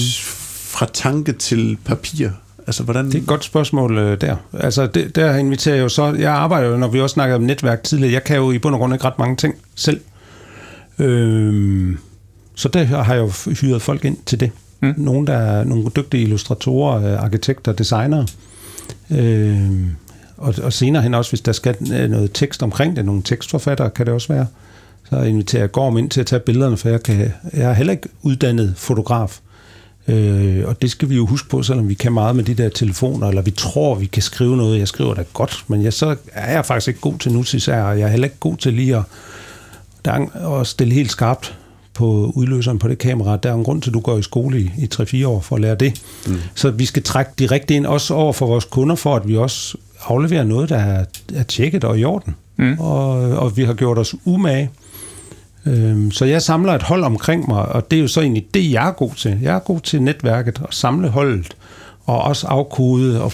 [0.67, 2.29] fra tanke til papir?
[2.67, 3.05] Altså, hvordan...
[3.05, 4.35] Det er et godt spørgsmål øh, der.
[4.53, 6.13] Altså, det, der inviterer jeg jo så...
[6.13, 8.75] Jeg arbejder jo, når vi også snakkede om netværk tidligere, jeg kan jo i bund
[8.75, 10.01] og grund ikke ret mange ting selv.
[10.99, 11.97] Øhm,
[12.55, 14.51] så der har jeg jo hyret folk ind til det.
[14.79, 14.93] Mm.
[14.97, 18.27] Nogle, der er nogle dygtige illustratorer, øh, arkitekter, designere.
[19.11, 19.91] Øhm,
[20.37, 23.89] og, og senere hen også, hvis der skal øh, noget tekst omkring det, nogle tekstforfattere
[23.89, 24.45] kan det også være,
[25.09, 27.93] så inviterer jeg Gorm ind til at tage billederne, for jeg, kan, jeg er heller
[27.93, 29.39] ikke uddannet fotograf.
[30.07, 32.69] Øh, og det skal vi jo huske på, selvom vi kan meget med de der
[32.69, 34.79] telefoner, eller vi tror, vi kan skrive noget.
[34.79, 37.99] Jeg skriver da godt, men jeg, så er jeg faktisk ikke god til nutidsær, og
[37.99, 39.03] jeg er heller ikke god til lige at,
[40.05, 41.57] der, at stille helt skarpt
[41.93, 43.37] på udløseren på det kamera.
[43.37, 44.89] Der er en grund til, at du går i skole i, i
[45.23, 46.01] 3-4 år for at lære det.
[46.27, 46.35] Mm.
[46.55, 49.77] Så vi skal trække rigtigt ind, også over for vores kunder, for at vi også
[50.05, 51.05] afleverer noget, der er,
[51.35, 52.35] er tjekket og i orden.
[52.57, 52.79] Mm.
[52.79, 54.69] Og, og vi har gjort os umage.
[55.67, 58.71] Øhm, Så jeg samler et hold omkring mig, og det er jo så egentlig det,
[58.71, 59.39] jeg er god til.
[59.41, 61.57] Jeg er god til netværket og samle holdet,
[62.05, 63.31] og også afkode og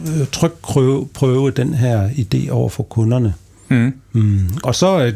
[0.00, 3.34] øh, trykprøve prøve den her idé over for kunderne.
[3.68, 3.92] Mm.
[4.12, 4.40] Mm.
[4.62, 5.14] Og så er det,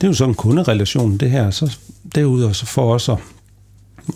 [0.00, 1.50] det er jo sådan en kunderelation, det her.
[1.50, 1.76] Så
[2.14, 3.16] derudover så for os at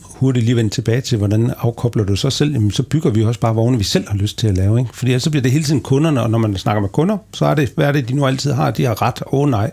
[0.02, 3.40] hurtigt lige vende tilbage til, hvordan afkobler du så selv, jamen, så bygger vi også
[3.40, 4.78] bare vogne, vi selv har lyst til at lave.
[4.78, 4.90] Ikke?
[4.94, 7.46] Fordi ellers så bliver det hele tiden kunderne, og når man snakker med kunder, så
[7.46, 8.70] er det, hvad er det, de nu altid har?
[8.70, 9.70] De har ret, åh oh, nej.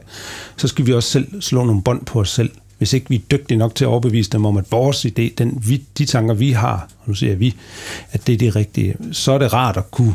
[0.58, 2.50] Så skal vi også selv slå nogle bånd på os selv.
[2.78, 5.64] Hvis ikke vi er dygtige nok til at overbevise dem om, at vores idé, den,
[5.68, 7.56] vi, de tanker, vi har, og nu siger vi,
[8.12, 10.14] at det er det rigtige, så er det rart at kunne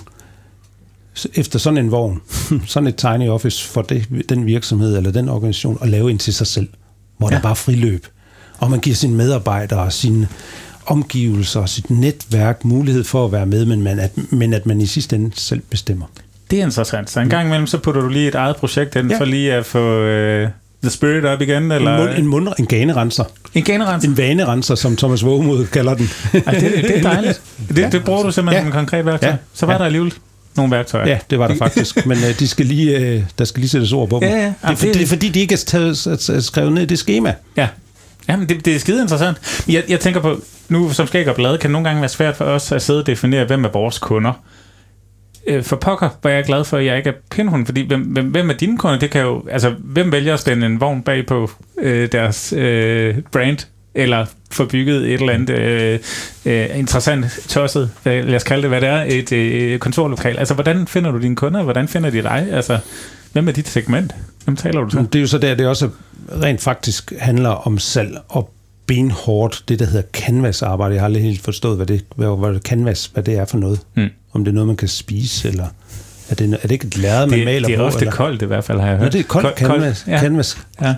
[1.35, 2.23] efter sådan en vogn,
[2.67, 6.35] sådan et tiny office for det, den virksomhed eller den organisation, at lave en til
[6.35, 6.69] sig selv,
[7.19, 7.37] hvor ja.
[7.37, 8.07] der bare friløb.
[8.59, 10.29] Og man giver sine medarbejdere og sine
[10.87, 14.81] omgivelser og sit netværk mulighed for at være med, men, man, at, men at man
[14.81, 16.07] i sidste ende selv bestemmer.
[16.51, 17.11] Det er interessant.
[17.11, 19.19] Så en gang imellem, så putter du lige et eget projekt ind, Ja.
[19.19, 20.49] for lige at få uh,
[20.83, 21.97] the spirit op igen, eller...
[21.99, 23.25] En, mund, en, mund, en ganerenser.
[23.55, 24.05] en generens.
[24.05, 26.09] En vanerenser, som Thomas Vågemod kalder den.
[26.47, 27.43] Ej, det, det er dejligt.
[27.69, 27.89] Det, Ja.
[27.91, 28.71] det bruger du simpelthen Ja.
[28.71, 29.31] som en konkret værktøj.
[29.31, 29.37] Ja.
[29.55, 29.79] Så var Ja.
[29.79, 30.13] der alligevel
[30.57, 31.09] nogle værktøjer.
[31.09, 32.07] Ja, det var der faktisk.
[32.07, 34.29] Men øh, de skal lige, øh, der skal lige sættes ord på dem.
[34.29, 34.45] Ja, ja.
[34.47, 36.99] Det, er, for, det- det er fordi, de ikke er taget, skrevet ned i det
[36.99, 37.35] schema.
[37.57, 37.69] Ja.
[38.29, 39.65] Jamen, det, det er skide interessant.
[39.69, 42.37] Jeg, jeg tænker på, nu som skæg og blade, kan det nogle gange være svært
[42.37, 44.33] for os at sidde og definere, hvem er vores kunder.
[45.47, 48.27] Øh, For pokker var jeg glad for, at jeg ikke er pindhund, fordi hvem, hvem,
[48.27, 48.99] hvem er dine kunder?
[48.99, 53.15] Det kan jo, altså, hvem vælger at spænde en vogn bag på øh, deres øh,
[53.33, 53.59] brand,
[53.95, 55.99] eller få bygget et eller andet øh,
[56.47, 60.39] øh, interessant, tosset, lad os kalde det, hvad det er, et øh, kontorlokal.
[60.39, 61.63] Altså, hvordan finder du dine kunder?
[61.63, 62.49] Hvordan finder de dig?
[62.53, 62.79] Altså,
[63.33, 64.15] hvem er dit segment?
[64.45, 64.99] Hvem taler du til?
[64.99, 65.89] Det er jo så der, det også
[66.43, 68.51] rent faktisk handler om salg og
[68.87, 70.95] benhårdt, det der hedder canvas-arbejde.
[70.95, 73.81] Jeg har aldrig helt forstået, hvad det, hvad, hvad canvas, hvad det er for noget.
[73.95, 74.09] Mm.
[74.33, 75.67] Om det er noget, man kan spise, eller
[76.29, 77.85] er det, er det ikke et lærred, man det, maler det er på?
[77.85, 78.13] ofte eller?
[78.13, 79.13] koldt i hvert fald, har jeg Nå, hørt.
[79.13, 80.05] det er koldt, Kold- canvas.
[80.09, 80.21] Ja.
[80.21, 80.59] canvas.
[80.83, 80.95] ja.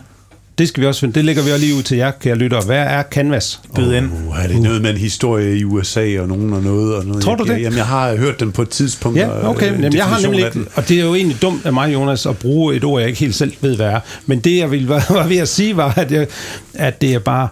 [0.59, 1.14] Det skal vi også finde.
[1.14, 2.62] Det lægger vi også lige ud til jer, kære lyttere.
[2.66, 3.60] Hvad er canvas?
[3.76, 4.06] Byd ind.
[4.26, 6.97] Uh, er det noget med en historie i USA og nogen og noget?
[6.97, 7.62] Og noget Tror du jeg, det?
[7.62, 9.18] Jamen, jeg har hørt den på et tidspunkt.
[9.18, 9.72] Ja, og, okay.
[9.72, 12.26] øh, Jamen, jeg har nemlig ikke, og det er jo egentlig dumt af mig, Jonas,
[12.26, 14.01] at bruge et ord, jeg ikke helt selv ved, hvad er.
[14.26, 16.26] Men det, jeg ville var, ved at sige, var, at, jeg,
[16.74, 17.48] at det er bare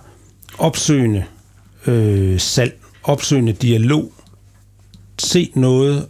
[0.58, 1.24] opsøgende
[1.86, 4.12] øh, salg, opsøgende dialog,
[5.18, 6.06] se noget,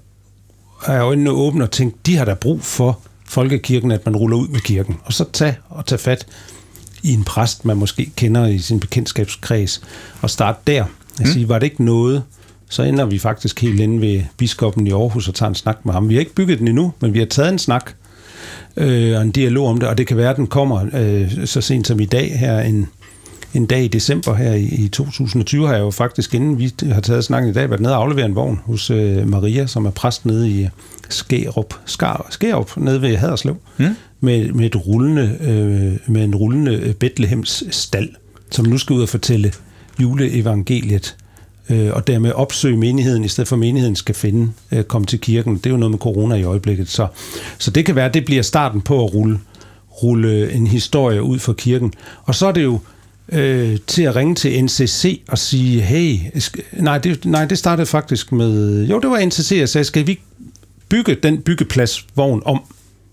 [0.87, 4.49] have øjnene åbne og tænke, de har da brug for folkekirken, at man ruller ud
[4.49, 4.97] med kirken.
[5.05, 6.27] Og så tage og tage fat
[7.07, 9.83] i en præst, man måske kender i sin bekendtskabskreds,
[10.23, 10.85] og starte der.
[11.19, 12.23] Jeg siger, var det ikke noget,
[12.69, 15.93] så ender vi faktisk helt inde ved biskoppen i Aarhus og tager en snak med
[15.95, 16.09] ham.
[16.09, 17.93] Vi har ikke bygget den endnu, men vi har taget en snak
[18.77, 21.61] øh, og en dialog om det, og det kan være, at den kommer øh, så
[21.61, 22.89] sent som i dag her en,
[23.55, 27.01] en dag i december her i, i 2020 har jeg jo faktisk, inden vi har
[27.01, 29.91] taget snakken i dag, været nede og aflevere en vogn hos øh, Maria, som er
[29.91, 30.69] præst nede i
[31.09, 33.87] Skærup, Skar, Skærup nede ved Haderslev, mm.
[34.21, 38.09] med, med, et rullende, øh, med en rullende Bethlehems stald,
[38.51, 39.53] som nu skal ud og fortælle
[40.01, 41.17] juleevangeliet
[41.71, 45.57] øh, og dermed opsøge menigheden, i stedet for menigheden skal finde, øh, komme til kirken.
[45.57, 46.89] Det er jo noget med corona i øjeblikket.
[46.89, 47.07] Så,
[47.59, 49.39] så det kan være, at det bliver starten på at rulle,
[50.03, 51.93] rulle en historie ud for kirken.
[52.25, 52.81] Og så er det jo
[53.33, 56.19] øh, til at ringe til NCC og sige, hey,
[56.73, 60.21] nej det, nej, det startede faktisk med, jo, det var NCC, jeg sagde, skal vi
[60.89, 62.61] bygge den byggepladsvogn om?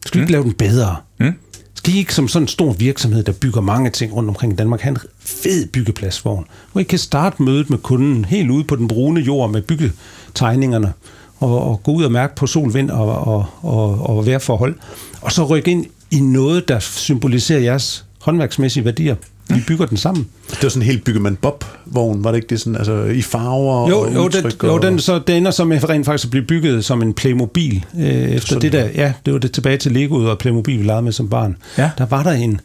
[0.06, 0.34] Skal vi ikke mm.
[0.34, 0.96] lave den bedre?
[1.20, 1.34] Mm.
[1.76, 4.56] Skal I ikke som sådan en stor virksomhed, der bygger mange ting rundt omkring i
[4.56, 8.76] Danmark, have en fed byggepladsvogn, hvor I kan starte mødet med kunden helt ude på
[8.76, 10.94] den brune jord med byggetegningerne,
[11.40, 14.76] og, og gå ud og mærke på sol, vind og, og, og, og vejrforhold,
[15.22, 19.16] og så rykke ind i noget, der symboliserer jeres håndværksmæssige værdier.
[19.56, 20.28] Vi bygger den sammen.
[20.50, 23.90] Det var sådan en helt byggemand Bob-vogn, var det ikke det sådan, altså i farver
[23.90, 24.68] jo, og jo, den, og...
[24.68, 27.86] jo, den, så, det ender så med rent faktisk at blive bygget som en Playmobil.
[28.00, 30.84] Øh, efter sådan det der, ja, det var det tilbage til Lego og Playmobil, vi
[30.84, 31.58] legede med som barn.
[31.78, 31.90] Ja.
[31.98, 32.62] Der var der en,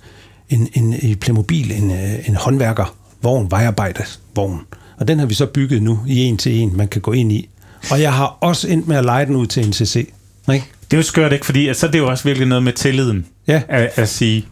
[0.49, 4.61] en, en, i Playmobil en, øh, en håndværkervogn, vejarbejdervogn.
[4.97, 7.33] Og den har vi så bygget nu i en til en, man kan gå ind
[7.33, 7.49] i.
[7.91, 9.97] Og jeg har også endt med at lege den ud til en CC.
[9.97, 10.67] Ikke?
[10.91, 11.47] Det er jo skørt, ikke?
[11.47, 13.27] Fordi så er det jo også virkelig noget med tilliden.
[13.47, 13.63] Ja.
[13.69, 14.47] At, at sige,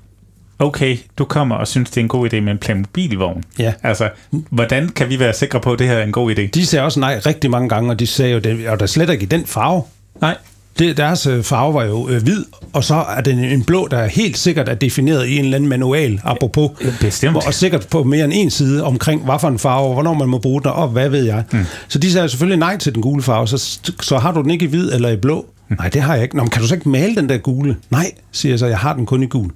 [0.59, 3.43] okay, du kommer og synes, det er en god idé med en Playmobil-vogn.
[3.59, 3.73] Ja.
[3.83, 4.11] Altså,
[4.51, 6.47] hvordan kan vi være sikre på, at det her er en god idé?
[6.55, 9.11] De sagde også nej rigtig mange gange, og de sagde jo, det, og der slet
[9.11, 9.83] ikke i den farve.
[10.21, 10.37] Nej.
[10.79, 13.99] Det, deres øh, farve var jo øh, hvid, og så er det en blå, der
[13.99, 16.71] er helt sikkert er defineret i en eller anden manual, apropos.
[17.01, 17.37] Bestemt.
[17.47, 20.39] Og sikkert på mere end en side omkring, hvad for en farve, hvornår man må
[20.39, 21.45] bruge den, og hvad ved jeg.
[21.53, 21.65] Mm.
[21.89, 24.65] Så de sagde selvfølgelig nej til den gule farve, så, så har du den ikke
[24.65, 25.47] i hvid eller i blå.
[25.69, 25.77] Mm.
[25.79, 26.37] Nej, det har jeg ikke.
[26.37, 27.77] Nå, men kan du så ikke male den der gule?
[27.91, 29.51] Nej, siger jeg så, jeg har den kun i gul.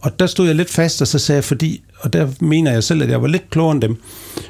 [0.00, 2.84] Og der stod jeg lidt fast, og så sagde jeg, fordi, og der mener jeg
[2.84, 3.96] selv, at jeg var lidt klogere end dem,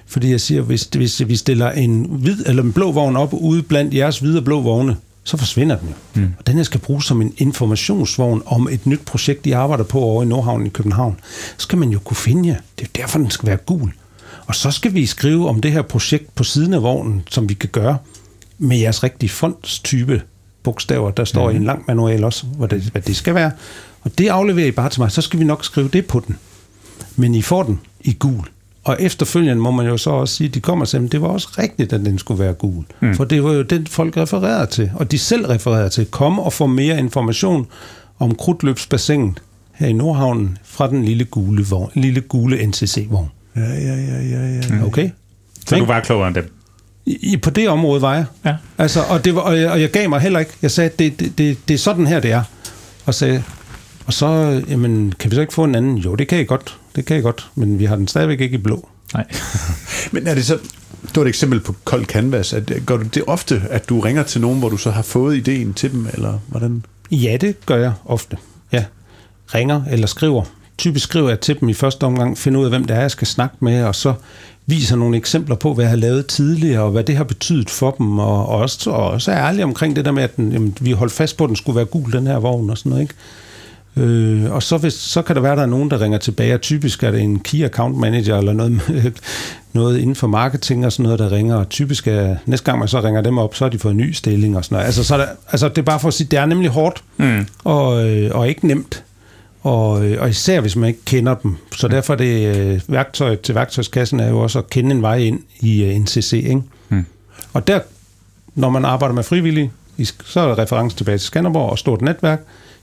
[0.06, 3.62] fordi jeg siger, hvis, hvis vi stiller en hvid eller en blå vogn op ude
[3.62, 6.20] blandt jeres hvide og blå vogne, så forsvinder den jo.
[6.20, 6.34] Mm.
[6.38, 10.00] Og den her skal bruges som en informationsvogn om et nyt projekt, de arbejder på
[10.00, 11.16] over i Nordhavn i København.
[11.56, 12.56] Så skal man jo kunne finde jer.
[12.78, 13.92] Det er derfor, den skal være gul.
[14.46, 17.54] Og så skal vi skrive om det her projekt på siden af vognen, som vi
[17.54, 17.98] kan gøre
[18.58, 20.22] med jeres rigtige fondstype
[20.62, 21.10] bogstaver.
[21.10, 21.54] Der står mm.
[21.54, 23.50] i en lang manual også, hvad det, hvad det skal være.
[24.02, 26.36] Og det afleverer I bare til mig, så skal vi nok skrive det på den.
[27.16, 28.44] Men I får den i gul.
[28.84, 31.28] Og efterfølgende må man jo så også sige, at de kommer til, at det var
[31.28, 32.84] også rigtigt, at den skulle være gul.
[33.00, 33.14] Mm.
[33.14, 36.06] For det var jo den, folk refererede til, og de selv refererede til.
[36.06, 37.66] Kom og få mere information
[38.18, 43.30] om krudtløbsbassinet her i Nordhavnen fra den lille gule, vogn, lille gule NCC-vogn.
[43.56, 44.60] Ja, ja, ja, ja, ja.
[44.70, 44.84] Mm.
[44.84, 45.10] Okay?
[45.68, 46.52] Så du var klogere end dem?
[47.06, 48.24] I, på det område var jeg.
[48.44, 48.56] Ja.
[48.78, 50.52] Altså, og, det var, og, jeg, og jeg gav mig heller ikke.
[50.62, 52.42] Jeg sagde, det, det, det, det er sådan her, det er.
[53.06, 53.42] Og sagde,
[54.10, 55.98] og så, jamen, kan vi så ikke få en anden?
[55.98, 56.78] Jo, det kan I godt.
[56.96, 58.88] Det kan I godt, men vi har den stadigvæk ikke i blå.
[59.14, 59.24] Nej.
[60.12, 60.58] men er det så,
[61.02, 62.52] det var et eksempel på kold canvas.
[62.52, 65.36] At, gør du det ofte, at du ringer til nogen, hvor du så har fået
[65.36, 66.84] ideen til dem, eller hvordan?
[67.10, 68.36] Ja, det gør jeg ofte.
[68.72, 68.84] Ja.
[69.54, 70.44] Ringer eller skriver.
[70.78, 73.10] Typisk skriver jeg til dem i første omgang, finder ud af, hvem det er, jeg
[73.10, 74.14] skal snakke med, og så
[74.66, 77.90] viser nogle eksempler på, hvad jeg har lavet tidligere, og hvad det har betydet for
[77.90, 80.92] dem, og også, og også er ærlig omkring det der med, at den, jamen, vi
[80.92, 83.14] holdt fast på, at den skulle være gul, den her vogn, og sådan noget, ikke?
[83.96, 86.54] Øh, og så, hvis, så kan der være, at der er nogen, der ringer tilbage,
[86.54, 88.80] og typisk er det en key account manager, eller noget,
[89.72, 92.88] noget inden for marketing og sådan noget, der ringer, og typisk er, næste gang man
[92.88, 94.86] så ringer dem op, så har de fået en ny stilling og sådan noget.
[94.86, 97.46] Altså, så der, altså det er bare for at sige, det er nemlig hårdt, mm.
[97.64, 99.04] og, øh, og ikke nemt,
[99.62, 101.56] og, øh, og især hvis man ikke kender dem.
[101.76, 101.90] Så mm.
[101.90, 105.40] derfor er det øh, værktøj til værktøjskassen er jo også at kende en vej ind
[105.60, 106.62] i øh, NCC, ikke?
[106.88, 107.06] Mm.
[107.52, 107.80] Og der,
[108.54, 109.72] når man arbejder med frivillige,
[110.24, 112.40] så er der reference tilbage til Skanderborg og stort netværk,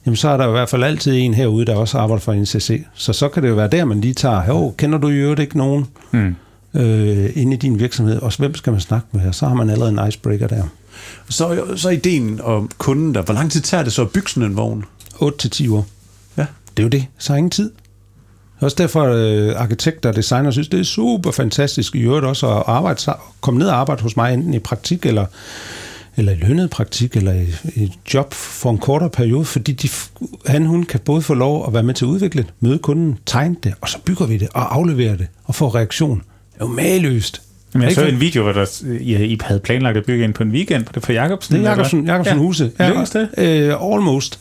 [0.07, 2.83] jamen så er der i hvert fald altid en herude, der også arbejder for NCC.
[2.93, 5.39] Så så kan det jo være der, man lige tager, jo, kender du i øvrigt
[5.39, 6.35] ikke nogen mm.
[6.73, 9.31] øh, inde i din virksomhed, og hvem skal man snakke med her?
[9.31, 10.63] Så har man allerede en icebreaker der.
[11.29, 14.49] Så, så ideen om kunden der, hvor lang tid tager det så at bygge sådan
[14.49, 14.85] en vogn?
[15.13, 15.87] 8-10 år.
[16.37, 16.45] Ja.
[16.77, 17.71] Det er jo det, så er ingen tid.
[18.59, 22.47] Også derfor at øh, arkitekter og designer synes, det er super fantastisk i øvrigt også
[22.47, 25.25] at arbejde, komme ned og arbejde hos mig, enten i praktik eller
[26.17, 29.89] eller i lønnet praktik, eller i, i job for en kortere periode, fordi de,
[30.45, 33.17] han hun kan både få lov at være med til at udvikle det, møde kunden,
[33.25, 36.17] tegne det, og så bygger vi det og afleverer det og får reaktion.
[36.17, 37.41] Det er jo maløst.
[37.73, 38.65] Men jeg så en video, hvor der,
[38.99, 41.55] I havde planlagt at bygge ind på en weekend på det for Jacobsen.
[41.55, 42.43] Det er Jacobsen, Jacobsen ja.
[42.43, 42.71] Huse.
[42.79, 43.73] Ja, det?
[43.77, 44.39] Uh, almost.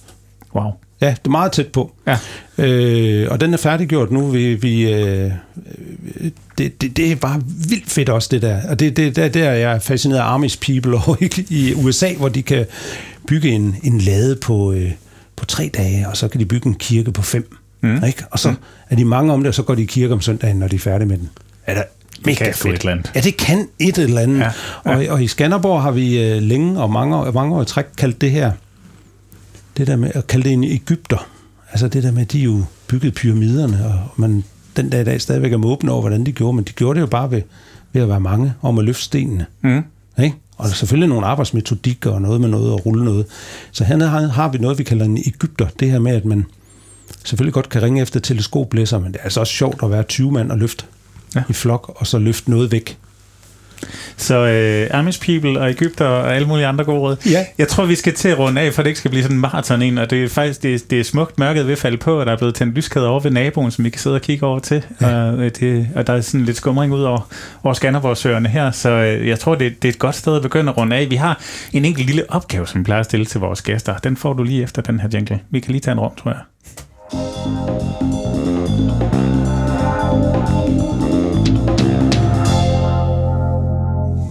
[0.55, 0.71] Wow.
[1.01, 1.93] Ja, det er meget tæt på.
[2.07, 2.19] Ja.
[2.65, 4.27] Øh, og den er færdiggjort nu.
[4.27, 5.31] Vi, vi, øh,
[6.59, 8.69] det, det, det er bare vildt fedt også, det der.
[8.69, 12.15] Og det, det, der, der er jeg fascineret af Amish people over i, i USA,
[12.15, 12.67] hvor de kan
[13.27, 14.93] bygge en, en lade på, øh,
[15.37, 17.57] på tre dage, og så kan de bygge en kirke på fem.
[17.81, 18.05] Mm.
[18.05, 18.25] Ikke?
[18.31, 18.57] Og så mm.
[18.91, 20.77] er de mange om det, og så går de i kirke om søndagen, når de
[20.77, 21.31] er færdige med den.
[21.67, 21.83] Er der
[22.27, 22.83] mega kan sgu et fedt.
[22.83, 23.13] eller andet.
[23.15, 24.39] Ja, det kan et eller andet.
[24.39, 24.51] Ja,
[24.87, 24.97] Ja.
[24.97, 28.21] Og, og i Skanderborg har vi øh, længe og mange, mange år i træk kaldt
[28.21, 28.53] det her,
[29.77, 31.29] det der med at kalde det en Ægypter.
[31.71, 34.45] Altså det der med, at de jo byggede pyramiderne, og man
[34.77, 37.01] den dag i dag stadigvæk er måben over, hvordan de gjorde, men de gjorde det
[37.01, 37.43] jo bare ved,
[37.93, 39.47] ved at være mange om at løfte stenene.
[39.63, 39.83] Mm.
[40.23, 40.37] Ikke?
[40.57, 43.27] Og der er selvfølgelig nogle arbejdsmetodikker og noget med noget at rulle noget.
[43.73, 45.67] Så hernede har, har vi noget, vi kalder en Ægypter.
[45.81, 46.47] Det her med, at man
[47.25, 50.33] selvfølgelig godt kan ringe efter teleskoplæsser, men det er altså også sjovt at være 20
[50.33, 50.85] mand og løfte
[51.35, 51.43] ja.
[51.49, 52.99] i flok, og så løfte noget væk.
[54.17, 57.17] Så øh, Amish People og Ægypter og alle mulige andre gode råd.
[57.31, 57.47] Ja.
[57.59, 59.41] Jeg tror, vi skal til at runde af, for det ikke skal blive sådan en
[59.41, 62.21] maraton en, og det er faktisk det, det er smukt mørket ved at falde på,
[62.21, 64.47] og der er blevet tændt lyskæder over ved naboen, som vi kan sidde og kigge
[64.47, 64.85] over til.
[65.01, 65.07] Ja.
[65.07, 67.29] Og, øh, det, og der er sådan lidt skumring ud over,
[67.65, 70.71] over Skanderborgsøerne her, så øh, jeg tror, det, det er et godt sted at begynde
[70.71, 71.11] at runde af.
[71.11, 71.41] Vi har
[71.73, 73.97] en enkelt lille opgave, som vi plejer at stille til vores gæster.
[73.97, 75.41] Den får du lige efter den her jingle.
[75.51, 76.41] Vi kan lige tage en rum, tror jeg.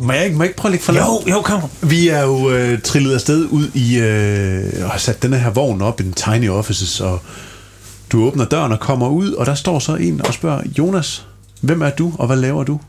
[0.05, 1.61] Må jeg ikke, må jeg ikke prøve at lægge for Jo, jo, kom.
[1.81, 5.81] Vi er jo øh, trillet afsted ud i, øh, og har sat den her vogn
[5.81, 7.19] op i den tiny offices, og
[8.11, 11.25] du åbner døren og kommer ud, og der står så en og spørger, Jonas,
[11.61, 12.79] hvem er du, og hvad laver du?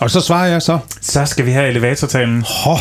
[0.00, 2.44] Og så svarer jeg så, Så skal vi have elevatortalen.
[2.64, 2.76] Hå.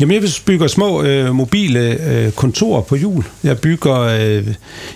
[0.00, 3.24] Jamen, jeg bygger små øh, mobile øh, kontorer på hjul.
[3.44, 4.46] Jeg bygger, øh,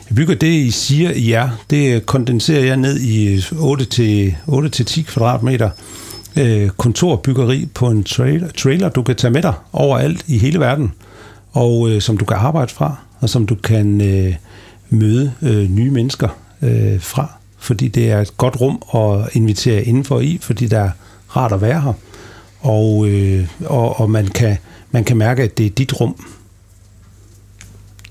[0.09, 1.49] jeg bygger det, I siger, I er.
[1.71, 5.71] Det øh, kondenserer jeg ned i øh, 8-10 kvadratmeter
[6.37, 10.93] øh, kontorbyggeri på en trailer, trailer, du kan tage med dig overalt i hele verden,
[11.53, 14.35] og øh, som du kan arbejde fra, og som du kan øh,
[14.91, 16.29] møde øh, nye mennesker
[16.63, 17.33] øh, fra.
[17.59, 20.91] Fordi det er et godt rum at invitere indenfor i, fordi der er
[21.37, 21.93] rart at være her
[22.61, 24.57] og, øh, og, og man, kan,
[24.91, 26.25] man kan mærke, at det er dit rum.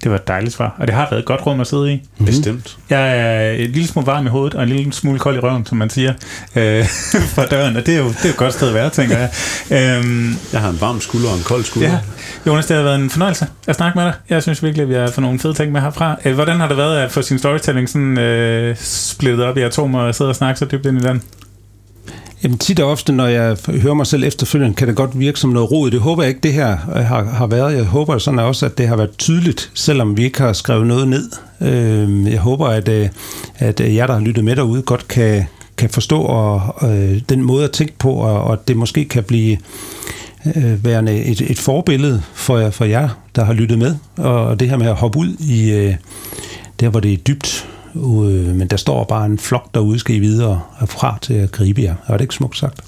[0.04, 2.02] Det var et dejligt svar, og det har været et godt rum at sidde i.
[2.18, 2.26] Mm.
[2.26, 2.78] Bestemt.
[2.90, 5.66] Jeg er et lille smule varm i hovedet, og en lille smule kold i røven,
[5.66, 6.14] som man siger,
[6.56, 6.86] øh,
[7.36, 9.18] fra døren, og det er, jo, det er jo et godt sted at være, tænker
[9.18, 9.30] jeg.
[9.72, 11.90] Øhm, Jeg har en varm skulder og en kold skulder.
[11.90, 12.00] ja,
[12.48, 14.14] Jonas, det har været en fornøjelse at snakke med dig.
[14.30, 16.16] Jeg synes virkelig, at vi har fået nogle fede ting med herfra.
[16.26, 20.02] Øh, Hvordan har det været at få sin storytelling sådan, øh, splittet op i atomer
[20.02, 21.22] og sidde og snakke så dybt ind i den?
[22.44, 25.50] Jamen tit og ofte, når jeg hører mig selv efterfølgende, kan det godt virke som
[25.50, 25.92] noget rod.
[25.92, 27.76] Det håber jeg ikke, det her øh, har, har været.
[27.76, 30.88] Jeg håber altså sådan også, at det har været tydeligt, selvom vi ikke har skrevet
[30.88, 31.32] noget ned.
[31.62, 33.10] Øhm, jeg håber, at, øh,
[33.58, 35.46] at øh, jer, der har lyttet med derude, godt kan,
[35.78, 39.58] kan forstå og, øh, den måde at tænke på, og, og det måske kan blive
[40.56, 43.96] øh, værende et, et forbillede for, for jer, der har lyttet med.
[44.18, 45.96] Og det her med at hoppe ud i øh,
[46.80, 50.20] der, hvor det er dybt, øh, men der står bare en flok derude, skal I
[50.20, 51.96] videre herfra til at gribe jer.
[52.08, 52.82] Er det ikke smukt sagt?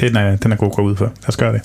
[0.00, 1.04] Den er, den er god at gå ud for.
[1.04, 1.62] Lad os gøre det.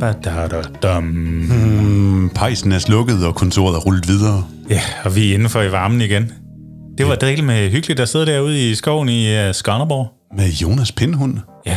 [0.00, 1.04] Ba-da-da-dum.
[1.04, 4.44] Mm, pejsen er slukket, og kontoret er rullet videre.
[4.70, 6.32] Ja, og vi er indenfor i varmen igen.
[6.98, 10.17] Det var dejligt med hyggeligt at sidde derude i skoven i uh, Skanderborg.
[10.38, 11.38] Med Jonas Pindhund.
[11.66, 11.76] Ja,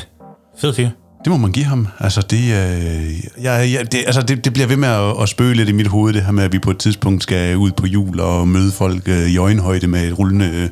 [0.57, 0.89] fed fyr.
[1.23, 1.87] Det må man give ham.
[1.99, 5.53] Altså, det, øh, ja, ja, det, altså det, det bliver ved med at, at spøge
[5.53, 7.87] lidt i mit hoved, det her med, at vi på et tidspunkt skal ud på
[7.87, 10.69] jul og møde folk øh, i øjenhøjde med et rullende øh,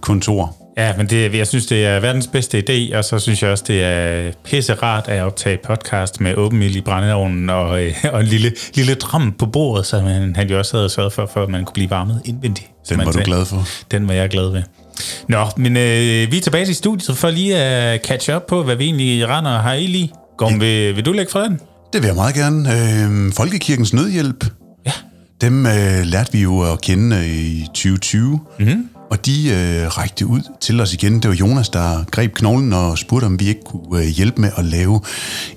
[0.00, 0.56] kontor.
[0.76, 3.64] Ja, men det, jeg synes, det er verdens bedste idé, og så synes jeg også,
[3.68, 8.20] det er pisse rart at optage podcast med åben ild i brændeovnen og, øh, og
[8.20, 11.42] en lille, lille dram på bordet, så man, han jo også havde sørget for, for,
[11.42, 12.70] at man kunne blive varmet indvendigt.
[12.84, 13.66] som Den var du glad for.
[13.90, 14.62] Den var jeg glad ved.
[15.28, 18.76] Nå, men øh, vi er tilbage til studiet for lige at catch up på, hvad
[18.76, 20.12] vi egentlig render og har i lige.
[20.38, 21.60] Gorm, vil, vil du lægge fra den?
[21.92, 22.72] Det vil jeg meget gerne.
[22.72, 24.44] Øh, Folkekirkens Nødhjælp.
[24.86, 24.92] Ja.
[25.40, 28.40] Dem øh, lærte vi jo at kende øh, i 2020.
[28.58, 28.68] Mhm.
[28.68, 28.88] Mm-hmm.
[29.10, 31.14] Og de øh, rækte ud til os igen.
[31.14, 34.50] Det var Jonas, der greb knoglen og spurgte, om vi ikke kunne øh, hjælpe med
[34.56, 35.00] at lave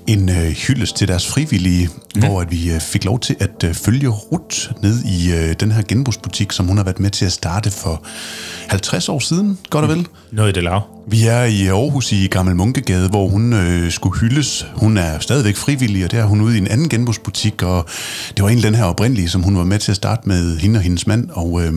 [0.06, 2.20] en øh, hyldest til deres frivillige, mm.
[2.20, 5.72] hvor at vi øh, fik lov til at øh, følge Ruth ned i øh, den
[5.72, 8.02] her genbrugsbutik, som hun har været med til at starte for
[8.68, 10.06] 50 år siden, godt og vel.
[10.32, 10.82] Noget i det lav.
[11.06, 14.66] Vi er i Aarhus i Gammel Munkegade, hvor hun øh, skulle hyldes.
[14.74, 17.86] Hun er stadigvæk frivillig, og der er hun ude i en anden genbrugsbutik, og
[18.36, 20.78] det var en den her oprindelige, som hun var med til at starte med hende
[20.78, 21.30] og hendes mand.
[21.30, 21.72] Og øh,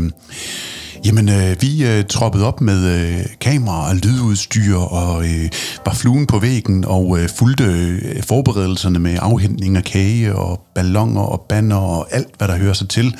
[1.06, 5.50] jamen, øh, vi øh, troppede op med øh, kamera og lydudstyr, og øh,
[5.86, 11.22] var fluen på væggen, og øh, fulgte øh, forberedelserne med afhentning af kage, og ballonger
[11.22, 13.16] og banner, og alt, hvad der hører sig til,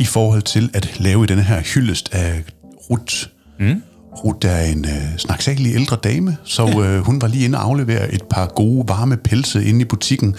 [0.00, 2.44] i forhold til at lave denne her hyldest af
[2.90, 3.26] Ruth.
[3.60, 3.82] Mm.
[4.24, 8.12] Ruth er en øh, snaksagelig ældre dame, så øh, hun var lige inde og aflevere
[8.14, 10.36] et par gode, varme pelse inde i butikken,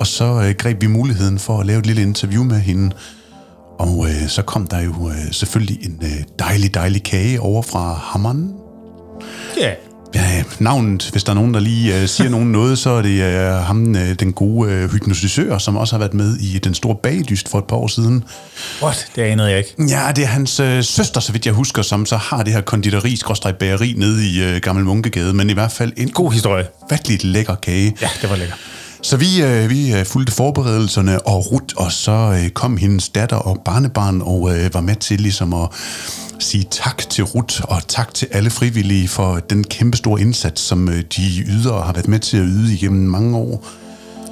[0.00, 2.90] og så øh, greb vi muligheden for at lave et lille interview med hende.
[3.78, 7.92] Og øh, så kom der jo øh, selvfølgelig en øh, dejlig, dejlig kage over fra
[7.92, 8.52] Hammeren.
[9.60, 9.70] Ja.
[10.14, 13.22] Ja, navnet, hvis der er nogen, der lige øh, siger nogen noget, så er det
[13.22, 16.96] øh, ham, øh, den gode øh, hypnotisør, som også har været med i Den Store
[17.02, 18.24] Bagdyst for et par år siden.
[18.82, 19.06] What?
[19.16, 19.74] Det anede jeg ikke.
[19.78, 22.60] Ja, det er hans øh, søster, så vidt jeg husker, som så har det her
[22.60, 23.16] konditori
[23.58, 26.66] bageri nede i øh, Gammel Munkegade, men i hvert fald en God historie.
[26.90, 27.96] vatligt lækker kage.
[28.00, 28.58] Ja, det var lækkert.
[29.04, 33.36] Så vi, øh, vi øh, fulgte forberedelserne og rut, og så øh, kom hendes datter
[33.36, 35.68] og barnebarn og øh, var med til ligesom at
[36.38, 40.88] sige tak til Rut og tak til alle frivillige for den kæmpe store indsats, som
[40.88, 43.66] øh, de yder og har været med til at yde igennem mange år.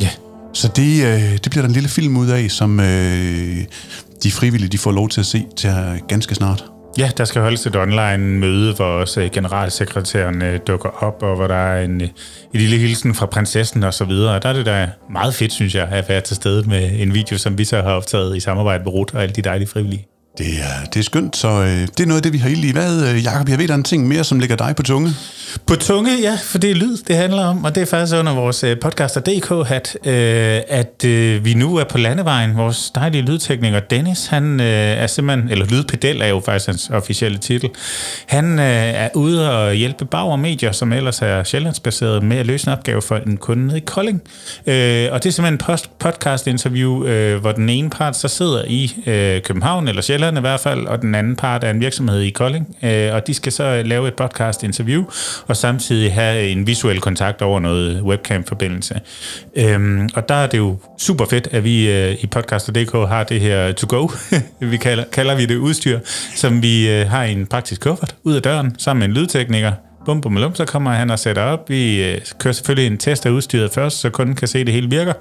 [0.01, 0.09] Ja.
[0.53, 3.65] Så det, øh, det bliver der en lille film ud af, som øh,
[4.23, 5.71] de frivillige de får lov til at se til
[6.09, 6.72] ganske snart.
[6.99, 11.37] Ja, der skal holdes et online møde, hvor også øh, generalsekretæren øh, dukker op, og
[11.37, 12.09] hvor der er en, øh,
[12.55, 14.35] en lille hilsen fra prinsessen og så videre.
[14.35, 17.15] Og der er det da meget fedt, synes jeg, at være til stede med en
[17.15, 20.12] video, som vi så har optaget i samarbejde med Rut og alle de dejlige frivillige.
[20.39, 22.71] Det er, det er skønt, så øh, det er noget af det, vi har i.
[22.73, 25.11] Hvad, øh, Jacob, jeg ved, der er en ting mere, som ligger dig på tunge.
[25.67, 28.35] På tunge, ja, for det er lyd, det handler om, og det er faktisk under
[28.35, 32.57] vores øh, podcaster.dk-hat, øh, at øh, vi nu er på landevejen.
[32.57, 37.39] Vores dejlige lydtekniker Dennis, han øh, er simpelthen, eller Lydpedel er jo faktisk hans officielle
[37.39, 37.71] titel,
[38.27, 42.67] han øh, er ude og hjælpe Bauer Medier, som ellers er sjællandsbaseret, med at løse
[42.67, 44.23] en opgave for en kunde nede i Kolding.
[44.67, 48.65] Øh, og det er simpelthen en post- podcast-interview, øh, hvor den ene part så sidder
[48.67, 52.21] i øh, København, eller Sjælland i hvert fald, og den anden part er en virksomhed
[52.21, 55.05] i Kolding, øh, og de skal så lave et podcast-interview,
[55.47, 59.01] og samtidig have en visuel kontakt over noget webcam-forbindelse.
[59.57, 63.41] Øhm, og der er det jo super fedt, at vi øh, i podcaster.dk har det
[63.41, 64.09] her to go,
[64.73, 65.99] vi kalder, kalder vi det udstyr,
[66.35, 69.73] som vi øh, har i en praktisk kuffert ud af døren, sammen med en lydtekniker,
[70.05, 71.69] bum bum lum, så kommer han og sætter op.
[71.69, 74.75] Vi øh, kører selvfølgelig en test af udstyret først, så kunden kan se, at det
[74.75, 75.13] hele virker.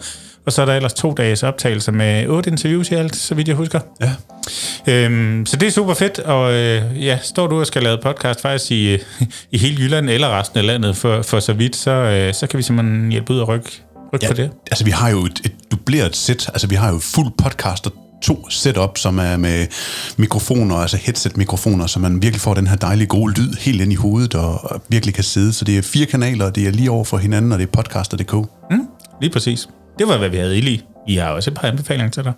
[0.45, 3.47] Og så er der ellers to dages optagelse med otte interviews i alt, så vidt
[3.47, 3.79] jeg husker.
[4.01, 4.13] Ja.
[4.87, 8.41] Øhm, så det er super fedt, og øh, ja, står du og skal lave podcast
[8.41, 8.97] faktisk i,
[9.51, 12.57] i hele Jylland eller resten af landet for, for så vidt, så, øh, så kan
[12.57, 13.69] vi simpelthen hjælpe ud og rykke,
[14.13, 14.51] rykke ja, på det.
[14.71, 16.47] Altså, vi har jo et, et dubleret sæt.
[16.47, 19.67] Altså, vi har jo fuld podcast og to setup, som er med
[20.17, 23.95] mikrofoner, altså headset-mikrofoner, så man virkelig får den her dejlige gode lyd helt ind i
[23.95, 25.53] hovedet og, virkelig kan sidde.
[25.53, 27.71] Så det er fire kanaler, og det er lige over for hinanden, og det er
[27.71, 28.33] podcaster.dk.
[28.71, 28.87] Mm,
[29.21, 29.69] lige præcis.
[29.99, 30.81] Det var, hvad vi havde i lige.
[31.07, 32.33] I har også et par anbefalinger til dig.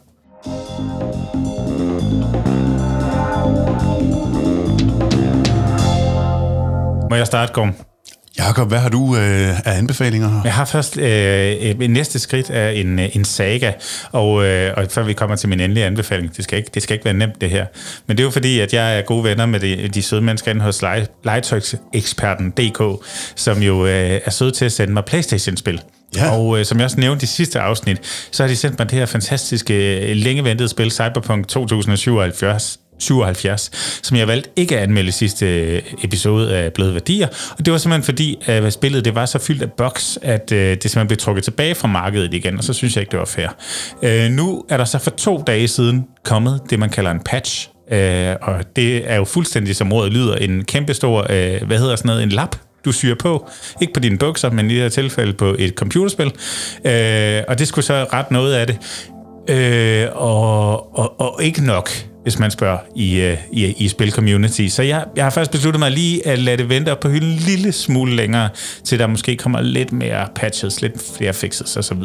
[7.10, 7.93] Må jeg starte, Gorm?
[8.38, 10.42] Jakob, hvad har du øh, af anbefalinger?
[10.44, 13.72] Jeg har først øh, et næste skridt af en, øh, en saga,
[14.12, 16.94] og, øh, og før vi kommer til min endelige anbefaling, det skal, ikke, det skal
[16.94, 17.66] ikke være nemt det her,
[18.08, 20.52] men det er jo fordi, at jeg er gode venner med de, de søde mennesker
[20.52, 20.84] inde hos
[21.24, 23.06] legetøjseksperten DK,
[23.36, 25.82] som jo øh, er søde til at sende mig Playstation-spil.
[26.16, 26.38] Ja.
[26.38, 27.98] Og øh, som jeg også nævnte i sidste afsnit,
[28.32, 33.72] så har de sendt mig det her fantastiske, øh, længe ventede spil, Cyberpunk 2077, 77,
[34.04, 37.28] som jeg valgte ikke at anmelde sidste øh, episode af Bløde Værdier.
[37.58, 40.60] Og det var simpelthen fordi, at spillet det var så fyldt af bugs, at øh,
[40.60, 43.26] det simpelthen blev trukket tilbage fra markedet igen, og så synes jeg ikke, det var
[43.26, 44.30] fair.
[44.30, 48.36] Nu er der så for to dage siden kommet det, man kalder en patch, øh,
[48.42, 52.24] og det er jo fuldstændig, som ordet lyder, en kæmpestor, øh, hvad hedder sådan noget,
[52.24, 52.56] en lap,
[52.86, 53.50] du syr på.
[53.82, 56.32] Ikke på dine bukser, men i det her tilfælde på et computerspil.
[56.86, 58.78] Øh, og det skulle så ret noget af det.
[59.50, 61.90] Øh, og, og, og ikke nok
[62.24, 64.68] hvis man spørger i, øh, i, i spil-community.
[64.68, 67.30] Så jeg, jeg har faktisk besluttet mig lige at lade det vente op på hylden
[67.30, 68.50] en lille smule længere,
[68.84, 72.02] til der måske kommer lidt mere patches, lidt flere fixes osv.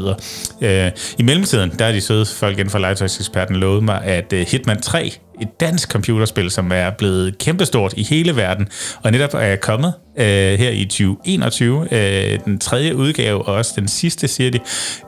[0.60, 4.38] Øh, I mellemtiden, der er de søde folk inden for legetøjseksperten lovet mig, at uh,
[4.38, 8.68] Hitman 3, et dansk computerspil, som er blevet kæmpestort i hele verden,
[9.02, 13.72] og netop er kommet uh, her i 2021, uh, øh, den tredje udgave, og også
[13.76, 14.58] den sidste, siger de,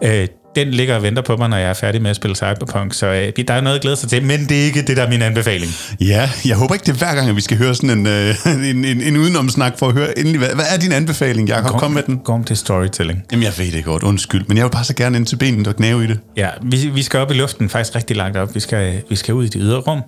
[0.03, 2.95] uh, den ligger og venter på mig, når jeg er færdig med at spille Cyberpunk,
[2.95, 5.03] så øh, der er noget at glæde sig til, men det er ikke det, der
[5.03, 5.73] er min anbefaling.
[6.01, 8.35] Ja, jeg håber ikke, det er hver gang, at vi skal høre sådan en, øh,
[8.71, 11.81] en, en, en udenomsnak for at høre endelig, hvad, hvad er din anbefaling, Jacob?
[11.81, 12.19] Kom med den.
[12.25, 13.23] Kom til storytelling.
[13.33, 15.67] Jamen, jeg ved det godt, undskyld, men jeg vil bare så gerne ind til benet
[15.67, 16.21] og knæve i det.
[16.37, 18.55] Ja, vi, vi skal op i luften, faktisk rigtig langt op.
[18.55, 20.03] Vi skal, vi skal ud i det ydre rum.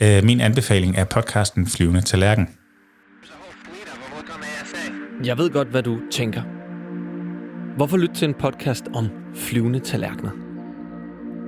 [0.00, 2.48] Øh, min anbefaling er podcasten Flyvende Tallerken.
[5.24, 6.42] Jeg ved godt, hvad du tænker.
[7.76, 10.30] Hvorfor lytte til en podcast om flyvende tallerkener?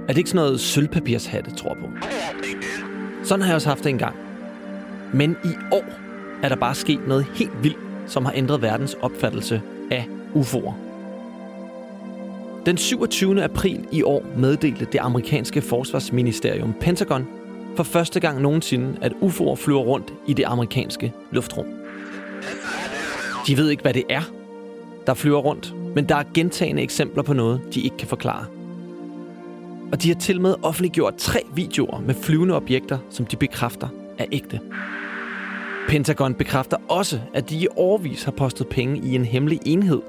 [0.03, 2.07] Er det ikke sådan noget sølvpapirshatte, tror på?
[3.25, 4.17] Sådan har jeg også haft det engang.
[5.13, 5.85] Men i år
[6.43, 10.73] er der bare sket noget helt vildt, som har ændret verdens opfattelse af UFO'er.
[12.67, 13.45] Den 27.
[13.45, 17.27] april i år meddelte det amerikanske forsvarsministerium Pentagon
[17.77, 21.67] for første gang nogensinde, at UFO'er flyver rundt i det amerikanske luftrum.
[23.47, 24.23] De ved ikke, hvad det er,
[25.07, 28.47] der flyver rundt, men der er gentagende eksempler på noget, de ikke kan forklare.
[29.93, 33.89] Og de har til med offentliggjort tre videoer med flyvende objekter, som de bekræfter
[34.19, 34.61] er ægte.
[35.89, 40.01] Pentagon bekræfter også, at de i årvis har postet penge i en hemmelig enhed,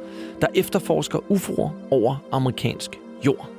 [0.42, 3.50] der efterforsker UFO'er over amerikansk jord.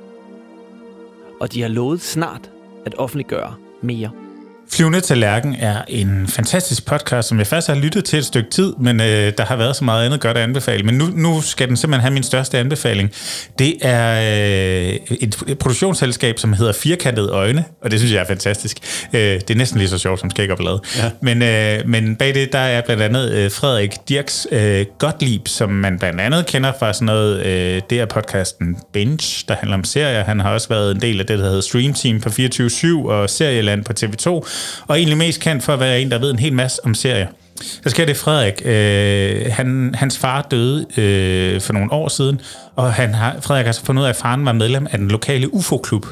[1.39, 2.51] Og de har lovet snart
[2.85, 4.26] at offentliggøre mere.
[4.71, 8.49] Flyvende til Lærken er en fantastisk podcast, som jeg faktisk har lyttet til et stykke
[8.49, 10.83] tid, men øh, der har været så meget andet godt at anbefale.
[10.83, 13.11] Men nu, nu skal den simpelthen have min største anbefaling.
[13.59, 18.25] Det er øh, et, et produktionsselskab, som hedder Firkantede Øjne, og det synes jeg er
[18.25, 18.77] fantastisk.
[19.13, 20.79] Øh, det er næsten lige så sjovt som Skæg og Blad.
[20.97, 21.09] Ja.
[21.21, 25.69] Men, øh, men bag det, der er blandt andet øh, Frederik Dirks øh, Gottlieb, som
[25.69, 29.83] man blandt andet kender fra sådan noget, øh, det er podcasten Binge, der handler om
[29.83, 30.23] serier.
[30.23, 33.29] Han har også været en del af det, der hedder Stream Team på 24-7 og
[33.29, 34.47] Serieland på TV2
[34.87, 37.27] og egentlig mest kendt for at være en, der ved en hel masse om serier.
[37.61, 38.61] Så sker det Frederik.
[38.65, 42.41] Øh, han, hans far døde øh, for nogle år siden,
[42.75, 45.07] og han har, Frederik har så fundet ud af, at faren var medlem af den
[45.07, 46.05] lokale UFO-klub.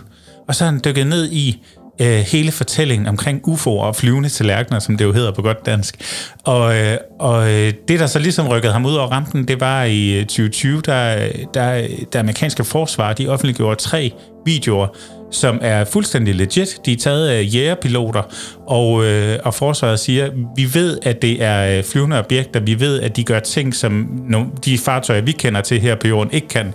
[0.48, 1.64] Og så er han dykket ned i
[2.02, 5.98] øh, hele fortællingen omkring UFO'er og flyvende tallerkener, som det jo hedder på godt dansk.
[6.44, 9.84] Og, øh, og øh, det, der så ligesom rykkede ham ud over rampen, det var
[9.84, 14.14] i øh, 2020, der, der, der amerikanske forsvar, de offentliggjorde tre
[14.46, 14.88] videoer,
[15.32, 16.80] som er fuldstændig legit.
[16.86, 18.22] De er taget af jægerpiloter,
[18.68, 23.02] og, øh, og forsvaret siger, vi ved, at det er øh, flyvende objekter, vi ved,
[23.02, 26.48] at de gør ting, som no, de fartøjer, vi kender til her på jorden, ikke
[26.48, 26.74] kan.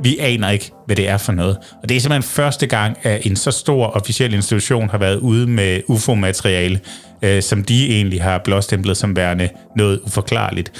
[0.00, 1.56] Vi aner ikke, hvad det er for noget.
[1.82, 5.46] Og det er simpelthen første gang, at en så stor officiel institution har været ude
[5.46, 6.80] med UFO-materiale
[7.22, 10.72] øh, som de egentlig har blåstemplet som værende noget uforklarligt.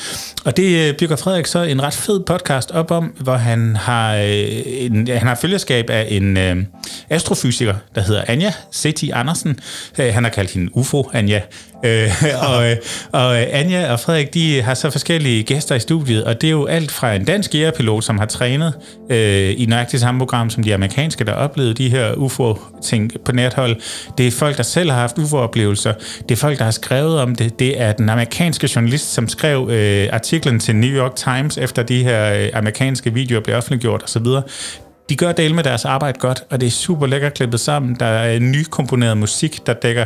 [0.44, 4.14] Og det øh, bygger Frederik så en ret fed podcast op om, hvor han har,
[4.14, 4.24] øh,
[4.64, 6.56] en, han har følgeskab af en øh,
[7.10, 9.58] astrofysiker, der hedder Anja Seti Andersen.
[9.98, 11.40] Øh, han har kaldt hende UFO Anja.
[11.84, 12.10] Øh,
[12.48, 12.64] og,
[13.12, 16.50] og øh, Anja og Frederik, de har så forskellige gæster i studiet, og det er
[16.50, 18.74] jo alt fra en dansk jægerpilot, som har trænet
[19.10, 23.76] øh, i nøjagtigt samme program som de amerikanske, der oplevede de her UFO-ting på nethold.
[24.18, 25.92] Det er folk, der selv har haft UFO-oplevelser.
[26.28, 27.58] Det er folk, der har skrevet om det.
[27.58, 32.04] Det er den amerikanske journalist, som skrev øh, artiklen til New York Times, efter de
[32.04, 34.26] her øh, amerikanske videoer blev offentliggjort osv
[35.12, 37.96] de gør del med deres arbejde godt, og det er super lækkert klippet sammen.
[38.00, 40.04] Der er nykomponeret musik, der dækker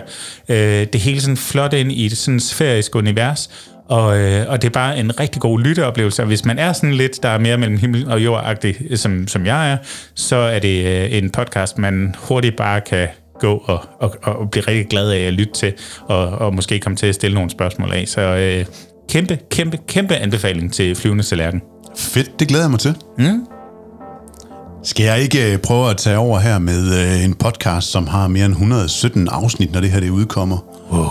[0.48, 3.50] øh, det hele sådan flot ind i et sådan sfærisk univers.
[3.88, 6.22] Og, øh, og det er bare en rigtig god lytteoplevelse.
[6.22, 8.56] Og hvis man er sådan lidt, der er mere mellem himmel og jord
[8.94, 9.76] som, som jeg er,
[10.14, 13.08] så er det øh, en podcast, man hurtigt bare kan
[13.40, 16.96] gå og, og, og blive rigtig glad af at lytte til, og, og måske komme
[16.96, 18.04] til at stille nogle spørgsmål af.
[18.08, 18.66] Så øh,
[19.08, 21.62] kæmpe, kæmpe, kæmpe anbefaling til Flyvende Tallerken.
[21.96, 22.94] Fedt, det glæder jeg mig til.
[23.18, 23.55] Mm.
[24.82, 28.28] Skal jeg ikke øh, prøve at tage over her med øh, en podcast, som har
[28.28, 30.58] mere end 117 afsnit, når det her det udkommer?
[30.92, 31.02] Wow.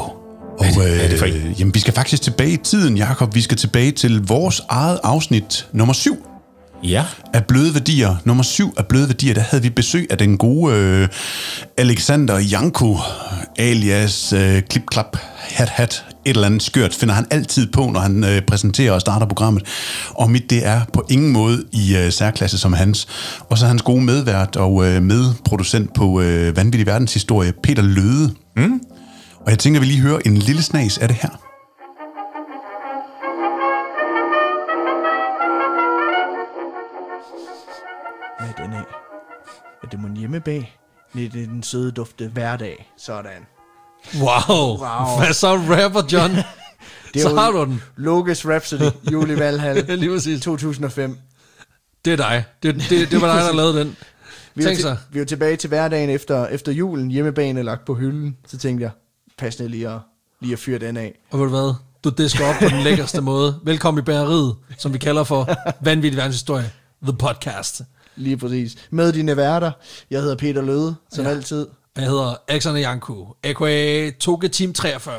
[0.60, 3.36] Og, er det, det for øh, jamen, vi skal faktisk tilbage i tiden, Jakob.
[3.36, 6.26] Vi skal tilbage til vores eget afsnit nummer 7.
[6.84, 7.06] Ja.
[7.34, 8.15] Af bløde værdier.
[8.26, 11.07] Nummer 7 af bløde værdier, der havde vi besøg af den gode øh,
[11.77, 12.97] Alexander Janko,
[13.57, 17.99] alias øh, Klip Klap Hat Hat et eller andet skørt, finder han altid på, når
[17.99, 19.64] han øh, præsenterer og starter programmet.
[20.10, 23.07] Og mit, det er på ingen måde i øh, særklasse som hans.
[23.49, 28.34] Og så hans gode medvært og øh, medproducent på øh, Vanvittig Verdenshistorie, Peter Løde.
[28.56, 28.81] Mm.
[29.39, 31.44] Og jeg tænker, vi lige hører en lille snas af det her.
[40.26, 40.77] Hjemmebag?
[41.15, 42.91] Er den søde dufte hverdag.
[42.97, 43.45] Sådan.
[44.15, 44.77] Wow.
[44.77, 45.18] wow.
[45.19, 46.31] Hvad så, rapper John?
[47.14, 47.81] det er så har du den.
[47.95, 50.41] Logos Rhapsody, Juli Valhall, Lige præcis.
[50.41, 51.18] 2005.
[52.06, 52.43] Det er dig.
[52.64, 53.95] Det, det, det var dig, der lavede den.
[54.56, 58.38] Vi er, til, vi er tilbage til hverdagen efter, efter julen, hjemmebane lagt på hylden.
[58.47, 58.91] Så tænkte jeg,
[59.38, 59.99] passende lige at,
[60.41, 61.19] lige at fyre den af.
[61.31, 61.73] Og ved du hvad?
[62.03, 63.60] Du disker op på den lækkerste måde.
[63.64, 65.49] Velkommen i bæreriet, som vi kalder for
[65.81, 66.72] Vanvittig Verdenshistorie.
[67.03, 67.81] The Podcast.
[68.16, 68.76] Lige præcis.
[68.92, 69.72] Med dine værter.
[70.12, 71.32] Jeg hedder Peter Løde, som ja.
[71.32, 71.68] altid.
[71.96, 74.12] Jeg hedder Alexander Janku, a.k.a.
[74.20, 75.16] Toge Team 43.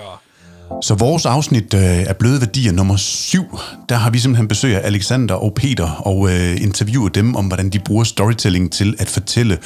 [0.82, 3.58] Så vores afsnit øh, af Bløde Værdier nummer 7,
[3.88, 7.70] der har vi simpelthen besøg af Alexander og Peter og øh, interviewet dem om, hvordan
[7.70, 9.58] de bruger storytelling til at fortælle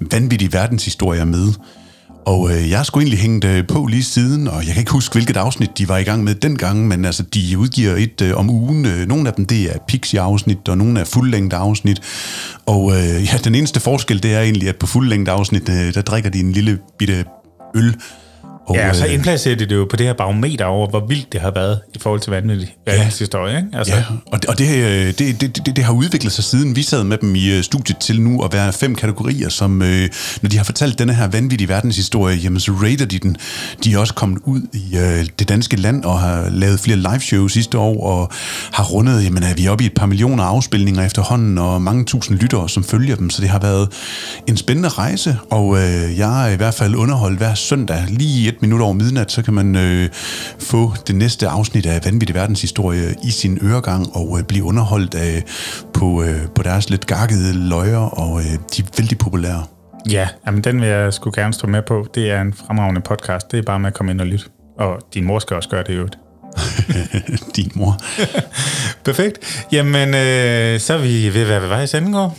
[0.00, 1.52] vanvittige verdenshistorier med.
[2.26, 4.92] Og øh, jeg har sgu egentlig hængt øh, på lige siden, og jeg kan ikke
[4.92, 8.36] huske, hvilket afsnit de var i gang med dengang, men altså, de udgiver et øh,
[8.36, 8.86] om ugen.
[8.86, 12.00] Øh, nogle af dem, det er Pixie-afsnit, og nogle er fuldlængde afsnit.
[12.66, 16.02] Og øh, ja, den eneste forskel, det er egentlig, at på fuldlængde afsnit, øh, der
[16.02, 17.24] drikker de en lille bitte
[17.74, 17.96] øl,
[18.66, 21.06] og, Ja, og så øh, indplacerer det det jo på det her barometer over, hvor
[21.08, 23.68] vildt det har været i forhold til vanvittig verdenshistorie, ikke?
[23.72, 26.76] Altså, Ja, og, det, og det, øh, det, det, det, det har udviklet sig siden
[26.76, 30.08] vi sad med dem i øh, studiet til nu at være fem kategorier, som øh,
[30.42, 33.36] når de har fortalt denne her vanvittige verdenshistorie, jamen så rater de den.
[33.84, 37.20] De er også kommet ud i øh, det danske land og har lavet flere live
[37.20, 38.32] shows sidste år og
[38.72, 42.38] har rundet, jamen er vi oppe i et par millioner afspilninger efterhånden og mange tusind
[42.38, 43.88] lyttere, som følger dem, så det har været
[44.48, 48.62] en spændende rejse, og øh, jeg er i hvert fald underholdt hver søndag lige et
[48.62, 50.08] minut over midnat, så kan man øh,
[50.58, 55.44] få det næste afsnit af Vanvittig Verdenshistorie i sin øregang og øh, blive underholdt af,
[55.94, 59.64] på, øh, på deres lidt gakkede løjer, og øh, de er vældig populære.
[60.10, 62.06] ja jamen, den vil jeg sgu gerne stå med på.
[62.14, 63.50] Det er en fremragende podcast.
[63.50, 64.44] Det er bare med at komme ind og lytte.
[64.78, 66.18] Og din mor skal også gøre det øvrigt.
[67.56, 67.98] Din mor.
[69.04, 69.66] Perfekt.
[69.72, 72.38] Jamen, øh, så er vi ved at være ved vejs går.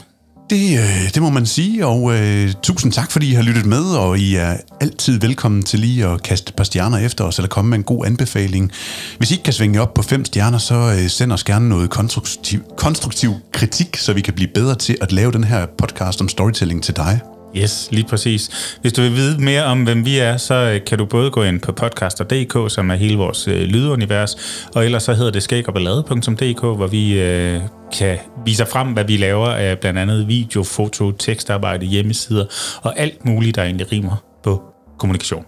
[0.49, 3.83] Det, øh, det må man sige, og øh, tusind tak, fordi I har lyttet med,
[3.83, 7.49] og I er altid velkommen til lige at kaste et par stjerner efter os, eller
[7.49, 8.71] komme med en god anbefaling.
[9.17, 11.89] Hvis I ikke kan svinge op på fem stjerner, så øh, send os gerne noget
[11.89, 16.29] konstruktiv, konstruktiv kritik, så vi kan blive bedre til at lave den her podcast om
[16.29, 17.34] storytelling til dig.
[17.57, 18.49] Yes, lige præcis.
[18.81, 21.43] Hvis du vil vide mere om, hvem vi er, så øh, kan du både gå
[21.43, 24.35] ind på podcaster.dk, som er hele vores øh, lydunivers,
[24.75, 27.61] og ellers så hedder det skægogballade.dk, hvor vi øh,
[27.97, 32.45] kan vise frem, hvad vi laver af blandt andet video, foto, tekstarbejde, hjemmesider
[32.81, 34.63] og alt muligt, der egentlig rimer på
[34.99, 35.45] kommunikation.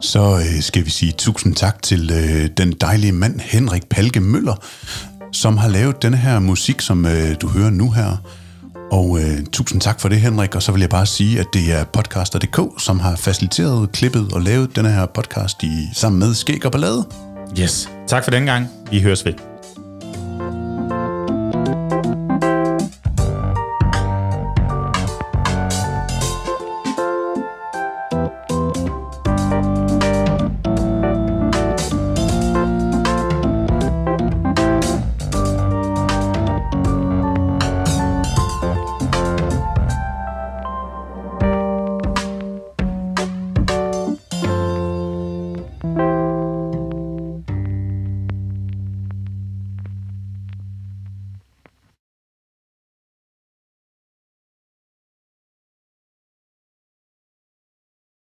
[0.00, 4.54] Så øh, skal vi sige tusind tak til øh, den dejlige mand Henrik Palke Møller,
[5.32, 8.16] som har lavet denne her musik, som øh, du hører nu her.
[8.92, 10.54] Og øh, tusind tak for det, Henrik.
[10.54, 14.40] Og så vil jeg bare sige, at det er podcaster.dk, som har faciliteret, klippet og
[14.40, 17.04] lavet den her podcast i, sammen med Skæg og Ballade.
[17.60, 17.90] Yes.
[18.06, 18.68] Tak for den gang.
[18.90, 19.51] Vi høres ved.